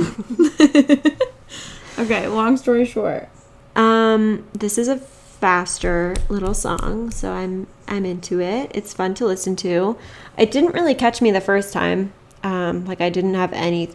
okay, 1.99 2.29
long 2.29 2.57
story 2.57 2.85
short. 2.85 3.29
Um, 3.75 4.47
this 4.53 4.79
is 4.79 4.87
a 4.87 4.99
faster 4.99 6.15
little 6.29 6.55
song, 6.55 7.11
so 7.11 7.33
I'm 7.33 7.67
I'm 7.89 8.05
into 8.05 8.41
it. 8.41 8.71
It's 8.73 8.95
fun 8.95 9.15
to 9.15 9.27
listen 9.27 9.57
to. 9.57 9.99
It 10.39 10.53
didn't 10.53 10.75
really 10.75 10.95
catch 10.95 11.21
me 11.21 11.33
the 11.33 11.41
first 11.41 11.73
time. 11.73 12.13
Um, 12.45 12.85
like 12.87 13.01
I 13.01 13.11
didn't 13.11 13.35
have 13.35 13.53
any 13.53 13.91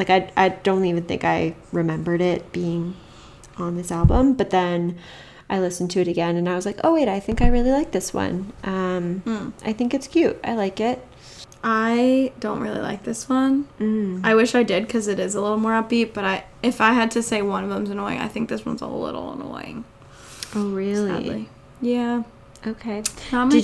like 0.00 0.10
I 0.10 0.32
I 0.36 0.48
don't 0.48 0.84
even 0.84 1.04
think 1.04 1.22
I 1.22 1.54
remembered 1.70 2.20
it 2.20 2.50
being 2.50 2.96
on 3.56 3.76
this 3.76 3.92
album, 3.92 4.34
but 4.34 4.50
then 4.50 4.98
I 5.48 5.60
listened 5.60 5.90
to 5.92 6.00
it 6.00 6.08
again 6.08 6.36
and 6.36 6.48
I 6.48 6.56
was 6.56 6.66
like, 6.66 6.80
"Oh 6.82 6.94
wait, 6.94 7.08
I 7.08 7.20
think 7.20 7.40
I 7.40 7.48
really 7.48 7.70
like 7.70 7.92
this 7.92 8.12
one." 8.12 8.52
Um, 8.64 9.22
Mm. 9.24 9.52
I 9.64 9.72
think 9.72 9.94
it's 9.94 10.06
cute. 10.08 10.38
I 10.44 10.54
like 10.54 10.80
it. 10.80 11.04
I 11.62 12.32
don't 12.38 12.60
really 12.60 12.80
like 12.80 13.02
this 13.04 13.28
one. 13.28 13.66
Mm. 13.80 14.20
I 14.24 14.34
wish 14.34 14.54
I 14.54 14.62
did 14.62 14.86
because 14.86 15.08
it 15.08 15.18
is 15.18 15.34
a 15.34 15.40
little 15.40 15.56
more 15.56 15.72
upbeat. 15.72 16.12
But 16.14 16.24
I, 16.24 16.44
if 16.62 16.80
I 16.80 16.92
had 16.92 17.10
to 17.12 17.22
say 17.22 17.42
one 17.42 17.64
of 17.64 17.70
them's 17.70 17.90
annoying, 17.90 18.18
I 18.18 18.28
think 18.28 18.48
this 18.48 18.64
one's 18.64 18.82
a 18.82 18.86
little 18.86 19.32
annoying. 19.32 19.84
Oh 20.54 20.68
really? 20.70 21.08
Sadly, 21.08 21.48
yeah. 21.80 22.22
Okay. 22.66 23.02
Did 23.02 23.12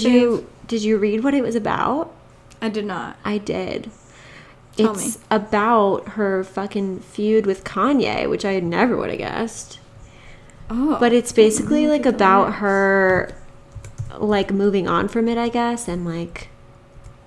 fave. 0.00 0.02
you 0.02 0.50
did 0.66 0.82
you 0.82 0.98
read 0.98 1.22
what 1.24 1.34
it 1.34 1.42
was 1.42 1.54
about? 1.54 2.12
I 2.60 2.68
did 2.68 2.86
not. 2.86 3.16
I 3.24 3.38
did. 3.38 3.90
Tell 4.76 4.92
it's 4.94 5.18
me. 5.18 5.24
about 5.30 6.08
her 6.10 6.42
fucking 6.44 7.00
feud 7.00 7.44
with 7.44 7.62
Kanye, 7.64 8.28
which 8.28 8.44
I 8.44 8.58
never 8.60 8.96
would 8.96 9.10
have 9.10 9.18
guessed. 9.18 9.78
Oh, 10.70 10.96
But 10.98 11.12
it's 11.12 11.32
basically 11.32 11.84
Mm, 11.84 11.88
like 11.90 12.06
about 12.06 12.54
her 12.54 13.34
like 14.18 14.52
moving 14.52 14.86
on 14.88 15.08
from 15.08 15.28
it, 15.28 15.38
I 15.38 15.48
guess, 15.48 15.88
and 15.88 16.04
like 16.04 16.48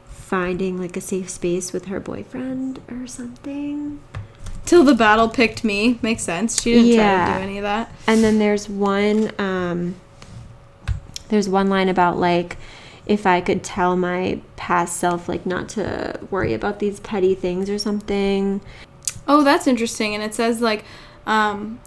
finding 0.07 0.80
like 0.80 0.97
a 0.97 1.01
safe 1.01 1.30
space 1.30 1.72
with 1.74 1.86
her 1.86 1.99
boyfriend 1.99 2.82
or 2.89 3.05
something. 3.07 3.99
till 4.66 4.84
the 4.84 4.95
battle 4.95 5.30
picked 5.30 5.64
me 5.64 5.99
makes 6.01 6.24
sense. 6.24 6.60
She 6.62 6.74
didn't 6.74 6.95
try 6.95 7.34
to 7.34 7.39
do 7.39 7.43
any 7.43 7.57
of 7.60 7.64
that. 7.64 7.91
And 8.07 8.24
then 8.24 8.39
there's 8.39 8.68
one 8.68 9.32
um 9.39 9.95
there's 11.30 11.49
one 11.49 11.70
line 11.70 11.89
about 11.89 12.18
like 12.18 12.57
if 13.05 13.28
I 13.28 13.41
could 13.41 13.64
tell 13.64 13.95
my 13.95 14.39
past 14.55 14.97
self 14.97 15.30
like 15.30 15.45
not 15.45 15.70
to 15.70 16.20
worry 16.32 16.53
about 16.53 16.80
these 16.80 16.99
petty 16.99 17.36
things 17.36 17.70
or 17.70 17.78
something. 17.78 18.62
Oh, 19.28 19.43
that's 19.43 19.68
interesting. 19.68 20.14
And 20.16 20.24
it 20.24 20.34
says 20.36 20.62
like, 20.62 20.84
um, 21.28 21.80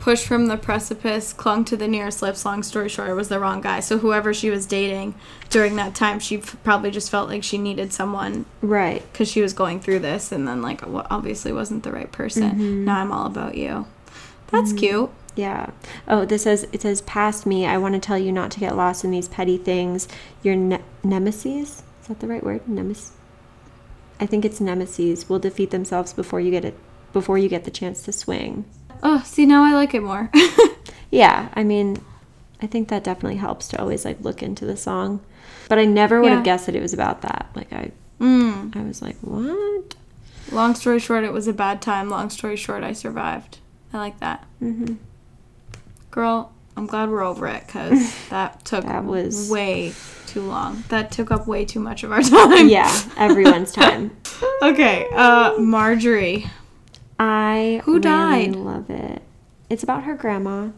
pushed 0.00 0.26
from 0.26 0.46
the 0.46 0.56
precipice, 0.56 1.32
clung 1.32 1.64
to 1.66 1.76
the 1.76 1.88
nearest 1.88 2.22
lips. 2.22 2.44
Long 2.44 2.62
story 2.62 2.88
short, 2.88 3.08
it 3.10 3.14
was 3.14 3.28
the 3.28 3.40
wrong 3.40 3.60
guy. 3.60 3.80
So 3.80 3.98
whoever 3.98 4.32
she 4.32 4.48
was 4.50 4.64
dating 4.66 5.14
during 5.50 5.76
that 5.76 5.94
time, 5.94 6.18
she 6.20 6.38
f- 6.38 6.56
probably 6.62 6.90
just 6.90 7.10
felt 7.10 7.28
like 7.28 7.42
she 7.42 7.58
needed 7.58 7.92
someone 7.92 8.44
Right. 8.62 9.02
because 9.12 9.28
she 9.28 9.42
was 9.42 9.52
going 9.52 9.80
through 9.80 9.98
this, 10.00 10.30
and 10.30 10.46
then 10.46 10.62
like 10.62 10.82
obviously 11.10 11.52
wasn't 11.52 11.82
the 11.82 11.92
right 11.92 12.10
person. 12.12 12.50
Mhm. 12.52 12.84
Now 12.84 13.00
I'm 13.00 13.12
all 13.12 13.26
about 13.26 13.56
you. 13.56 13.86
That's 14.52 14.72
cute. 14.72 15.10
Yeah. 15.36 15.70
Oh, 16.08 16.24
this 16.24 16.42
says 16.44 16.66
it 16.72 16.82
says 16.82 17.00
past 17.02 17.44
me. 17.46 17.66
I 17.66 17.76
want 17.78 17.94
to 17.94 18.00
tell 18.00 18.18
you 18.18 18.32
not 18.32 18.50
to 18.52 18.60
get 18.60 18.76
lost 18.76 19.04
in 19.04 19.10
these 19.10 19.28
petty 19.28 19.56
things. 19.58 20.08
Your 20.42 20.56
ne- 20.56 20.80
nemesis. 21.04 21.82
Is 22.02 22.08
that 22.08 22.20
the 22.20 22.26
right 22.28 22.42
word? 22.42 22.66
Nemesis. 22.68 23.12
I 24.20 24.26
think 24.26 24.44
it's 24.44 24.60
nemesis 24.60 25.28
will 25.28 25.38
defeat 25.38 25.70
themselves 25.70 26.12
before 26.12 26.40
you 26.40 26.50
get 26.50 26.64
it 26.64 26.76
before 27.12 27.38
you 27.38 27.48
get 27.48 27.64
the 27.64 27.70
chance 27.70 28.02
to 28.02 28.12
swing. 28.12 28.64
Oh, 29.02 29.22
see 29.24 29.46
now 29.46 29.64
I 29.64 29.72
like 29.74 29.94
it 29.94 30.02
more. 30.02 30.30
Yeah, 31.10 31.48
I 31.54 31.64
mean, 31.64 32.04
I 32.60 32.66
think 32.66 32.88
that 32.88 33.02
definitely 33.02 33.38
helps 33.38 33.66
to 33.68 33.80
always 33.80 34.04
like 34.04 34.20
look 34.20 34.42
into 34.42 34.66
the 34.66 34.76
song. 34.76 35.20
But 35.70 35.78
I 35.78 35.86
never 35.86 36.20
would 36.20 36.28
Yeah. 36.28 36.34
have 36.34 36.44
guessed 36.44 36.66
that 36.66 36.74
it 36.76 36.82
was 36.82 36.92
about 36.92 37.22
that. 37.22 37.48
Like 37.54 37.72
I 37.72 37.92
mm. 38.20 38.76
I 38.76 38.82
was 38.82 39.00
like, 39.00 39.16
"What?" 39.22 39.94
Long 40.52 40.74
story 40.74 40.98
short, 40.98 41.24
it 41.24 41.32
was 41.32 41.48
a 41.48 41.54
bad 41.54 41.80
time. 41.80 42.10
Long 42.10 42.28
story 42.28 42.56
short, 42.56 42.82
I 42.84 42.92
survived. 42.92 43.56
I 43.92 43.96
like 43.98 44.20
that. 44.20 44.44
hmm 44.58 44.96
Girl, 46.10 46.52
I'm 46.76 46.86
glad 46.86 47.08
we're 47.10 47.22
over 47.24 47.46
it 47.46 47.66
because 47.66 48.14
that 48.28 48.64
took 48.66 48.84
That 48.84 49.04
was- 49.04 49.48
way 49.50 49.94
too 50.26 50.42
long. 50.42 50.84
That 50.90 51.10
took 51.10 51.30
up 51.30 51.46
way 51.46 51.64
too 51.64 51.80
much 51.80 52.04
of 52.04 52.12
our 52.12 52.22
time. 52.22 52.68
Yeah, 52.68 52.94
everyone's 53.16 53.72
time. 53.72 54.14
Okay, 54.62 55.06
uh, 55.14 55.56
Marjorie. 55.58 56.46
I 57.18 57.80
Who 57.84 57.92
really 57.94 58.00
died? 58.02 58.56
love 58.56 58.90
it. 58.90 59.22
It's 59.70 59.82
about 59.82 60.04
her 60.04 60.14
grandma. 60.14 60.68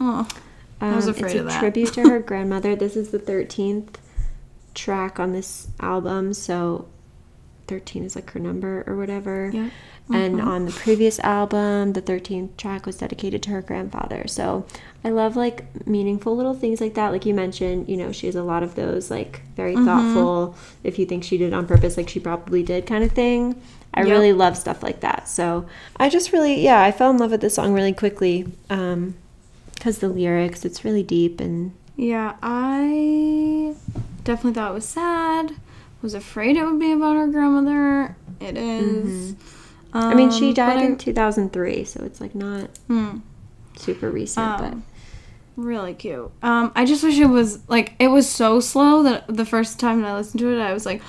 Oh, 0.00 0.28
I 0.80 0.94
was 0.96 1.06
Um, 1.06 1.14
afraid 1.14 1.32
it's 1.32 1.34
a 1.36 1.40
of 1.40 1.46
that. 1.46 1.58
tribute 1.60 1.92
to 1.94 2.02
her 2.08 2.20
grandmother. 2.20 2.74
This 2.76 2.96
is 2.96 3.10
the 3.10 3.18
13th 3.18 3.94
track 4.74 5.18
on 5.20 5.32
this 5.32 5.68
album, 5.80 6.32
so 6.34 6.86
13 7.66 8.04
is 8.04 8.14
like 8.14 8.30
her 8.32 8.40
number 8.40 8.84
or 8.86 8.96
whatever. 8.96 9.50
yeah. 9.52 9.70
And 10.12 10.38
Mhm. 10.38 10.46
on 10.46 10.66
the 10.66 10.72
previous 10.72 11.18
album, 11.20 11.94
the 11.94 12.02
13th 12.02 12.56
track 12.58 12.84
was 12.84 12.96
dedicated 12.96 13.42
to 13.44 13.50
her 13.50 13.62
grandfather. 13.62 14.24
So 14.28 14.66
I 15.02 15.08
love 15.08 15.34
like 15.34 15.64
meaningful 15.86 16.36
little 16.36 16.52
things 16.54 16.80
like 16.80 16.92
that. 16.94 17.10
Like 17.10 17.24
you 17.24 17.32
mentioned, 17.32 17.88
you 17.88 17.96
know, 17.96 18.12
she 18.12 18.26
has 18.26 18.36
a 18.36 18.42
lot 18.42 18.62
of 18.62 18.74
those 18.74 19.10
like 19.10 19.40
very 19.56 19.74
Mm-hmm. 19.74 19.84
thoughtful, 19.86 20.56
if 20.82 20.98
you 20.98 21.06
think 21.06 21.24
she 21.24 21.38
did 21.38 21.48
it 21.48 21.54
on 21.54 21.66
purpose, 21.66 21.96
like 21.96 22.08
she 22.10 22.20
probably 22.20 22.62
did 22.62 22.86
kind 22.86 23.02
of 23.02 23.12
thing. 23.12 23.54
I 23.94 24.00
Yep. 24.02 24.10
really 24.10 24.32
love 24.34 24.56
stuff 24.58 24.82
like 24.82 25.00
that. 25.00 25.26
So 25.28 25.64
I 25.96 26.08
just 26.10 26.32
really, 26.32 26.60
yeah, 26.60 26.82
I 26.82 26.92
fell 26.92 27.10
in 27.10 27.16
love 27.18 27.30
with 27.30 27.40
this 27.40 27.54
song 27.54 27.72
really 27.72 27.92
quickly. 27.94 28.46
Um, 28.68 29.14
because 29.74 29.98
the 29.98 30.08
lyrics, 30.08 30.64
it's 30.64 30.84
really 30.84 31.02
deep 31.02 31.40
and 31.40 31.72
Yeah, 31.96 32.34
I 32.42 33.74
definitely 34.24 34.52
thought 34.54 34.70
it 34.72 34.74
was 34.74 34.84
sad. 34.84 35.52
Was 36.02 36.12
afraid 36.14 36.56
it 36.56 36.64
would 36.64 36.78
be 36.78 36.92
about 36.92 37.16
her 37.16 37.26
grandmother. 37.28 38.16
It 38.40 38.58
is. 38.58 39.34
I 39.94 40.14
mean, 40.14 40.30
she 40.30 40.48
Um, 40.48 40.54
died 40.54 40.74
but 40.74 40.82
I- 40.82 40.86
in 40.86 40.96
2003, 40.98 41.84
so 41.84 42.02
it's 42.04 42.20
like 42.20 42.34
not 42.34 42.68
Hmm. 42.88 43.18
super 43.78 44.10
recent, 44.10 44.60
Um, 44.60 44.82
really 45.56 45.94
cute. 45.94 46.30
Um, 46.42 46.72
I 46.74 46.84
just 46.84 47.04
wish 47.04 47.18
it 47.18 47.26
was 47.30 47.60
like 47.68 47.94
it 48.00 48.08
was 48.08 48.28
so 48.28 48.58
slow 48.60 49.02
that 49.04 49.24
the 49.28 49.44
first 49.44 49.78
time 49.78 50.04
I 50.04 50.14
listened 50.16 50.40
to 50.40 50.48
it, 50.52 50.60
I 50.60 50.72
was 50.72 50.84
like 50.84 51.00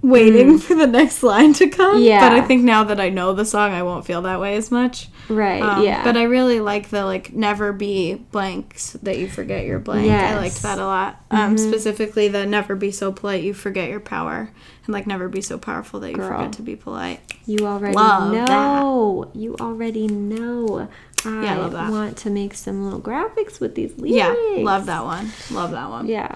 waiting 0.00 0.58
for 0.58 0.74
the 0.74 0.86
next 0.86 1.22
line 1.22 1.52
to 1.54 1.68
come. 1.68 1.96
Mm. 2.00 2.04
Yeah. 2.04 2.28
But 2.28 2.38
I 2.38 2.42
think 2.46 2.62
now 2.64 2.84
that 2.84 3.00
I 3.00 3.08
know 3.08 3.32
the 3.32 3.44
song, 3.44 3.72
I 3.72 3.82
won't 3.82 4.04
feel 4.04 4.22
that 4.22 4.40
way 4.40 4.56
as 4.56 4.70
much. 4.70 5.08
Right, 5.34 5.62
Um, 5.62 5.82
yeah. 5.84 6.04
But 6.04 6.16
I 6.16 6.24
really 6.24 6.60
like 6.60 6.90
the 6.90 7.04
like 7.04 7.32
never 7.32 7.72
be 7.72 8.14
blanks 8.14 8.92
that 9.02 9.18
you 9.18 9.28
forget 9.28 9.64
your 9.66 9.78
blank. 9.78 10.10
I 10.10 10.36
liked 10.36 10.56
Mm-hmm. 10.56 10.62
that 10.68 10.78
a 10.78 10.84
lot. 10.86 11.24
Um, 11.30 11.58
specifically 11.58 12.28
the 12.28 12.46
never 12.46 12.74
be 12.76 12.90
so 12.90 13.12
polite 13.12 13.42
you 13.42 13.54
forget 13.54 13.88
your 13.90 14.00
power, 14.00 14.50
and 14.86 14.92
like 14.92 15.06
never 15.06 15.28
be 15.28 15.40
so 15.40 15.58
powerful 15.58 16.00
that 16.00 16.10
you 16.10 16.16
Girl. 16.16 16.28
forget 16.28 16.52
to 16.54 16.62
be 16.62 16.76
polite. 16.76 17.20
You 17.46 17.66
already 17.66 17.94
Love 17.96 18.32
know. 18.32 19.30
You 19.34 19.56
already 19.60 20.06
know. 20.08 20.88
I, 21.24 21.44
Yeah, 21.44 21.54
I 21.54 21.58
love 21.58 21.72
that. 21.72 21.90
want 21.90 22.16
to 22.18 22.30
make 22.30 22.54
some 22.54 22.84
little 22.84 23.00
graphics 23.00 23.60
with 23.60 23.74
these 23.74 23.96
lyrics. 23.96 24.16
Yeah, 24.16 24.62
love 24.64 24.86
that 24.86 25.04
one. 25.04 25.30
Love 25.50 25.70
that 25.72 25.88
one. 25.88 26.06
Yeah. 26.06 26.34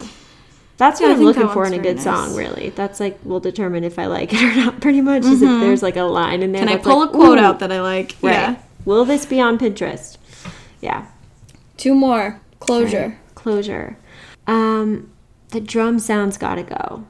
That's 0.78 1.00
what 1.00 1.10
I 1.10 1.14
I'm 1.14 1.20
looking 1.22 1.48
for 1.48 1.64
in 1.66 1.72
a 1.72 1.78
good 1.78 1.96
nice. 1.96 2.04
song, 2.04 2.36
really. 2.36 2.68
That's 2.68 3.00
like 3.00 3.18
will 3.24 3.40
determine 3.40 3.82
if 3.82 3.98
I 3.98 4.06
like 4.06 4.32
it 4.34 4.42
or 4.42 4.54
not, 4.56 4.80
pretty 4.82 5.00
much. 5.00 5.24
Is 5.24 5.40
if 5.40 5.48
there's 5.60 5.82
like 5.82 5.96
a 5.96 6.02
line 6.02 6.42
in 6.42 6.52
there. 6.52 6.60
Mm-hmm. 6.62 6.68
Can 6.68 6.78
I 6.78 6.82
pull 6.82 7.00
like, 7.00 7.08
a 7.08 7.12
quote 7.12 7.38
out 7.38 7.60
that 7.60 7.72
I 7.72 7.80
like? 7.80 8.14
Right. 8.20 8.32
Yeah. 8.32 8.56
Will 8.86 9.04
this 9.04 9.26
be 9.26 9.40
on 9.40 9.58
Pinterest? 9.58 10.16
Yeah. 10.80 11.06
Two 11.76 11.94
more. 11.94 12.40
Closure. 12.60 13.18
Closure. 13.34 13.98
Um, 14.46 15.12
the 15.50 15.60
drum 15.60 15.98
sounds 15.98 16.38
gotta 16.38 16.62
go. 16.62 17.04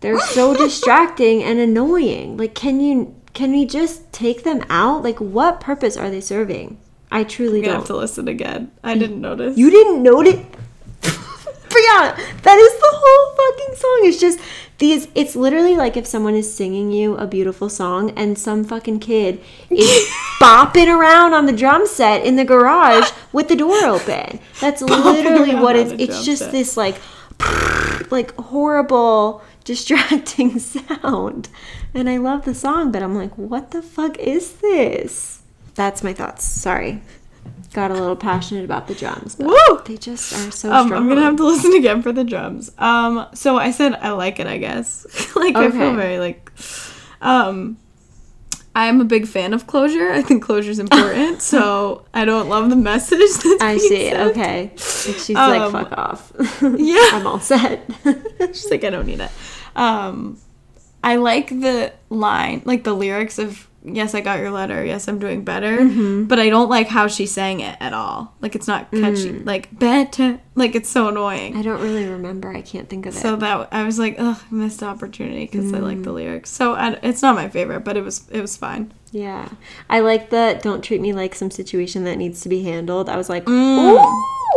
They're 0.00 0.18
so 0.18 0.54
distracting 0.66 1.42
and 1.44 1.58
annoying. 1.60 2.36
Like, 2.36 2.54
can 2.54 2.80
you 2.80 3.14
can 3.34 3.52
we 3.52 3.64
just 3.66 4.10
take 4.12 4.42
them 4.42 4.64
out? 4.68 5.04
Like, 5.04 5.18
what 5.20 5.60
purpose 5.60 5.96
are 5.96 6.10
they 6.10 6.20
serving? 6.20 6.80
I 7.12 7.24
truly 7.24 7.58
I'm 7.60 7.64
don't. 7.66 7.74
have 7.76 7.86
to 7.86 7.96
listen 7.96 8.26
again. 8.26 8.72
I 8.82 8.96
didn't 8.96 9.20
notice. 9.20 9.56
You 9.58 9.70
didn't 9.70 10.02
notice? 10.02 10.44
That 12.42 12.58
is 12.58 12.72
the 12.80 12.90
whole 12.92 13.36
fucking 13.36 13.74
song. 13.76 14.00
It's 14.04 14.20
just 14.20 14.38
these, 14.78 15.08
it's 15.14 15.36
literally 15.36 15.76
like 15.76 15.96
if 15.96 16.06
someone 16.06 16.34
is 16.34 16.52
singing 16.52 16.90
you 16.90 17.16
a 17.16 17.26
beautiful 17.26 17.68
song 17.68 18.10
and 18.16 18.38
some 18.38 18.64
fucking 18.64 19.00
kid 19.00 19.40
is 19.68 20.08
bopping 20.40 20.88
around 20.88 21.34
on 21.34 21.46
the 21.46 21.52
drum 21.52 21.86
set 21.86 22.24
in 22.24 22.36
the 22.36 22.44
garage 22.44 23.10
with 23.32 23.48
the 23.48 23.56
door 23.56 23.84
open. 23.84 24.40
That's 24.60 24.82
literally 24.82 25.54
what 25.54 25.76
it's, 25.76 25.92
it's 25.92 26.24
just 26.24 26.42
set. 26.42 26.52
this 26.52 26.76
like, 26.76 26.96
like 28.10 28.34
horrible, 28.36 29.42
distracting 29.64 30.58
sound. 30.58 31.48
And 31.92 32.08
I 32.08 32.16
love 32.16 32.44
the 32.44 32.54
song, 32.54 32.90
but 32.90 33.02
I'm 33.02 33.14
like, 33.14 33.36
what 33.36 33.72
the 33.72 33.82
fuck 33.82 34.18
is 34.18 34.54
this? 34.54 35.42
That's 35.74 36.02
my 36.02 36.12
thoughts. 36.12 36.44
Sorry. 36.44 37.02
Got 37.72 37.90
a 37.92 37.94
little 37.94 38.16
passionate 38.16 38.64
about 38.64 38.88
the 38.88 38.94
drums. 38.94 39.36
But 39.36 39.46
Woo! 39.46 39.80
They 39.84 39.96
just 39.96 40.32
are 40.32 40.50
so 40.50 40.72
Um, 40.72 40.86
strong. 40.88 41.02
I'm 41.02 41.08
gonna 41.08 41.20
have 41.22 41.36
to 41.36 41.44
listen 41.46 41.72
again 41.74 42.02
for 42.02 42.10
the 42.12 42.24
drums. 42.24 42.70
Um, 42.78 43.26
so 43.32 43.56
I 43.58 43.70
said 43.70 43.94
I 43.94 44.10
like 44.10 44.40
it. 44.40 44.46
I 44.48 44.58
guess. 44.58 45.06
like 45.36 45.54
I 45.56 45.70
feel 45.70 45.94
very 45.94 46.18
like. 46.18 46.50
Um, 47.20 47.76
I'm 48.74 49.00
a 49.00 49.04
big 49.04 49.26
fan 49.26 49.52
of 49.52 49.66
closure. 49.66 50.10
I 50.12 50.22
think 50.22 50.42
closure 50.44 50.70
is 50.70 50.78
important. 50.78 51.42
so 51.54 52.04
I 52.14 52.24
don't 52.24 52.48
love 52.48 52.70
the 52.70 52.76
message. 52.76 53.18
That's 53.42 53.62
I 53.62 53.76
see. 53.78 54.10
sent. 54.10 54.30
Okay. 54.30 54.72
She's 54.76 55.30
Um, 55.36 55.72
like, 55.72 55.72
fuck 55.88 55.98
off. 55.98 56.32
yeah. 56.62 57.10
I'm 57.12 57.26
all 57.26 57.40
set. 57.40 57.88
She's 58.38 58.70
like, 58.70 58.84
I 58.84 58.90
don't 58.90 59.06
need 59.06 59.20
it. 59.20 59.30
Um, 59.76 60.38
I 61.04 61.16
like 61.16 61.48
the 61.48 61.92
line, 62.10 62.62
like 62.64 62.84
the 62.84 62.92
lyrics 62.94 63.38
of 63.38 63.66
"Yes, 63.84 64.14
I 64.14 64.20
got 64.20 64.38
your 64.40 64.50
letter. 64.50 64.84
Yes, 64.84 65.08
I'm 65.08 65.18
doing 65.18 65.42
better," 65.44 65.78
Mm-hmm. 65.78 66.24
but 66.24 66.38
I 66.38 66.48
don't 66.50 66.68
like 66.68 66.88
how 66.88 67.06
she 67.06 67.26
sang 67.26 67.60
it 67.60 67.76
at 67.80 67.92
all. 67.92 68.34
Like 68.40 68.54
it's 68.54 68.66
not 68.68 68.90
catchy. 68.90 69.32
Like 69.32 69.76
better. 69.78 70.40
Like 70.54 70.74
it's 70.74 70.88
so 70.90 71.08
annoying. 71.08 71.56
I 71.56 71.62
don't 71.62 71.80
really 71.80 72.06
remember. 72.06 72.50
I 72.54 72.60
can't 72.62 72.88
think 72.88 73.06
of 73.06 73.14
it. 73.16 73.18
So 73.18 73.36
that 73.36 73.68
I 73.72 73.84
was 73.84 73.98
like, 73.98 74.16
ugh, 74.18 74.38
missed 74.50 74.82
opportunity 74.82 75.46
because 75.46 75.72
I 75.72 75.78
like 75.78 75.98
Mm. 75.98 76.04
the 76.04 76.12
lyrics. 76.12 76.50
So 76.50 76.74
I, 76.74 76.98
it's 77.02 77.22
not 77.22 77.34
my 77.34 77.48
favorite, 77.48 77.80
but 77.80 77.96
it 77.96 78.02
was 78.04 78.28
it 78.30 78.40
was 78.40 78.56
fine. 78.56 78.92
yeah. 79.12 79.48
I 79.88 80.00
like 80.00 80.30
the 80.30 80.60
don't 80.62 80.82
treat 80.82 81.00
me 81.00 81.12
like 81.12 81.34
some 81.34 81.50
situation 81.50 82.04
that 82.04 82.16
needs 82.16 82.40
to 82.42 82.48
be 82.48 82.62
handled. 82.62 83.08
I 83.08 83.16
was 83.16 83.28
like, 83.28 83.44
Mm. 83.46 83.96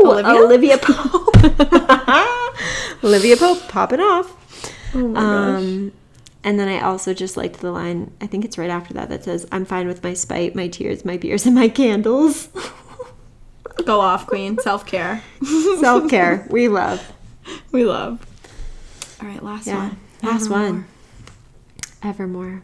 ooh, 0.03 0.07
Olivia? 0.07 0.43
Olivia, 0.43 0.78
Pope. 0.82 1.30
Olivia 3.03 3.38
Pope 3.38 3.67
popping 3.67 3.99
off. 3.99 4.28
Oh 4.95 5.07
my 5.07 5.55
Um, 5.57 5.91
and 6.44 6.60
then 6.60 6.68
I 6.68 6.82
also 6.82 7.14
just 7.14 7.38
liked 7.38 7.60
the 7.62 7.72
line, 7.72 8.12
I 8.22 8.28
think 8.28 8.44
it's 8.46 8.58
right 8.58 8.70
after 8.70 8.94
that, 8.96 9.10
that 9.10 9.24
says, 9.24 9.48
I'm 9.52 9.66
fine 9.66 9.88
with 9.88 10.04
my 10.04 10.14
spite, 10.14 10.56
my 10.56 10.68
tears, 10.68 11.06
my 11.06 11.18
beers, 11.18 11.46
and 11.46 11.56
my 11.56 11.70
candles. 11.70 12.50
Go 13.86 14.00
off, 14.02 14.28
Queen. 14.28 14.58
Self 14.60 14.86
care. 14.86 15.24
Self 15.80 16.10
care. 16.10 16.48
We 16.50 16.68
love. 16.68 17.12
we 17.72 17.86
love. 17.86 18.26
All 19.22 19.28
right, 19.28 19.44
last 19.44 19.68
Yeah. 19.68 19.89
one. 19.89 19.98
Last 20.22 20.46
Evermore. 20.46 20.60
one. 20.70 20.86
Evermore. 22.04 22.64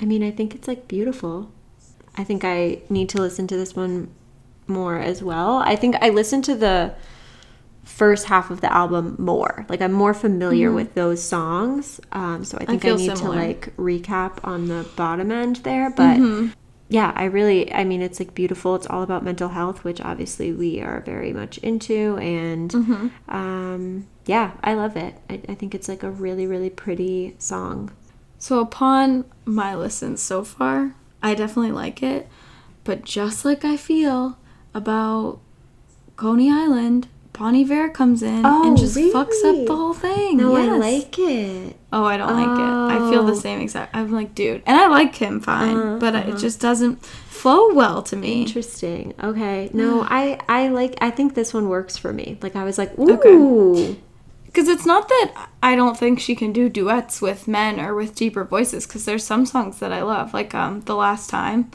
I 0.00 0.04
mean, 0.04 0.22
I 0.22 0.30
think 0.30 0.54
it's 0.54 0.68
like 0.68 0.88
beautiful. 0.88 1.50
I 2.16 2.24
think 2.24 2.44
I 2.44 2.80
need 2.88 3.08
to 3.10 3.20
listen 3.20 3.46
to 3.48 3.56
this 3.56 3.74
one 3.74 4.08
more 4.66 4.98
as 4.98 5.22
well. 5.22 5.56
I 5.58 5.76
think 5.76 5.96
I 6.00 6.08
listened 6.10 6.44
to 6.44 6.54
the 6.54 6.94
first 7.84 8.26
half 8.26 8.50
of 8.50 8.60
the 8.60 8.72
album 8.72 9.16
more. 9.18 9.66
Like 9.68 9.80
I'm 9.80 9.92
more 9.92 10.14
familiar 10.14 10.72
with 10.72 10.94
those 10.94 11.22
songs. 11.22 12.00
Um, 12.12 12.44
so 12.44 12.58
I 12.60 12.64
think 12.64 12.84
I, 12.84 12.88
feel 12.88 12.96
need 12.96 13.16
similar. 13.16 13.36
to 13.36 13.46
like 13.46 13.76
recap 13.76 14.38
on 14.42 14.68
the 14.68 14.86
bottom 14.96 15.30
end 15.30 15.56
there. 15.56 15.90
But 15.90 16.18
yeah, 16.88 17.12
I 17.14 17.24
really, 17.24 17.72
I 17.72 17.84
mean, 17.84 18.02
it's 18.02 18.20
like 18.20 18.34
beautiful. 18.34 18.74
It's 18.74 18.86
all 18.86 19.02
about 19.02 19.24
mental 19.24 19.48
health, 19.48 19.84
which 19.84 20.00
obviously 20.00 20.52
we 20.52 20.80
are 20.80 21.00
very 21.00 21.32
much 21.32 21.58
into. 21.58 22.16
And 22.18 22.74
um, 23.28 24.06
yeah, 24.26 24.52
I 24.62 24.74
love 24.74 24.96
it. 24.96 25.16
I, 25.28 25.40
I 25.48 25.54
think 25.54 25.74
it's 25.74 25.88
like 25.88 26.02
a 26.02 26.10
really, 26.10 26.46
really 26.46 26.70
pretty 26.70 27.36
song. 27.38 27.90
So 28.38 28.60
upon 28.60 29.24
my 29.44 29.74
listen 29.74 30.16
so 30.16 30.44
far, 30.44 30.94
I 31.22 31.34
definitely 31.34 31.72
like 31.72 32.02
it. 32.02 32.28
But 32.84 33.04
just 33.04 33.44
like 33.44 33.64
I 33.64 33.76
feel 33.76 34.38
about 34.74 35.40
Coney 36.16 36.50
Island, 36.50 37.08
Bon 37.36 37.54
Iver 37.54 37.88
comes 37.90 38.22
in 38.22 38.46
Oh, 38.46 38.68
and 38.68 38.76
just 38.78 38.96
fucks 38.96 39.44
up 39.44 39.66
the 39.66 39.74
whole 39.76 39.92
thing. 39.92 40.36
No, 40.36 40.54
I 40.54 40.66
like 40.76 41.18
it. 41.18 41.76
Oh, 41.92 42.04
I 42.04 42.16
don't 42.16 42.32
like 42.32 42.46
it. 42.46 42.96
I 43.04 43.10
feel 43.10 43.24
the 43.24 43.32
Oh. 43.32 43.34
same 43.34 43.60
exact. 43.60 43.94
I'm 43.94 44.12
like, 44.12 44.34
dude, 44.36 44.62
and 44.66 44.76
I 44.76 44.86
like 44.86 45.16
him 45.16 45.40
fine, 45.40 45.76
Uh, 45.76 45.98
but 45.98 46.14
it 46.14 46.38
just 46.38 46.60
doesn't 46.60 47.04
flow 47.04 47.74
well 47.74 48.02
to 48.04 48.14
me. 48.16 48.42
Interesting. 48.42 49.14
Okay. 49.22 49.68
No, 49.72 50.02
I 50.08 50.38
I 50.48 50.68
like 50.68 50.96
I 51.00 51.10
think 51.10 51.34
this 51.34 51.52
one 51.52 51.68
works 51.68 51.96
for 51.96 52.12
me. 52.12 52.38
Like 52.40 52.54
I 52.56 52.62
was 52.64 52.78
like, 52.78 52.96
Okay. 52.98 53.28
ooh. 53.30 53.96
Because 54.46 54.68
it's 54.68 54.86
not 54.86 55.08
that 55.08 55.48
I 55.60 55.74
don't 55.74 55.98
think 55.98 56.20
she 56.20 56.36
can 56.36 56.52
do 56.52 56.68
duets 56.68 57.20
with 57.20 57.48
men 57.48 57.80
or 57.80 57.96
with 57.96 58.14
deeper 58.14 58.44
voices. 58.44 58.86
Because 58.86 59.04
there's 59.06 59.24
some 59.24 59.44
songs 59.44 59.80
that 59.80 59.92
I 59.92 60.02
love, 60.04 60.32
like 60.32 60.54
um, 60.54 60.82
"The 60.82 60.94
Last 60.94 61.28
Time." 61.30 61.72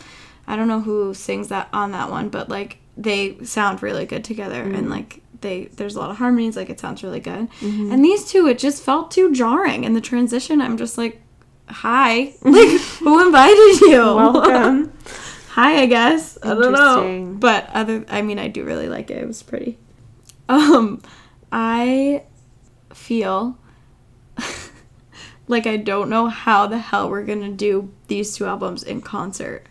I 0.47 0.55
don't 0.55 0.70
know 0.70 0.80
who 0.80 1.14
sings 1.14 1.49
that 1.49 1.68
on 1.74 1.91
that 1.91 2.10
one, 2.10 2.30
but 2.30 2.47
like 2.47 2.78
they 2.95 3.38
sound 3.43 3.84
really 3.84 4.05
good 4.05 4.24
together, 4.24 4.62
and 4.64 4.89
like 4.89 5.22
they 5.42 5.66
there's 5.66 5.96
a 5.96 6.00
lot 6.00 6.12
of 6.12 6.18
harmonies. 6.18 6.56
Like 6.56 6.70
it 6.70 6.80
sounds 6.80 7.04
really 7.04 7.20
good. 7.20 7.48
And 7.62 8.04
these 8.04 8.26
two, 8.26 8.48
it 8.48 8.60
just 8.60 8.84
felt 8.84 9.12
too 9.12 9.34
jarring. 9.34 9.86
And 9.86 9.96
the 9.96 10.02
transition, 10.02 10.62
I'm 10.62 10.78
just 10.78 10.98
like, 10.98 11.22
"Hi, 11.68 12.34
like 12.42 12.82
who 13.00 13.26
invited 13.26 13.82
you? 13.82 14.00
Welcome. 14.00 14.94
Hi, 15.50 15.82
I 15.82 15.86
guess. 15.88 16.38
I 16.42 16.54
don't 16.54 16.72
know. 16.72 17.36
But 17.38 17.70
other 17.74 18.06
I 18.10 18.22
mean 18.22 18.40
I 18.40 18.48
do 18.48 18.64
really 18.64 18.88
like 18.88 19.12
it. 19.12 19.18
It 19.18 19.28
was 19.28 19.44
pretty. 19.44 19.78
Um 20.48 21.02
I 21.52 22.24
feel 22.94 23.58
like 25.48 25.68
I 25.68 25.78
don't 25.78 26.10
know 26.10 26.28
how 26.28 26.68
the 26.68 26.78
hell 26.78 27.10
we're 27.10 27.26
going 27.26 27.42
to 27.42 27.50
do 27.50 27.92
these 28.08 28.36
two 28.36 28.46
albums 28.46 28.84
in 28.84 29.02
concert. 29.02 29.66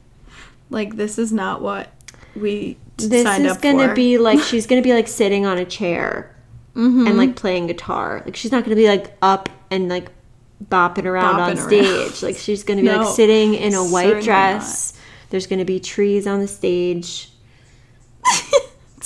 Like 0.71 0.97
this 0.97 1.19
is 1.19 1.33
not 1.33 1.63
what 1.63 1.93
we 2.35 2.77
this 2.99 3.39
is 3.39 3.57
gonna 3.59 3.89
for. 3.89 3.95
be 3.95 4.19
like 4.19 4.41
she's 4.41 4.67
gonna 4.67 4.83
be 4.83 4.93
like 4.93 5.09
sitting 5.09 5.47
on 5.47 5.59
a 5.59 5.65
chair 5.65 6.35
Mm-hmm. 6.75 7.07
and 7.09 7.19
like 7.19 7.35
playing 7.35 7.67
guitar. 7.67 8.23
Like 8.25 8.37
she's 8.37 8.53
not 8.53 8.63
gonna 8.63 8.77
be 8.77 8.87
like 8.89 9.17
up 9.21 9.49
and 9.71 9.89
like 9.89 10.11
bopping 10.65 11.07
around 11.07 11.41
on 11.41 11.57
Bopping 11.57 11.67
stage. 11.67 12.23
Like 12.23 12.37
she's 12.37 12.63
gonna 12.63 12.83
be 12.83 12.87
No, 12.89 12.99
like 13.03 13.15
sitting 13.17 13.55
in 13.55 13.75
a 13.75 13.83
white 13.85 14.23
dress. 14.23 14.93
There's 15.31 15.47
gonna 15.49 15.65
be 15.65 15.81
trees 15.81 16.27
on 16.27 16.39
the 16.41 16.47
stage. 16.47 17.31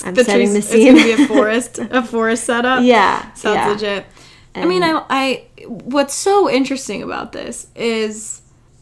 I'm 0.05 0.13
the 0.13 0.23
setting 0.23 0.49
trees- 0.49 0.53
the 0.53 0.61
scene. 0.61 0.95
It's 0.97 1.03
gonna 1.05 1.17
be 1.17 1.23
a 1.23 1.27
forest, 1.35 1.79
a 1.79 2.03
forest 2.03 2.43
setup. 2.43 2.83
yeah, 2.83 3.31
Sounds 3.33 3.55
yeah. 3.55 3.67
legit. 3.69 4.05
I 4.55 4.65
mean, 4.65 4.83
I, 4.83 5.03
I, 5.09 5.45
what's 5.65 6.13
so 6.13 6.47
interesting 6.49 7.01
about 7.01 7.31
this 7.31 7.67
is, 7.75 8.41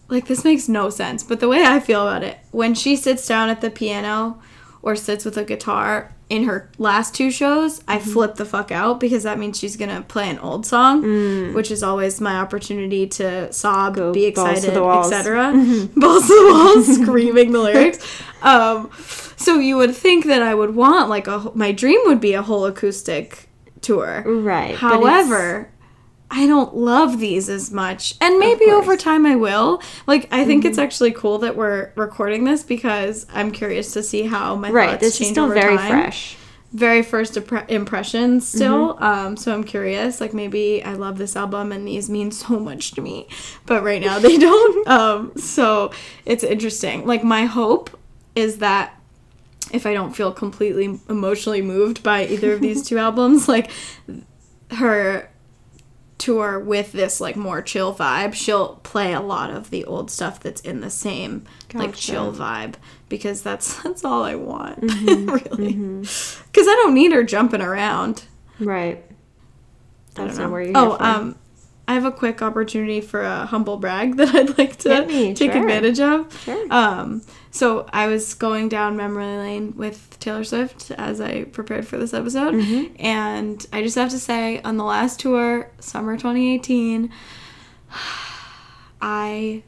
like, 0.10 0.28
this 0.28 0.44
makes 0.44 0.68
no 0.68 0.90
sense, 0.90 1.24
but 1.24 1.40
the 1.40 1.48
way 1.48 1.64
I 1.64 1.80
feel 1.80 2.06
about 2.06 2.24
it, 2.24 2.40
when 2.52 2.74
she 2.74 2.98
sits 2.98 3.26
down 3.26 3.50
at 3.50 3.62
the 3.62 3.70
piano 3.70 4.42
or 4.84 4.96
sits 4.96 5.26
with 5.26 5.38
a 5.38 5.44
guitar 5.44 6.14
in 6.30 6.44
her 6.46 6.70
last 6.78 7.14
two 7.14 7.30
shows, 7.30 7.82
I 7.88 7.98
Mm-hmm. 7.98 8.10
flip 8.12 8.36
the 8.36 8.46
fuck 8.46 8.72
out 8.72 9.00
because 9.00 9.24
that 9.24 9.38
means 9.38 9.60
she's 9.60 9.76
gonna 9.76 10.02
play 10.08 10.30
an 10.30 10.40
old 10.40 10.66
song, 10.66 11.54
which 11.54 11.70
is 11.72 11.84
always 11.84 12.22
my 12.22 12.36
opportunity 12.38 13.06
to 13.08 13.52
sob, 13.52 13.94
Mm. 13.94 13.98
Go 13.98 14.14
be 14.14 14.26
excited, 14.26 14.74
the 14.74 14.82
walls. 14.82 15.12
etc. 15.12 15.52
Balls 15.96 16.28
to 16.28 16.34
the 16.34 16.50
walls, 16.54 17.02
screaming 17.02 17.52
the 17.52 17.60
lyrics. 17.60 18.00
Um, 18.44 18.90
so 19.38 19.60
you 19.60 19.78
would 19.78 19.96
think 19.96 20.26
that 20.26 20.42
I 20.42 20.56
would 20.56 20.74
want 20.76 21.10
like 21.10 21.28
a 21.28 21.52
my 21.54 21.72
dream 21.72 22.00
would 22.06 22.20
be 22.20 22.34
a 22.34 22.42
whole 22.42 22.66
acoustic 22.66 23.50
tour. 23.82 24.24
Right. 24.26 24.74
However, 24.76 25.71
I 26.34 26.48
don't 26.48 26.74
love 26.74 27.20
these 27.20 27.50
as 27.50 27.72
much. 27.72 28.16
And 28.22 28.40
maybe 28.40 28.72
over 28.72 28.96
time 28.96 29.26
I 29.26 29.36
will. 29.36 29.84
Like 30.08 30.30
I 30.32 30.46
think 30.46 30.64
it's 30.64 30.78
actually 30.78 31.12
cool 31.12 31.40
that 31.40 31.58
we're 31.58 31.92
recording 31.96 32.46
this 32.46 32.64
because 32.64 33.28
I'm 33.34 33.52
curious 33.52 33.92
to 33.94 34.02
see 34.02 34.24
how 34.24 34.56
my 34.56 34.72
right. 34.72 34.92
thoughts 34.92 35.02
This 35.02 35.22
is 35.22 35.28
still 35.28 35.46
over 35.46 35.54
very 35.54 35.76
time. 35.76 35.92
fresh. 35.92 36.38
Very 36.72 37.04
first 37.04 37.34
impre- 37.34 37.70
impressions 37.70 38.48
still. 38.48 38.94
Mm-hmm. 38.94 39.04
Um 39.04 39.38
so 39.38 39.54
I'm 39.54 39.66
curious 39.66 40.22
like 40.22 40.34
maybe 40.34 40.82
I 40.82 40.94
love 40.94 41.18
this 41.18 41.36
album 41.36 41.74
and 41.74 41.86
these 41.86 42.10
mean 42.10 42.32
so 42.46 42.58
much 42.60 42.92
to 42.92 43.02
me, 43.02 43.28
but 43.66 43.84
right 43.84 44.02
now 44.02 44.18
they 44.18 44.38
don't. 44.38 44.88
um 44.88 45.34
so 45.36 45.92
it's 46.26 46.46
interesting. 46.46 47.06
Like 47.06 47.26
my 47.26 47.44
hope 47.44 48.00
is 48.36 48.60
that 48.60 48.98
if 49.74 49.86
I 49.86 49.94
don't 49.94 50.14
feel 50.14 50.32
completely 50.32 50.98
emotionally 51.10 51.62
moved 51.62 52.04
by 52.04 52.26
either 52.26 52.54
of 52.54 52.62
these 52.62 52.84
two 52.88 52.98
albums, 52.98 53.50
like 53.50 53.70
her 54.72 55.31
tour 56.22 56.60
with 56.60 56.92
this 56.92 57.20
like 57.20 57.36
more 57.36 57.62
chill 57.62 57.94
vibe, 57.94 58.34
she'll 58.34 58.76
play 58.84 59.12
a 59.14 59.20
lot 59.22 59.50
of 59.50 59.70
the 59.72 59.84
old 59.86 60.12
stuff 60.12 60.40
that's 60.40 60.62
in 60.62 60.80
the 60.82 60.90
same 60.90 61.44
like 61.74 61.96
chill 61.96 62.32
vibe 62.32 62.76
because 63.10 63.42
that's 63.42 63.76
that's 63.84 64.06
all 64.06 64.24
I 64.24 64.36
want 64.36 64.80
Mm-hmm. 64.82 65.30
really. 65.30 65.74
Cuz 66.54 66.68
I 66.68 66.76
don't 66.84 66.94
need 66.94 67.12
her 67.12 67.24
jumping 67.24 67.62
around. 67.62 68.24
Right. 68.60 69.04
I 70.18 70.26
That's 70.26 70.38
not 70.38 70.52
where 70.52 70.62
you're 70.62 70.78
Oh, 70.78 70.98
um 71.00 71.36
I 71.88 71.94
have 71.96 72.06
a 72.06 72.12
quick 72.12 72.42
opportunity 72.42 73.02
for 73.02 73.22
a 73.22 73.46
humble 73.46 73.78
brag 73.78 74.16
that 74.18 74.34
I'd 74.34 74.58
like 74.58 74.78
to 74.80 75.06
me, 75.06 75.34
take 75.34 75.52
sure. 75.52 75.62
advantage 75.62 76.00
of. 76.00 76.42
Sure. 76.44 76.66
Um, 76.72 77.22
so 77.50 77.86
I 77.92 78.08
was 78.08 78.34
going 78.34 78.70
down 78.70 78.96
memory 78.96 79.26
lane 79.26 79.74
with 79.76 80.18
Taylor 80.20 80.44
Swift 80.46 80.92
as 80.92 81.20
I 81.20 81.44
prepared 81.46 81.86
for 81.88 81.98
this 81.98 82.14
episode, 82.14 82.54
Mm-hmm. 82.54 82.96
and 83.00 83.66
I 83.74 83.82
just 83.82 83.96
have 83.96 84.10
to 84.12 84.20
say, 84.20 84.62
on 84.62 84.78
the 84.78 84.86
last 84.86 85.20
tour, 85.20 85.70
summer 85.80 86.16
2018, 86.16 87.12
I 89.02 89.64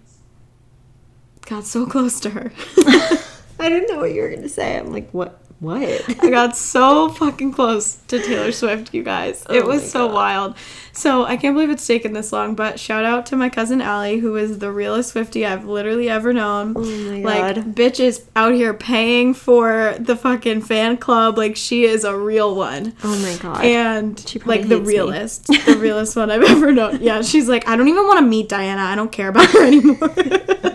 got 1.46 1.66
so 1.66 1.86
close 1.86 2.20
to 2.22 2.30
her. 2.30 2.52
I 3.60 3.70
didn't 3.70 3.94
know 3.94 4.00
what 4.02 4.14
you 4.14 4.22
were 4.22 4.30
gonna 4.30 4.50
say. 4.50 4.78
I'm 4.78 4.92
like, 4.92 5.10
what? 5.12 5.40
What? 5.64 6.20
I 6.24 6.30
got 6.30 6.58
so 6.58 7.08
fucking 7.10 7.54
close 7.54 7.96
to 8.10 8.22
Taylor 8.22 8.52
Swift, 8.52 8.94
you 8.94 9.02
guys. 9.02 9.46
It 9.50 9.64
Oh 9.64 9.68
was 9.68 9.90
so 9.90 10.08
God. 10.08 10.14
wild. 10.14 10.56
So 10.92 11.24
I 11.26 11.38
can't 11.38 11.56
believe 11.56 11.70
it's 11.72 11.88
taken 11.88 12.14
this 12.14 12.32
long, 12.34 12.54
but 12.54 12.80
shout 12.80 13.06
out 13.06 13.26
to 13.28 13.36
my 13.36 13.50
cousin 13.50 13.82
Allie, 13.82 14.20
who 14.20 14.36
is 14.36 14.60
the 14.60 14.72
realest 14.72 15.12
Swifty 15.14 15.46
I've 15.46 15.66
literally 15.66 16.10
ever 16.10 16.34
known. 16.34 16.74
Oh 16.76 16.82
my 16.82 17.22
Like, 17.22 17.56
God. 17.56 17.76
bitch 17.76 18.00
is 18.00 18.26
out 18.36 18.54
here 18.54 18.74
paying 18.74 19.34
for 19.34 19.96
the 20.00 20.16
fucking 20.18 20.62
fan 20.64 20.98
club. 20.98 21.38
Like, 21.38 21.56
she 21.56 21.86
is 21.86 22.04
a 22.04 22.16
real 22.16 22.54
one. 22.56 22.94
oh 23.04 23.20
my 23.22 23.36
god. 23.42 23.64
And 23.64 24.20
She 24.20 24.40
like 24.40 24.68
the 24.68 24.82
realest. 24.82 25.48
the 25.48 25.78
realest 25.80 26.16
one 26.16 26.30
I've 26.30 26.44
ever 26.50 26.72
known. 26.74 27.00
Yeah, 27.02 27.22
she's 27.22 27.48
like, 27.50 27.68
I 27.68 27.76
don't 27.78 27.88
even 27.88 28.06
want 28.06 28.20
to 28.20 28.26
meet 28.26 28.50
Dianna. 28.50 28.80
I 28.80 28.96
don't 28.96 29.12
care 29.12 29.30
about 29.30 29.50
her 29.52 29.66
anymore. 29.66 30.14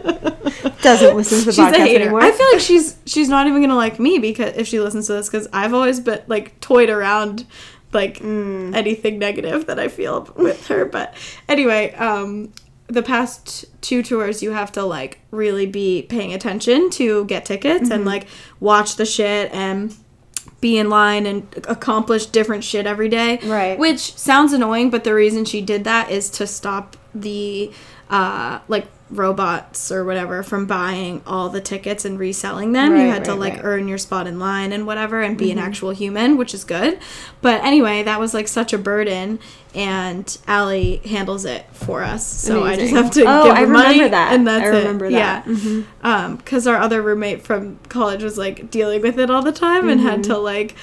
Doesn't 0.82 1.16
listen 1.16 1.40
to 1.40 1.44
the 1.46 1.52
she's 1.52 1.64
podcast 1.64 1.94
anymore. 1.94 2.22
I 2.22 2.30
feel 2.30 2.46
like 2.52 2.60
she's 2.60 2.96
she's 3.04 3.28
not 3.28 3.46
even 3.46 3.60
gonna 3.60 3.74
like 3.76 3.98
me 3.98 4.18
because 4.18 4.56
if 4.56 4.66
she 4.68 4.78
listens 4.80 5.06
to 5.08 5.14
this 5.14 5.28
because 5.28 5.48
I've 5.52 5.74
always 5.74 5.98
been 6.00 6.22
like 6.28 6.58
toyed 6.60 6.88
around 6.90 7.46
like 7.92 8.18
Mm. 8.18 8.76
anything 8.76 9.18
negative 9.18 9.66
that 9.66 9.78
I 9.80 9.88
feel 9.88 10.28
with 10.36 10.66
her. 10.68 10.84
But 10.84 11.14
anyway, 11.48 11.94
um, 11.94 12.52
the 12.86 13.02
past 13.02 13.64
two 13.80 14.02
tours 14.02 14.42
you 14.42 14.52
have 14.52 14.70
to 14.72 14.82
like 14.84 15.18
really 15.30 15.66
be 15.66 16.02
paying 16.02 16.32
attention 16.32 16.90
to 16.90 17.24
get 17.24 17.44
tickets 17.44 17.84
Mm-hmm. 17.84 17.92
and 17.92 18.04
like 18.04 18.26
watch 18.60 18.96
the 18.96 19.04
shit 19.06 19.52
and 19.52 19.94
be 20.60 20.76
in 20.76 20.88
line 20.90 21.24
and 21.26 21.46
accomplish 21.68 22.26
different 22.26 22.62
shit 22.64 22.84
every 22.86 23.08
day. 23.08 23.38
Right. 23.44 23.78
Which 23.78 24.16
sounds 24.16 24.52
annoying, 24.52 24.90
but 24.90 25.04
the 25.04 25.14
reason 25.14 25.44
she 25.44 25.60
did 25.60 25.84
that 25.84 26.10
is 26.10 26.30
to 26.30 26.46
stop 26.46 26.96
the 27.14 27.72
uh 28.10 28.60
like 28.68 28.86
robots 29.10 29.90
or 29.90 30.04
whatever 30.04 30.42
from 30.42 30.66
buying 30.66 31.22
all 31.26 31.48
the 31.48 31.60
tickets 31.60 32.04
and 32.04 32.18
reselling 32.18 32.72
them. 32.72 32.90
you 32.96 33.02
Right, 33.04 33.06
had 33.14 33.24
to 33.26 33.34
like 33.34 33.54
right. 33.54 33.64
earn 33.64 33.88
your 33.88 33.98
spot 33.98 34.26
in 34.26 34.38
line 34.38 34.72
and 34.72 34.86
whatever 34.86 35.20
and 35.22 35.36
be 35.38 35.50
an 35.50 35.58
actual 35.58 35.90
human, 35.90 36.36
which 36.36 36.52
is 36.54 36.64
good. 36.64 36.98
But 37.40 37.62
anyway, 37.64 38.02
that 38.02 38.20
was 38.20 38.34
like 38.34 38.48
such 38.48 38.72
a 38.72 38.78
burden 38.78 39.38
and 39.74 40.38
Allie 40.46 40.96
handles 40.98 41.44
it 41.44 41.64
for 41.72 42.02
us. 42.02 42.26
So 42.26 42.64
I 42.64 42.76
just 42.76 42.92
have 42.94 43.10
to 43.12 43.24
Oh, 43.26 43.44
give 43.44 43.52
her 43.54 43.58
I 43.58 43.62
remember 43.62 43.88
money 43.88 44.08
that. 44.08 44.32
and 44.32 44.46
that's 44.46 44.64
I 44.64 44.68
remember 44.68 45.06
it. 45.06 45.12
that. 45.12 45.44
Mm-hmm. 45.44 45.80
Yeah. 46.06 46.24
Um, 46.24 46.36
because 46.36 46.66
our 46.66 46.76
other 46.76 47.02
roommate 47.02 47.42
from 47.42 47.78
college 47.88 48.22
was 48.22 48.38
like 48.38 48.70
dealing 48.70 49.02
with 49.02 49.18
it 49.18 49.30
all 49.30 49.42
the 49.42 49.52
time 49.52 49.88
and 49.88 50.00
had 50.00 50.20
Mm-hmm. 50.20 50.32
to 50.32 50.38
like 50.38 50.74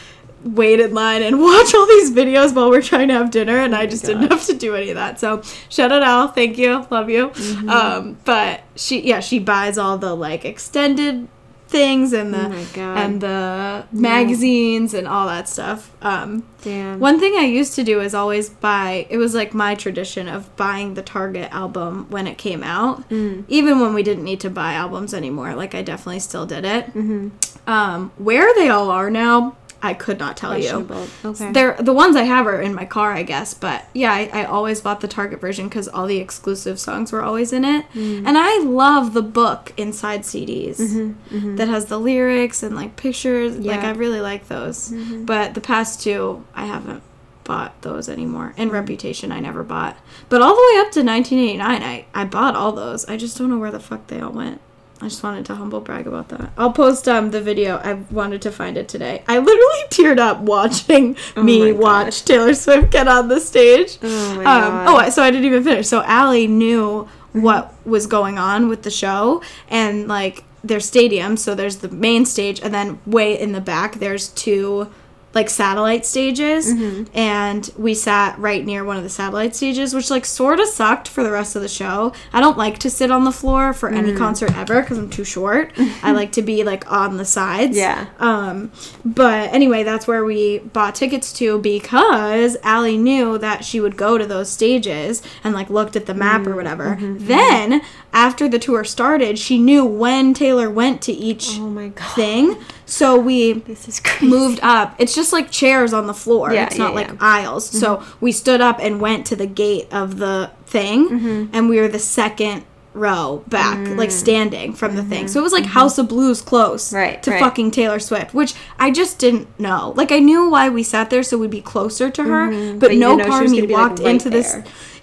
wait 0.46 0.80
in 0.80 0.94
line 0.94 1.24
and 1.24 1.42
watch 1.42 1.74
all 1.76 1.86
these 1.88 2.12
videos 2.12 2.54
while 2.56 2.70
we're 2.70 2.82
trying 2.82 3.08
to 3.10 3.14
have 3.16 3.32
dinner 3.32 3.58
and 3.58 3.76
I 3.76 3.86
just 3.88 4.06
didn't 4.06 4.26
Oh 4.26 4.36
have 4.36 4.46
to 4.46 4.54
do 4.54 4.76
any 4.76 4.90
of 4.92 4.96
that. 4.96 5.20
So 5.20 5.42
shout 5.70 5.92
out 5.92 6.04
Al, 6.04 6.28
thank 6.30 6.58
you, 6.58 6.86
love 6.92 7.10
you. 7.10 7.30
Mm-hmm. 7.30 7.70
Um, 7.70 8.18
but 8.26 8.62
she 8.76 9.02
yeah, 9.02 9.20
she 9.20 9.40
buys 9.40 9.78
all 9.78 9.98
the 9.98 10.16
like 10.16 10.46
extended 10.46 11.28
things 11.68 12.14
and 12.14 12.32
the 12.32 12.46
Oh 12.78 12.80
and 12.96 13.20
the 13.22 13.86
magazines 13.92 14.94
and 14.94 15.08
all 15.08 15.26
that 15.28 15.50
stuff. 15.50 15.92
Um 16.04 16.44
Damn. 16.62 17.00
one 17.00 17.20
thing 17.20 17.34
I 17.38 17.46
used 17.46 17.74
to 17.76 17.84
do 17.84 18.00
is 18.02 18.14
always 18.14 18.50
buy. 18.50 19.08
It 19.10 19.18
was 19.18 19.34
like 19.34 19.54
my 19.54 19.74
tradition 19.76 20.28
of 20.28 20.56
buying 20.56 20.94
the 20.94 21.02
Target 21.02 21.52
album 21.52 22.06
when 22.10 22.28
it 22.28 22.38
came 22.38 22.64
out, 22.64 23.10
Mm. 23.10 23.46
even 23.48 23.80
when 23.80 23.94
we 23.96 24.04
didn't 24.04 24.24
need 24.24 24.40
to 24.42 24.50
buy 24.52 24.74
albums 24.74 25.14
anymore. 25.14 25.56
Like 25.56 25.74
I 25.74 25.82
definitely 25.82 26.20
still 26.20 26.46
did 26.46 26.66
it. 26.66 26.88
Mm-hmm. 26.94 27.30
Um, 27.68 28.12
where 28.18 28.54
they 28.56 28.70
all 28.70 28.92
are 28.92 29.10
now, 29.10 29.58
I 29.86 29.94
could 29.94 30.20
not 30.20 30.36
tell 30.38 30.58
you. 30.58 30.88
Okay. 31.24 31.52
They're 31.52 31.76
the 31.80 31.94
ones 31.94 32.16
I 32.16 32.24
have 32.24 32.48
are 32.48 32.62
in 32.62 32.74
my 32.74 32.86
car, 32.86 33.12
I 33.12 33.24
guess. 33.24 33.54
But 33.54 33.86
yeah, 33.94 34.12
I, 34.14 34.30
I 34.34 34.44
always 34.46 34.82
bought 34.82 35.02
the 35.02 35.08
Target 35.08 35.40
version 35.40 35.68
because 35.70 35.88
all 35.88 36.08
the 36.08 36.18
exclusive 36.18 36.80
songs 36.80 37.12
were 37.12 37.22
always 37.24 37.54
in 37.54 37.64
it, 37.66 37.86
Mm. 37.94 38.26
and 38.28 38.38
I 38.38 38.60
love 38.64 39.14
the 39.14 39.22
book 39.22 39.72
inside 39.78 40.22
CDs 40.22 40.78
Mm-hmm, 40.80 41.56
that 41.58 41.68
has 41.68 41.86
the 41.86 42.00
lyrics 42.00 42.64
and 42.64 42.76
like 42.76 42.96
pictures. 42.96 43.58
Like 43.58 43.82
I 43.84 43.92
really 43.92 44.22
like 44.22 44.48
those. 44.48 44.90
Mm-hmm. 44.92 45.26
But 45.26 45.54
the 45.54 45.62
past 45.62 46.02
two, 46.02 46.46
I 46.54 46.66
haven't 46.66 47.04
bought 47.44 47.80
those 47.84 48.10
anymore. 48.10 48.54
And 48.58 48.72
Reputation, 48.72 49.32
I 49.32 49.40
never 49.40 49.64
bought. 49.64 49.96
But 50.30 50.42
all 50.42 50.56
the 50.56 50.62
way 50.74 50.80
up 50.82 50.92
to 50.94 51.04
1989, 51.04 51.84
I 51.84 52.06
I 52.14 52.26
bought 52.26 52.56
all 52.56 52.72
those. 52.72 53.06
I 53.06 53.18
just 53.18 53.38
don't 53.38 53.50
know 53.50 53.60
where 53.60 53.72
the 53.72 53.80
fuck 53.80 54.08
they 54.08 54.20
all 54.20 54.32
went. 54.32 54.60
I 55.02 55.10
just 55.10 55.22
wanted 55.24 55.46
to 55.48 55.56
humble 55.56 55.82
brag 55.82 56.08
about 56.08 56.30
that. 56.30 56.52
I'll 56.58 56.72
post 56.72 57.08
um 57.08 57.32
the 57.32 57.42
video. 57.42 57.78
I 57.78 57.94
wanted 58.12 58.42
to 58.44 58.52
find 58.52 58.78
it 58.78 58.88
today. 58.88 59.24
I 59.28 59.40
literally 59.40 59.84
teared 59.90 60.20
up 60.20 60.40
watching 60.40 61.18
me 61.36 61.74
my 61.74 61.78
watch 61.78 62.24
Taylor 62.24 62.54
Swift 62.54 62.92
get 62.92 63.08
on 63.08 63.28
the 63.28 63.40
stage. 63.40 63.98
Oh 64.02 64.36
my 64.36 64.46
um, 64.46 64.86
God. 64.86 65.08
oh, 65.08 65.10
so 65.10 65.22
I 65.22 65.32
didn't 65.32 65.46
even 65.46 65.64
finish. 65.64 65.88
So 65.88 66.02
Allie 66.04 66.48
knew 66.48 67.10
what 67.34 67.74
was 67.86 68.08
going 68.08 68.40
on 68.40 68.70
with 68.70 68.84
the 68.84 68.92
show 68.92 69.42
and 69.70 70.08
like 70.08 70.46
their 70.64 70.80
stadium. 70.80 71.38
So 71.38 71.56
there's 71.56 71.78
the 71.78 71.90
main 71.90 72.26
stage, 72.26 72.62
and 72.62 72.74
then 72.74 73.00
way 73.06 73.40
in 73.40 73.52
the 73.52 73.62
back 73.62 73.96
there's 73.96 74.30
two 74.30 74.90
like 75.36 75.50
satellite 75.50 76.06
stages. 76.06 76.74
Mm-hmm. 76.74 77.16
And 77.16 77.70
we 77.78 77.94
sat 77.94 78.40
right 78.40 78.66
near 78.66 78.84
one 78.86 78.96
of 78.98 79.04
the 79.04 79.10
satellite 79.10 79.56
stages 79.56 79.94
which 79.94 80.10
like 80.10 80.26
sort 80.26 80.60
of 80.62 80.68
sucked 80.68 81.10
for 81.10 81.24
the 81.24 81.32
rest 81.32 81.56
of 81.56 81.62
the 81.62 81.68
show. 81.68 82.14
I 82.32 82.40
don't 82.40 82.58
like 82.58 82.80
to 82.80 82.90
sit 82.90 83.12
on 83.12 83.26
the 83.26 83.32
floor 83.34 83.74
for 83.74 83.90
any 83.90 84.14
mm. 84.14 84.18
concert 84.18 84.56
ever 84.58 84.82
because 84.82 84.98
i'm 84.98 85.10
too 85.10 85.26
short. 85.26 85.74
I 86.04 86.14
like 86.14 86.32
to 86.34 86.42
be 86.42 86.64
like 86.64 86.90
on 86.92 87.18
the 87.18 87.26
sides. 87.26 87.76
Yeah. 87.78 88.08
um 88.20 88.72
but 89.04 89.54
anyway 89.54 89.84
that's 89.84 90.08
where 90.08 90.24
we 90.24 90.60
bought 90.60 90.96
tickets 90.96 91.34
to 91.34 91.60
because 91.60 92.56
Allie 92.64 92.98
knew 92.98 93.38
that 93.38 93.66
she 93.66 93.80
would 93.82 93.98
go 93.98 94.18
to 94.18 94.26
those 94.26 94.50
stages 94.50 95.22
and 95.44 95.54
like 95.54 95.70
looked 95.70 95.96
at 95.98 96.06
the 96.06 96.14
map 96.14 96.48
or 96.48 96.52
mm. 96.52 96.56
whatever. 96.56 96.96
Mm-hmm. 96.96 97.06
Mm-hmm. 97.18 97.28
Then 97.28 97.82
after 98.14 98.48
the 98.48 98.58
tour 98.60 98.86
started 98.86 99.38
she 99.38 99.58
knew 99.58 99.84
when 99.84 100.34
taylor 100.34 100.70
went 100.70 101.02
to 101.02 101.12
each 101.12 101.58
Oh 101.60 101.70
my 101.70 101.90
god. 101.90 102.16
thing. 102.16 102.58
So 102.86 103.18
we 103.20 103.54
This 103.54 103.88
is 103.88 104.00
crazy. 104.00 104.28
moved 104.28 104.60
up. 104.62 104.96
It's 105.00 105.16
just 105.16 105.25
like 105.34 105.52
chairs 105.52 105.94
on 105.94 106.08
the 106.08 106.14
floor. 106.14 106.54
Yeah, 106.54 106.66
it's 106.68 106.78
not 106.78 106.90
yeah, 106.92 106.96
like 106.96 107.08
yeah. 107.08 107.14
Mm-hmm. 107.14 107.24
aisles. 107.24 107.70
So 107.70 108.04
we 108.22 108.32
stood 108.32 108.62
up 108.62 108.80
and 108.80 109.00
went 109.02 109.26
to 109.28 109.36
the 109.36 109.48
gate 109.48 109.88
of 109.94 110.18
the 110.18 110.52
thing, 110.66 111.10
Mm-hmm. 111.10 111.56
and 111.56 111.70
we 111.70 111.80
were 111.80 111.88
the 111.88 112.00
second 112.00 112.66
row 112.94 113.44
back, 113.50 113.78
like 113.98 114.10
standing 114.10 114.72
from 114.72 114.96
the 114.96 115.04
thing. 115.04 115.28
So 115.28 115.40
it 115.40 115.44
was 115.44 115.52
like 115.52 115.64
Mm-hmm. 115.64 115.74
House 115.74 115.98
of 115.98 116.08
Blues 116.08 116.42
close 116.42 116.94
Right, 116.94 117.22
to 117.24 117.32
right. 117.32 117.40
fucking 117.42 117.72
Taylor 117.72 118.00
Swift, 118.00 118.34
which 118.34 118.54
I 118.80 118.90
just 118.90 119.20
didn't 119.20 119.48
know. 119.60 119.94
Like 119.98 120.14
I 120.14 120.20
knew 120.20 120.50
why 120.50 120.70
we 120.70 120.82
sat 120.82 121.10
there 121.10 121.22
so 121.22 121.38
we'd 121.38 121.52
be 121.52 121.60
closer 121.62 122.10
to 122.10 122.24
her, 122.24 122.48
but, 122.48 122.54
Mm-hmm. 122.56 122.80
But 122.80 122.94
you 122.94 123.00
no 123.00 123.18
didn't 123.18 123.20
know 123.20 123.24
she 123.26 123.30
part 123.32 123.46
of 123.46 123.52
me 123.52 123.62
gonna 123.62 123.74
like, 123.74 123.90
walked 123.90 124.00
right 124.00 124.12
into 124.12 124.30
this. 124.30 124.54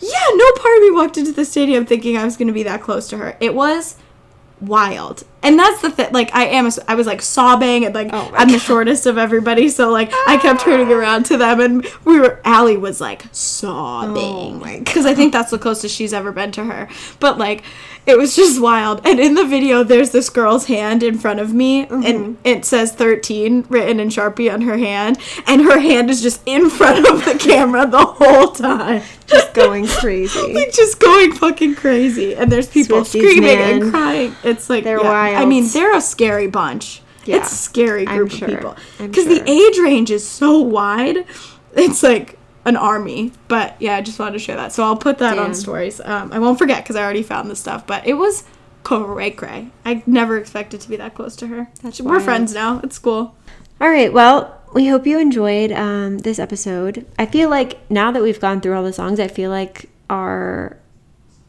Yeah, 0.00 0.26
no 0.34 0.52
part 0.52 0.76
of 0.78 0.82
me 0.82 0.90
walked 0.90 1.18
into 1.18 1.32
the 1.32 1.44
stadium 1.44 1.84
thinking 1.86 2.16
I 2.16 2.24
was 2.24 2.36
going 2.38 2.48
to 2.48 2.54
be 2.54 2.62
that 2.64 2.80
close 2.80 3.08
to 3.08 3.18
her. 3.18 3.36
It 3.40 3.54
was 3.54 3.96
wild. 4.60 5.24
And 5.42 5.58
that's 5.58 5.82
the 5.82 5.90
thing. 5.90 6.12
Like 6.12 6.34
I 6.34 6.44
am, 6.46 6.68
I 6.88 6.94
was 6.94 7.06
like 7.06 7.20
sobbing 7.22 7.84
and 7.84 7.94
like 7.94 8.10
Oh 8.12 8.30
I'm 8.34 8.48
the 8.48 8.58
shortest 8.58 9.06
of 9.06 9.18
everybody, 9.18 9.68
so 9.68 9.90
like 9.90 10.12
I 10.28 10.36
kept 10.36 10.60
turning 10.60 10.90
around 10.92 11.24
to 11.26 11.36
them, 11.36 11.60
and 11.60 11.86
we 12.04 12.20
were. 12.20 12.40
Allie 12.44 12.76
was 12.76 13.00
like 13.00 13.24
sobbing 13.32 14.62
Oh 14.62 14.78
because 14.78 15.06
I 15.06 15.14
think 15.14 15.32
that's 15.32 15.50
the 15.50 15.58
closest 15.58 15.94
she's 15.94 16.12
ever 16.12 16.32
been 16.32 16.52
to 16.52 16.64
her. 16.64 16.88
But 17.20 17.38
like, 17.38 17.62
it 18.06 18.16
was 18.18 18.34
just 18.36 18.60
wild. 18.60 19.00
And 19.06 19.18
in 19.20 19.34
the 19.34 19.44
video, 19.44 19.82
there's 19.84 20.10
this 20.10 20.28
girl's 20.28 20.66
hand 20.66 21.02
in 21.02 21.18
front 21.18 21.40
of 21.40 21.52
me, 21.54 21.86
Mm-hmm. 21.86 22.02
and 22.04 22.36
it 22.44 22.64
says 22.64 22.92
13 22.92 23.66
written 23.68 24.00
in 24.00 24.08
Sharpie 24.08 24.52
on 24.52 24.62
her 24.62 24.76
hand, 24.78 25.18
and 25.46 25.62
her 25.62 25.78
hand 25.78 26.10
is 26.10 26.20
just 26.22 26.40
in 26.46 26.70
front 26.70 27.08
of 27.08 27.24
the 27.24 27.34
camera 27.38 27.86
the 27.86 27.98
whole 28.04 28.48
time. 28.52 29.02
Just 29.26 29.54
going 29.54 29.86
crazy. 29.86 30.52
like 30.52 30.72
just 30.72 31.00
going 31.00 31.32
fucking 31.32 31.74
crazy, 31.74 32.34
and 32.34 32.50
there's 32.50 32.68
people 32.68 33.00
Swifties, 33.00 33.06
screaming 33.08 33.42
man. 33.58 33.82
and 33.82 33.90
crying. 33.92 34.36
It's 34.44 34.68
like 34.70 34.84
They're 34.84 35.00
yeah. 35.02 35.08
I 35.40 35.44
mean, 35.44 35.66
they're 35.68 35.96
a 35.96 36.00
scary 36.00 36.46
bunch. 36.46 37.02
Yeah, 37.24 37.36
it's 37.36 37.52
a 37.52 37.56
scary 37.56 38.04
group 38.04 38.32
sure. 38.32 38.48
of 38.48 38.54
people 38.54 38.76
because 38.98 39.24
sure. 39.24 39.38
the 39.38 39.48
age 39.48 39.78
range 39.78 40.10
is 40.10 40.26
so 40.26 40.58
wide. 40.58 41.24
It's 41.74 42.02
like 42.02 42.38
an 42.64 42.76
army. 42.76 43.32
But 43.48 43.76
yeah, 43.80 43.96
I 43.96 44.02
just 44.02 44.18
wanted 44.18 44.32
to 44.32 44.38
share 44.38 44.56
that. 44.56 44.72
So 44.72 44.82
I'll 44.82 44.96
put 44.96 45.18
that 45.18 45.38
on 45.38 45.54
stories. 45.54 46.00
Um, 46.00 46.32
I 46.32 46.38
won't 46.38 46.58
forget 46.58 46.82
because 46.82 46.96
I 46.96 47.02
already 47.02 47.22
found 47.22 47.50
the 47.50 47.56
stuff. 47.56 47.86
But 47.86 48.06
it 48.06 48.14
was 48.14 48.44
cray 48.82 49.30
cray. 49.30 49.68
I 49.84 50.02
never 50.06 50.36
expected 50.36 50.80
to 50.80 50.88
be 50.88 50.96
that 50.96 51.14
close 51.14 51.36
to 51.36 51.46
her. 51.46 51.70
That's 51.82 52.00
We're 52.00 52.12
wild. 52.12 52.24
friends 52.24 52.54
now. 52.54 52.80
It's 52.82 52.98
cool. 52.98 53.36
All 53.80 53.88
right. 53.88 54.12
Well, 54.12 54.60
we 54.74 54.88
hope 54.88 55.06
you 55.06 55.18
enjoyed 55.18 55.72
um, 55.72 56.18
this 56.18 56.38
episode. 56.38 57.06
I 57.18 57.26
feel 57.26 57.50
like 57.50 57.90
now 57.90 58.10
that 58.10 58.22
we've 58.22 58.40
gone 58.40 58.60
through 58.60 58.74
all 58.74 58.82
the 58.82 58.92
songs, 58.92 59.20
I 59.20 59.28
feel 59.28 59.50
like 59.50 59.88
our 60.08 60.78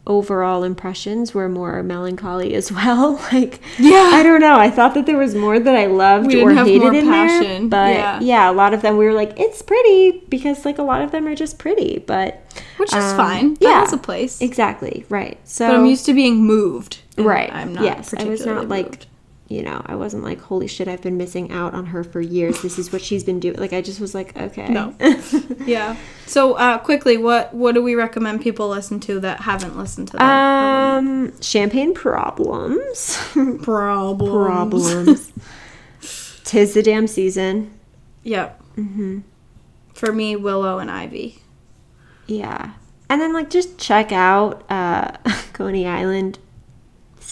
overall 0.06 0.64
impressions 0.64 1.34
were 1.34 1.48
more 1.48 1.82
melancholy 1.82 2.54
as 2.56 2.72
well. 2.72 3.14
like, 3.32 3.60
Yeah. 3.80 4.10
I 4.14 4.22
don't 4.24 4.42
know. 4.42 4.58
I 4.58 4.70
thought 4.70 4.94
that 4.96 5.06
there 5.06 5.18
was 5.18 5.34
more 5.36 5.60
that 5.60 5.76
I 5.76 5.86
loved 5.86 6.34
or 6.36 6.54
hated 6.54 6.94
in 6.94 7.06
passion. 7.06 7.70
there, 7.70 7.88
but 7.88 7.94
Yeah. 7.94 8.20
yeah. 8.22 8.52
a 8.52 8.54
lot 8.54 8.74
of 8.74 8.82
them 8.82 8.98
we 8.98 9.06
were 9.06 9.14
like, 9.14 9.40
it's 9.40 9.62
pretty 9.62 10.24
because 10.30 10.66
like 10.66 10.78
a 10.78 10.84
lot 10.84 11.02
of 11.02 11.12
them 11.12 11.26
are 11.28 11.36
just 11.36 11.58
pretty, 11.58 12.00
but 12.06 12.42
Which 12.78 12.90
is 12.94 13.04
um, 13.04 13.18
fine. 13.18 13.54
That 13.56 13.62
yeah, 13.62 13.80
has 13.80 13.94
a 13.94 13.98
place. 13.98 14.42
exactly 14.42 15.06
right. 15.10 15.38
So 15.46 15.68
but 15.68 15.76
I'm 15.80 15.86
used 15.86 16.06
to 16.08 16.14
being 16.14 16.44
moved. 16.44 17.00
right. 17.18 17.50
I'm 17.54 17.74
not 17.74 17.84
yes, 17.84 18.14
I 18.14 18.26
was 18.26 18.46
not 18.46 18.68
like. 18.68 19.06
You 19.54 19.62
know, 19.62 19.84
I 19.86 19.94
wasn't 19.94 20.24
like, 20.24 20.42
holy 20.42 20.66
shit, 20.66 20.88
I've 20.88 21.04
been 21.04 21.16
missing 21.16 21.52
out 21.52 21.76
on 21.76 21.86
her 21.86 22.04
for 22.04 22.20
years. 22.20 22.64
This 22.64 22.80
is 22.80 22.92
what 22.92 23.04
she's 23.04 23.24
been 23.24 23.40
doing. 23.40 23.56
Like, 23.58 23.72
I 23.72 23.82
just 23.82 24.00
was 24.00 24.16
like, 24.16 24.36
okay. 24.36 24.68
No. 24.68 24.96
Yeah. 25.68 25.96
So 26.26 26.56
uh, 26.56 26.80
quickly, 26.80 27.16
what 27.16 27.54
what 27.54 27.74
do 27.74 27.84
we 27.84 27.96
recommend 27.96 28.42
people 28.42 28.68
listen 28.68 29.00
to 29.02 29.20
that 29.20 29.42
haven't 29.42 29.78
listened 29.78 30.08
to 30.10 30.18
them? 30.18 30.28
Um, 30.28 31.42
champagne 31.42 31.94
problems. 31.94 33.18
Problems. 33.62 34.32
problems. 34.32 35.32
Tis 36.44 36.74
the 36.74 36.82
damn 36.82 37.08
season. 37.08 37.72
Yep. 38.24 38.62
Mm-hmm. 38.76 39.20
For 39.94 40.12
me, 40.12 40.36
Willow 40.36 40.80
and 40.80 40.90
Ivy. 40.90 41.40
Yeah. 42.26 42.72
And 43.10 43.22
then 43.22 43.32
like 43.32 43.50
just 43.50 43.78
check 43.78 44.12
out 44.12 44.64
uh 44.70 45.12
Coney 45.54 45.88
Island. 45.88 46.40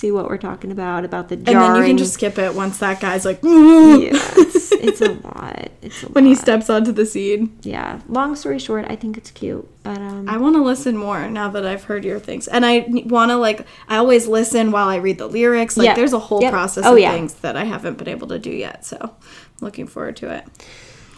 See 0.02 0.10
what 0.12 0.28
we're 0.28 0.38
talking 0.40 0.72
about 0.72 1.06
about 1.06 1.30
the 1.30 1.36
And 1.36 1.46
then 1.46 1.76
you 1.76 1.84
can 1.84 1.98
just 2.00 2.16
skip 2.16 2.40
it 2.40 2.56
once 2.56 2.80
that 2.80 3.00
guy's 3.00 3.24
like, 3.24 3.40
yeah, 3.44 3.50
it's, 4.12 4.72
it's 4.72 5.00
a 5.00 5.12
lot. 5.12 5.70
It's 5.84 6.02
a 6.02 6.08
when 6.08 6.26
he 6.26 6.34
steps 6.34 6.72
onto 6.72 6.92
the 6.92 7.06
scene. 7.06 7.56
Yeah. 7.62 8.00
Long 8.10 8.36
story 8.36 8.58
short, 8.58 8.86
I 8.90 8.96
think 8.96 9.16
it's 9.16 9.30
cute, 9.30 9.70
but 9.84 10.00
um, 10.00 10.28
I 10.28 10.38
want 10.38 10.56
to 10.56 10.64
listen 10.64 10.98
more 10.98 11.30
now 11.30 11.50
that 11.52 11.68
I've 11.68 11.84
heard 11.84 12.04
your 12.04 12.20
things, 12.20 12.48
and 12.48 12.66
I 12.66 12.86
want 12.90 13.30
to 13.30 13.38
like. 13.38 13.68
I 13.88 13.98
always 13.98 14.28
listen 14.28 14.72
while 14.72 14.90
I 14.90 14.96
read 14.96 15.20
the 15.20 15.28
lyrics. 15.28 15.78
Like, 15.78 15.96
there's 15.96 16.14
a 16.14 16.20
whole 16.20 16.42
Yep. 16.42 16.52
process 16.52 16.84
Oh, 16.88 16.94
of 16.94 17.00
yeah. 17.00 17.12
things 17.12 17.36
that 17.36 17.56
I 17.56 17.66
haven't 17.66 18.00
been 18.00 18.08
able 18.10 18.28
to 18.30 18.40
do 18.40 18.50
yet. 18.50 18.84
So, 18.84 19.16
looking 19.62 19.86
forward 19.86 20.16
to 20.18 20.34
it. 20.34 20.46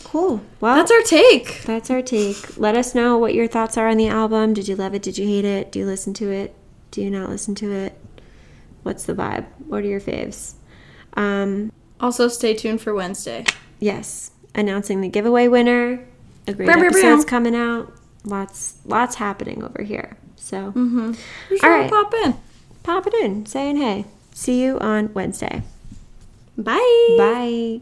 cool. 0.03 0.41
Well, 0.59 0.75
That's 0.75 0.91
our 0.91 1.03
take. 1.03 1.61
That's 1.63 1.89
our 1.89 2.01
take. 2.01 2.57
Let 2.57 2.75
us 2.75 2.93
know 2.93 3.17
what 3.17 3.34
your 3.34 3.47
thoughts 3.47 3.77
are 3.77 3.88
on 3.88 3.95
the 3.95 4.09
album. 4.09 4.53
Did 4.53 4.67
you 4.67 4.75
love 4.75 4.93
it? 4.93 5.01
Did 5.01 5.17
you 5.17 5.25
hate 5.25 5.45
it? 5.45 5.71
Do 5.71 5.79
you 5.79 5.86
listen 5.86 6.13
to 6.15 6.29
it? 6.29 6.53
Do 6.91 7.01
you 7.01 7.09
not 7.09 7.29
listen 7.29 7.55
to 7.55 7.71
it? 7.71 7.97
What's 8.84 9.05
the 9.05 9.13
vibe? 9.13 9.45
What 9.67 9.84
are 9.84 9.88
your 9.88 10.01
faves? 10.01 10.53
Um, 11.15 11.71
Also, 11.99 12.27
stay 12.27 12.53
tuned 12.53 12.81
for 12.81 12.93
Wednesday. 12.93 13.45
yes, 13.79 14.31
announcing 14.55 15.01
the 15.01 15.07
giveaway 15.09 15.47
winner. 15.47 16.05
A 16.47 16.53
great 16.53 16.67
Bow, 16.67 16.75
bow, 16.75 16.89
bow. 16.91 17.23
coming 17.23 17.55
out. 17.55 17.93
Lots, 18.25 18.75
lots 18.86 19.15
happening 19.15 19.63
over 19.63 19.81
here. 19.84 20.17
So 20.36 20.71
should 21.49 21.63
All 21.63 21.69
right. 21.69 21.89
pop 21.89 22.13
in. 22.25 22.36
pop 22.84 23.07
it 23.07 23.13
in, 23.15 23.45
saying 23.45 23.77
hey. 23.77 24.05
See 24.34 24.61
you 24.61 24.77
on 24.79 25.13
Wednesday. 25.13 25.61
Bye. 26.57 27.15
Bye. 27.17 27.81